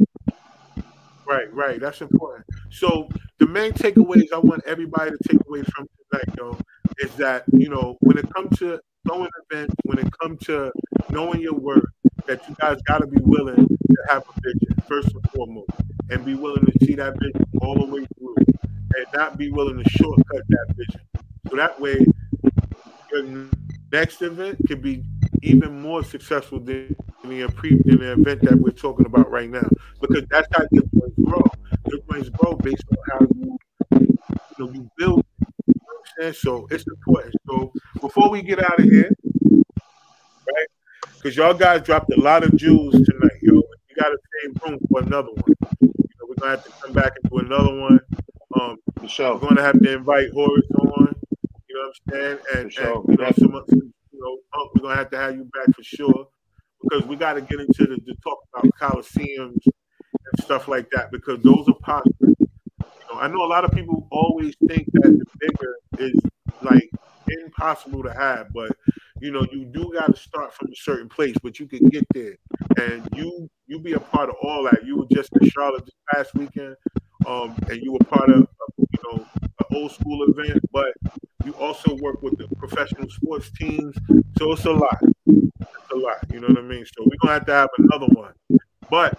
[1.25, 1.79] right, right.
[1.79, 2.45] That's important.
[2.69, 3.09] So
[3.39, 6.59] the main takeaways I want everybody to take away from tonight, though,
[6.99, 10.71] is that you know when it comes to throwing events, when it comes to
[11.09, 11.85] knowing your worth,
[12.27, 15.71] that you guys got to be willing to have a vision first and foremost,
[16.11, 19.83] and be willing to see that vision all the way through, and not be willing
[19.83, 21.01] to shortcut that vision.
[21.49, 22.05] So that way,
[23.11, 23.49] your
[23.91, 25.03] next event could be
[25.41, 29.67] even more successful than the, pre- than the event that we're talking about right now,
[30.01, 31.43] because that's how your brains grow.
[31.89, 33.57] Your brains grow based on how you,
[33.99, 35.23] you know, you build.
[35.67, 35.73] You
[36.19, 37.35] know so it's important.
[37.47, 37.71] So
[38.01, 39.11] before we get out of here,
[39.45, 40.67] right?
[41.15, 43.53] Because y'all guys dropped a lot of jewels tonight, yo.
[43.55, 45.55] We got to save room for another one.
[45.81, 47.99] You know, we're gonna have to come back and do another one.
[48.59, 48.77] Um,
[49.07, 49.33] sure.
[49.35, 51.15] We're gonna have to invite Horace on.
[51.77, 52.39] You know what I'm saying?
[52.55, 53.03] And, sure.
[53.07, 55.83] and you know, some, you know, uh, we're gonna have to have you back for
[55.83, 56.27] sure
[56.81, 61.11] because we got to get into the, the talk about coliseums and stuff like that
[61.11, 62.15] because those are possible.
[62.19, 66.19] You know, I know a lot of people always think that the bigger is
[66.63, 66.89] like
[67.27, 68.71] impossible to have, but
[69.21, 72.07] you know, you do got to start from a certain place, but you can get
[72.11, 72.37] there,
[72.77, 74.83] and you you be a part of all that.
[74.83, 76.75] You were just in Charlotte this past weekend,
[77.27, 78.47] um, and you were part of
[78.79, 80.87] you know an old school event, but
[81.47, 83.95] you also work with the professional sports teams,
[84.37, 84.97] so it's a lot.
[85.25, 86.17] It's a lot.
[86.31, 86.85] You know what I mean?
[86.85, 88.33] So we're gonna have to have another one,
[88.89, 89.17] but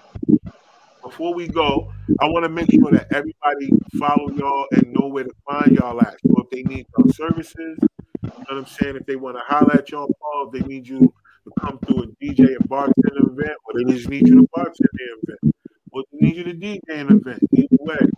[1.03, 1.91] before we go,
[2.21, 5.99] I want to make sure that everybody follow y'all and know where to find y'all
[6.03, 6.17] at.
[6.27, 8.97] So if they need our services, you know what I'm saying?
[8.97, 12.03] If they want to holler at y'all, Paul, if they need you to come through
[12.03, 15.55] a DJ and bartender event, or they just need you to bartend the event,
[15.93, 17.97] or they need you to DJ an event, either way.
[18.01, 18.11] You know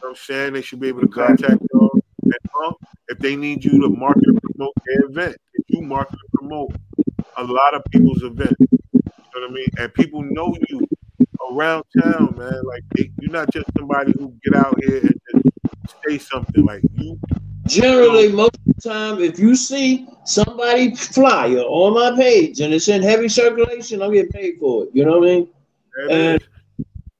[0.00, 0.52] what I'm saying?
[0.52, 1.98] They should be able to contact y'all.
[2.24, 2.74] And um,
[3.08, 6.74] if they need you to market and promote their event, if you market and promote
[7.36, 9.00] a lot of people's events, you
[9.34, 9.68] know what I mean?
[9.78, 10.86] And people know you
[11.50, 12.62] around town, man.
[12.64, 16.64] Like they, you're not just somebody who get out here and just say something.
[16.64, 17.18] Like you.
[17.66, 22.88] Generally, most of the time, if you see somebody flyer on my page and it's
[22.88, 24.90] in heavy circulation, I'm getting paid for it.
[24.92, 25.48] You know what I mean?
[26.10, 26.44] and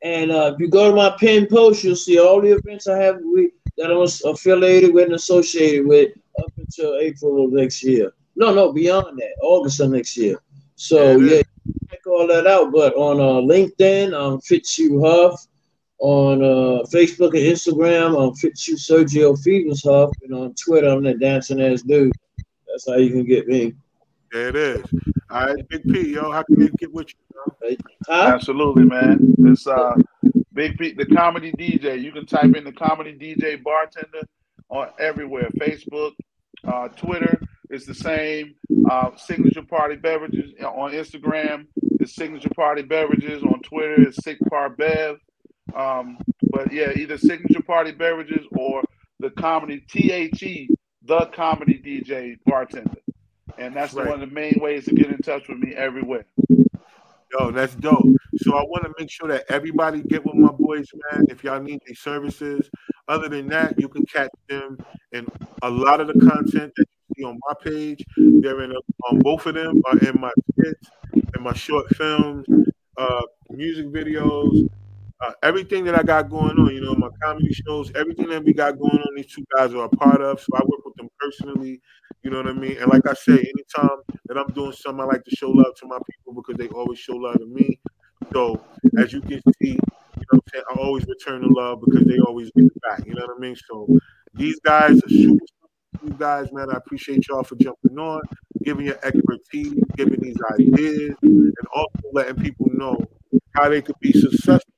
[0.03, 2.99] and uh, if you go to my pin post, you'll see all the events I
[2.99, 8.13] have with, that I'm affiliated with and associated with up until April of next year.
[8.37, 10.39] No, no, beyond that, August of next year.
[10.77, 11.43] So yeah,
[11.91, 12.73] check all that out.
[12.73, 15.47] But on uh, LinkedIn, I'm Fitzhugh Huff.
[16.01, 20.11] On uh, Facebook and Instagram, I'm Fitzhugh Sergio Phoebus Huff.
[20.23, 22.13] And on Twitter, I'm the dancing ass dude.
[22.67, 23.75] That's how you can get me.
[24.33, 24.85] There it is.
[25.31, 27.77] All right, Big P, yo, how can they get with you?
[28.07, 28.33] Huh?
[28.35, 29.35] Absolutely, man.
[29.39, 29.95] It's uh,
[30.55, 32.01] Big P, the comedy DJ.
[32.01, 34.23] You can type in the comedy DJ bartender
[34.69, 36.13] on everywhere Facebook,
[36.67, 37.41] uh, Twitter.
[37.71, 38.55] It's the same.
[38.89, 41.67] Uh, Signature Party Beverages on Instagram.
[42.01, 44.03] It's Signature Party Beverages on Twitter.
[44.03, 45.17] It's Sick Par Bev.
[45.75, 46.19] Um,
[46.51, 48.85] but yeah, either Signature Party Beverages or
[49.19, 50.69] the comedy THE,
[51.03, 53.01] the comedy DJ bartender.
[53.59, 54.07] And that's right.
[54.07, 56.27] one of the main ways to get in touch with me everywhere.
[57.39, 58.05] Yo, that's dope.
[58.39, 61.27] So I want to make sure that everybody get with my boys, man.
[61.29, 62.71] If y'all need their services,
[63.09, 64.79] other than that, you can catch them
[65.13, 65.27] in
[65.63, 68.05] a lot of the content that you see on my page.
[68.17, 72.47] They're in a, on both of them are in my skits, in my short films,
[72.99, 74.69] uh, music videos,
[75.21, 76.75] uh, everything that I got going on.
[76.75, 79.15] You know, my comedy shows, everything that we got going on.
[79.17, 80.41] These two guys are a part of.
[80.41, 81.81] So I work with them personally.
[82.23, 82.77] You know what I mean?
[82.79, 85.87] And like I say, anytime that I'm doing something, I like to show love to
[85.87, 87.79] my people because they always show love to me.
[88.33, 88.61] So
[88.99, 89.81] as you can see, you know
[90.31, 93.07] what I'm saying, I always return the love because they always give it back.
[93.07, 93.57] You know what I mean?
[93.69, 93.87] So
[94.35, 95.45] these guys are super
[96.03, 96.69] you guys, man.
[96.71, 98.21] I appreciate y'all for jumping on,
[98.65, 102.99] giving your expertise, giving these ideas, and also letting people know
[103.55, 104.74] how they could be successful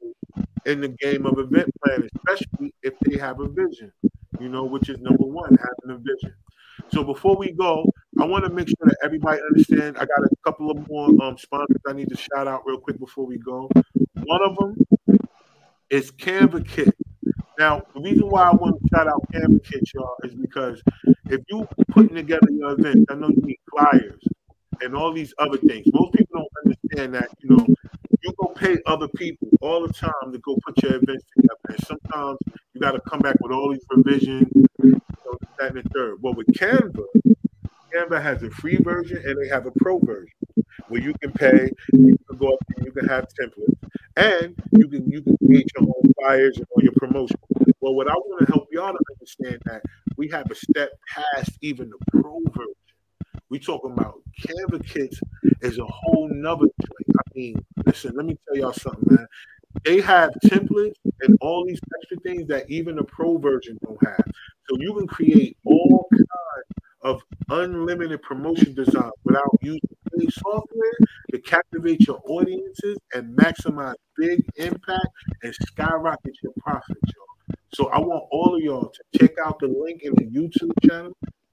[0.66, 3.92] in the game of event planning, especially if they have a vision,
[4.40, 6.34] you know, which is number one, having a vision.
[6.92, 7.90] So before we go,
[8.20, 9.96] I want to make sure that everybody understand.
[9.96, 12.98] I got a couple of more um, sponsors I need to shout out real quick
[12.98, 13.70] before we go.
[14.24, 14.76] One of them
[15.88, 16.94] is Canva Kit.
[17.58, 20.82] Now, the reason why I want to shout out Canva Kit, y'all, is because
[21.30, 24.22] if you putting together your event, I know you need flyers
[24.82, 25.86] and all these other things.
[25.92, 27.66] Most people don't understand that, you know,
[28.26, 31.54] you go pay other people all the time to go put your events together.
[31.68, 32.38] And sometimes
[32.74, 34.48] you got to come back with all these revisions,
[34.82, 36.16] you know, that and the third.
[36.20, 37.04] Well, with Canva,
[37.94, 40.34] Canva has a free version and they have a pro version
[40.88, 44.88] where you can pay, you can go up and you can have templates, and you
[44.88, 47.36] can you can create your own flyers and all your promotion.
[47.80, 49.82] Well, what I want to help y'all to understand that
[50.16, 52.74] we have a step past even the pro version.
[53.50, 55.18] We talking about Canva Kitz
[55.60, 57.14] is a whole nother thing.
[57.16, 59.26] I mean, listen, let me tell y'all something, man.
[59.84, 64.24] They have templates and all these extra things that even the pro version don't have.
[64.68, 66.66] So you can create all kinds
[67.02, 69.80] of unlimited promotion design without using
[70.18, 70.98] any software
[71.30, 75.06] to captivate your audiences and maximize big impact
[75.42, 77.56] and skyrocket your profits, y'all.
[77.74, 81.12] So I want all of y'all to check out the link in the YouTube channel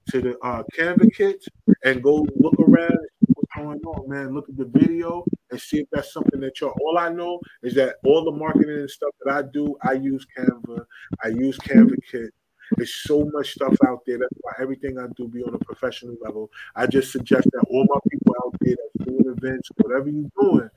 [0.10, 1.48] to the uh, Canva Kitz
[1.84, 2.98] and go look around
[3.34, 4.34] what's going on, man.
[4.34, 6.74] Look at the video and see if that's something that y'all.
[6.82, 10.26] All I know is that all the marketing and stuff that I do, I use
[10.38, 10.86] Canva.
[11.24, 12.32] I use Canva kit.
[12.78, 14.18] There's so much stuff out there.
[14.18, 16.50] That's why everything I do be on a professional level.
[16.76, 20.70] I just suggest that all my people out there that's doing events, whatever you're doing,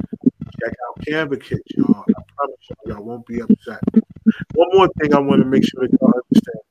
[0.61, 2.05] check out Canva Kit, y'all.
[2.09, 3.81] I promise y'all, y'all won't be upset.
[4.55, 6.66] One more thing I want to make sure that y'all understand.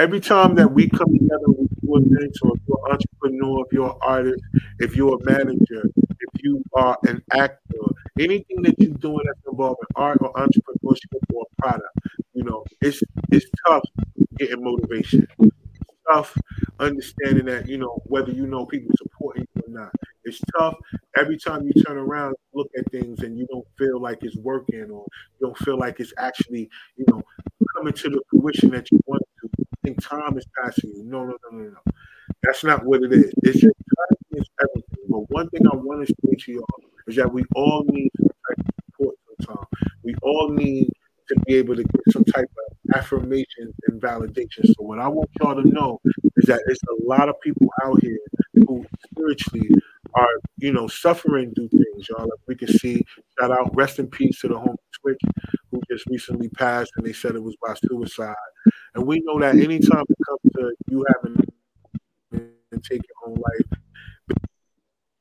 [0.00, 3.72] Every time that we come together with do events, or if you're an entrepreneur, if
[3.72, 4.42] you're an artist,
[4.78, 7.84] if you're a manager, if you are an actor,
[8.18, 11.84] anything that you're doing that's involved in art or entrepreneurship or product,
[12.32, 13.82] you know, it's it's tough
[14.38, 15.26] getting motivation.
[15.38, 15.52] It's
[16.10, 16.34] tough
[16.78, 19.92] understanding that, you know, whether you know people supporting you or not.
[20.24, 20.76] It's tough
[21.16, 24.90] every time you turn around, look at things, and you don't feel like it's working,
[24.90, 25.04] or
[25.40, 27.22] you don't feel like it's actually, you know,
[27.76, 29.22] coming to the fruition that you want
[29.84, 31.04] think time is passing you.
[31.04, 31.92] No, no, no, no, no.
[32.42, 33.32] That's not what it is.
[33.42, 35.04] It's just time is everything.
[35.08, 36.66] But one thing I want to say to y'all
[37.06, 39.66] is that we all need some type of support sometimes.
[40.04, 40.88] We all need
[41.28, 44.66] to be able to get some type of affirmation and validation.
[44.66, 46.00] So what I want y'all to know
[46.36, 48.18] is that there's a lot of people out here
[48.54, 49.70] who spiritually
[50.14, 50.28] are,
[50.58, 52.22] you know, suffering through things, y'all.
[52.22, 53.04] Like we can see,
[53.38, 57.34] shout out, rest in peace to the home Who just recently passed, and they said
[57.34, 58.34] it was by suicide.
[58.94, 59.64] And we know that mm-hmm.
[59.64, 61.36] anytime it comes to you having
[62.32, 63.78] to take your own life,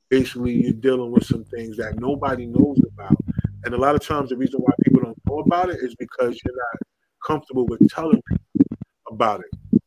[0.09, 3.17] basically you're dealing with some things that nobody knows about.
[3.63, 6.39] And a lot of times the reason why people don't know about it is because
[6.43, 6.81] you're not
[7.25, 8.77] comfortable with telling people
[9.11, 9.81] about it.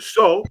[0.00, 0.44] So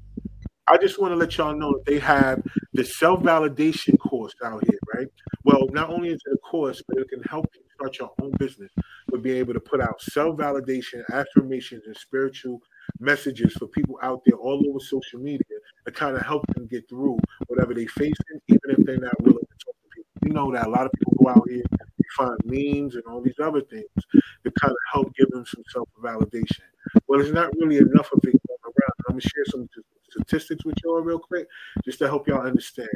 [0.68, 2.42] I just want to let y'all know that they have
[2.74, 5.08] the self validation course out here, right?
[5.44, 8.32] Well, not only is it a course, but it can help you start your own
[8.38, 8.72] business
[9.12, 12.62] with being able to put out self validation, affirmations, and spiritual
[13.00, 15.42] messages for people out there all over social media
[15.86, 17.18] to kind of help them get through
[17.48, 20.28] whatever they're facing, even if they're not willing to talk to people.
[20.28, 23.22] You know that a lot of people go out here and find memes and all
[23.22, 26.62] these other things to kind of help give them some self validation.
[27.08, 28.94] Well, it's not really enough of it going around.
[29.08, 29.68] I'm gonna share some
[30.10, 31.48] statistics with y'all real quick,
[31.86, 32.90] just to help y'all understand.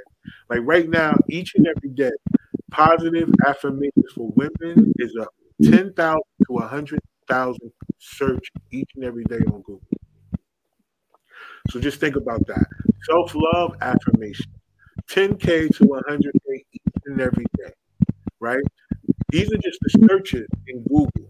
[0.50, 2.12] Like right now, each and every day,
[2.72, 5.74] positive affirmations for women is up Mm-hmm.
[5.74, 9.82] 10,000 to 100,000 search each and every day on Google.
[11.70, 12.66] So just think about that.
[13.04, 14.52] Self love affirmation
[15.10, 17.72] 10K to 100K each and every day,
[18.40, 18.64] right?
[19.32, 21.30] These are just the searches in Google,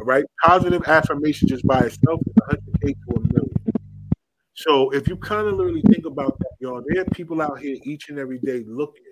[0.00, 0.24] right?
[0.44, 3.54] Positive affirmation just by itself is 100K to a million.
[4.54, 7.76] So if you kind of literally think about that, y'all, there are people out here
[7.84, 9.04] each and every day looking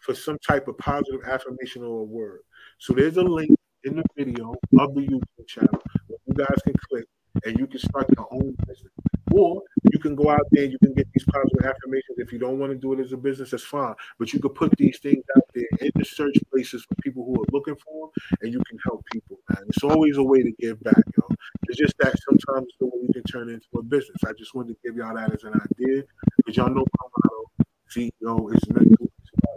[0.00, 2.40] for some type of positive affirmation or a word.
[2.78, 3.50] So there's a link
[3.84, 7.06] in the video of the YouTube channel where you guys can click
[7.44, 8.92] and you can start your own business.
[9.32, 9.62] Or
[9.92, 12.18] you can go out there and you can get these positive affirmations.
[12.18, 13.94] If you don't want to do it as a business, that's fine.
[14.18, 17.40] But you can put these things out there in the search places for people who
[17.40, 19.62] are looking for them, and you can help people, man.
[19.68, 21.28] It's always a way to give back, yo.
[21.68, 24.18] It's just that sometimes the way you can turn into a business.
[24.26, 26.02] I just wanted to give y'all that as an idea
[26.36, 29.06] because y'all know my motto CEO is mental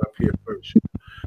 [0.03, 0.73] up here first.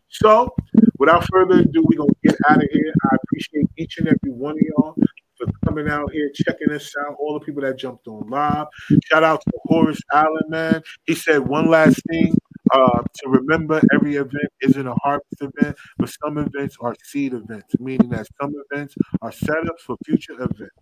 [0.08, 0.54] So,
[0.98, 2.92] without further ado, we're gonna get out of here.
[3.10, 4.94] I appreciate each and every one of y'all
[5.36, 7.16] for coming out here, checking us out.
[7.18, 8.66] All the people that jumped on live.
[9.04, 10.82] Shout out to Horace Allen, man.
[11.04, 12.34] He said one last thing.
[12.72, 17.74] Uh, to remember, every event isn't a harvest event, but some events are seed events,
[17.78, 20.74] meaning that some events are setups for future events.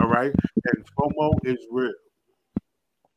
[0.00, 0.32] All right,
[0.66, 1.92] and FOMO is real.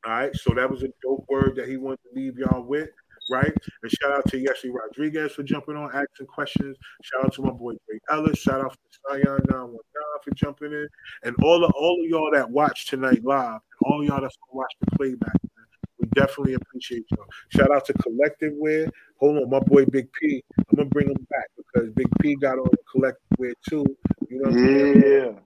[0.06, 2.90] All right, so that was a dope word that he wanted to leave y'all with
[3.30, 3.52] right?
[3.82, 6.78] And shout out to Yessie Rodriguez for jumping on, asking questions.
[7.04, 8.40] Shout out to my boy Greg Ellis.
[8.40, 9.78] Shout out to Sion 919
[10.24, 10.88] for jumping in.
[11.24, 14.58] And all of all of y'all that watch tonight live, and all y'all that's gonna
[14.58, 15.66] watch the playback, man,
[16.00, 17.26] we definitely appreciate y'all.
[17.50, 18.90] Shout out to Collective Wear.
[19.20, 20.44] Hold on, my boy Big P.
[20.58, 23.86] I'm gonna bring him back because Big P got on Collective Wear too.
[24.30, 25.40] You know what I'm saying?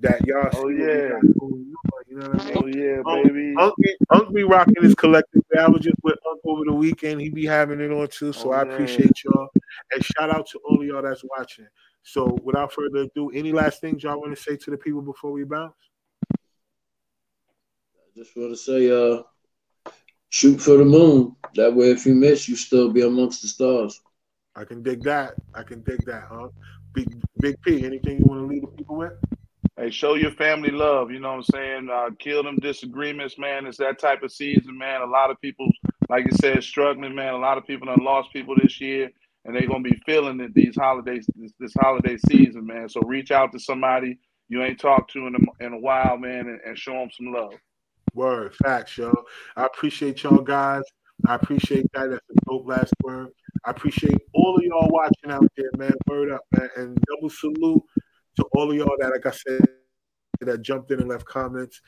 [0.00, 0.10] Yeah.
[0.10, 1.08] That y'all Oh, see yeah.
[1.08, 2.56] got going on, You know what I mean?
[2.56, 3.54] Oh yeah, Oh, baby.
[3.58, 5.42] Unc be, Unc be rocking his collective.
[5.58, 7.20] I was just with Unc over the weekend.
[7.20, 8.32] He be having it on too.
[8.32, 8.72] So Oh, I yeah.
[8.72, 9.48] appreciate y'all.
[9.92, 11.66] And shout out to all of y'all that's watching.
[12.02, 15.32] So without further ado, any last things y'all want to say to the people before
[15.32, 15.74] we bounce?
[17.96, 19.22] I just want to say, uh,
[20.28, 21.34] shoot for the moon.
[21.54, 24.00] That way, if you miss, you still be amongst the stars.
[24.54, 25.34] I can dig that.
[25.54, 26.48] I can dig that, huh?
[26.92, 29.12] Big Big P, anything you want to leave the people with?
[29.78, 31.10] Hey, show your family love.
[31.10, 31.88] You know what I'm saying?
[31.92, 33.66] Uh, kill them disagreements, man.
[33.66, 35.02] It's that type of season, man.
[35.02, 35.68] A lot of people,
[36.08, 37.34] like you said, struggling, man.
[37.34, 39.10] A lot of people done lost people this year,
[39.44, 42.88] and they're gonna be feeling it these holidays, this, this holiday season, man.
[42.88, 46.48] So reach out to somebody you ain't talked to in a, in a while, man,
[46.48, 47.52] and, and show them some love.
[48.14, 49.12] Word, facts, yo.
[49.56, 50.84] I appreciate y'all guys.
[51.26, 52.08] I appreciate that.
[52.10, 53.28] That's a dope last word.
[53.66, 55.92] I appreciate all of y'all watching out there, man.
[56.08, 56.68] Word up, man.
[56.76, 57.82] And double salute
[58.36, 59.66] to all of y'all that, like I said,
[60.40, 61.80] that jumped in and left comments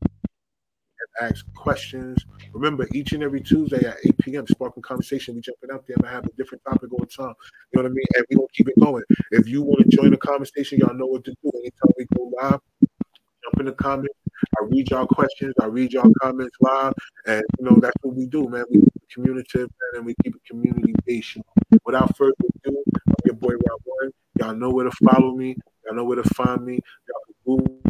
[0.00, 2.24] and asked questions.
[2.52, 6.24] Remember, each and every Tuesday at 8 p.m., Spark-N-Conversation, we jumping up there and have
[6.24, 7.34] a different topic all the time.
[7.72, 8.04] You know what I mean?
[8.16, 9.04] And we gonna keep it going.
[9.30, 11.50] If you want to join the conversation, y'all know what to do.
[11.54, 14.14] Anytime we go live, jump in the comments.
[14.60, 15.54] I read y'all questions.
[15.60, 16.94] I read y'all comments live,
[17.26, 18.64] and you know that's what we do, man.
[18.70, 21.36] We keep it communicative, man, and we keep it community based.
[21.36, 21.78] you know.
[21.84, 22.34] Without further
[22.64, 24.10] ado, I'm your boy Rah One.
[24.38, 25.56] Y'all know where to follow me.
[25.88, 26.74] Y'all know where to find me.
[27.08, 27.80] Y'all can Google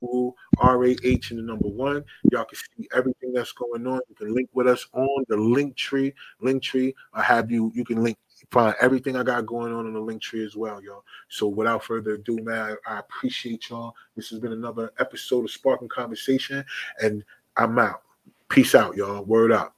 [0.00, 2.02] Google R A H in the number one.
[2.32, 4.00] Y'all can see everything that's going on.
[4.08, 6.14] You can link with us on the Linktree.
[6.40, 6.94] Link tree.
[7.12, 7.70] I have you.
[7.74, 8.16] You can link
[8.50, 11.04] find everything I got going on in the Linktree as well, y'all.
[11.28, 13.94] So without further ado, man, I, I appreciate y'all.
[14.16, 16.64] This has been another episode of Spark-N-Conversation,
[17.02, 17.24] and
[17.56, 18.02] I'm out.
[18.48, 19.24] Peace out, y'all.
[19.24, 19.74] Word up.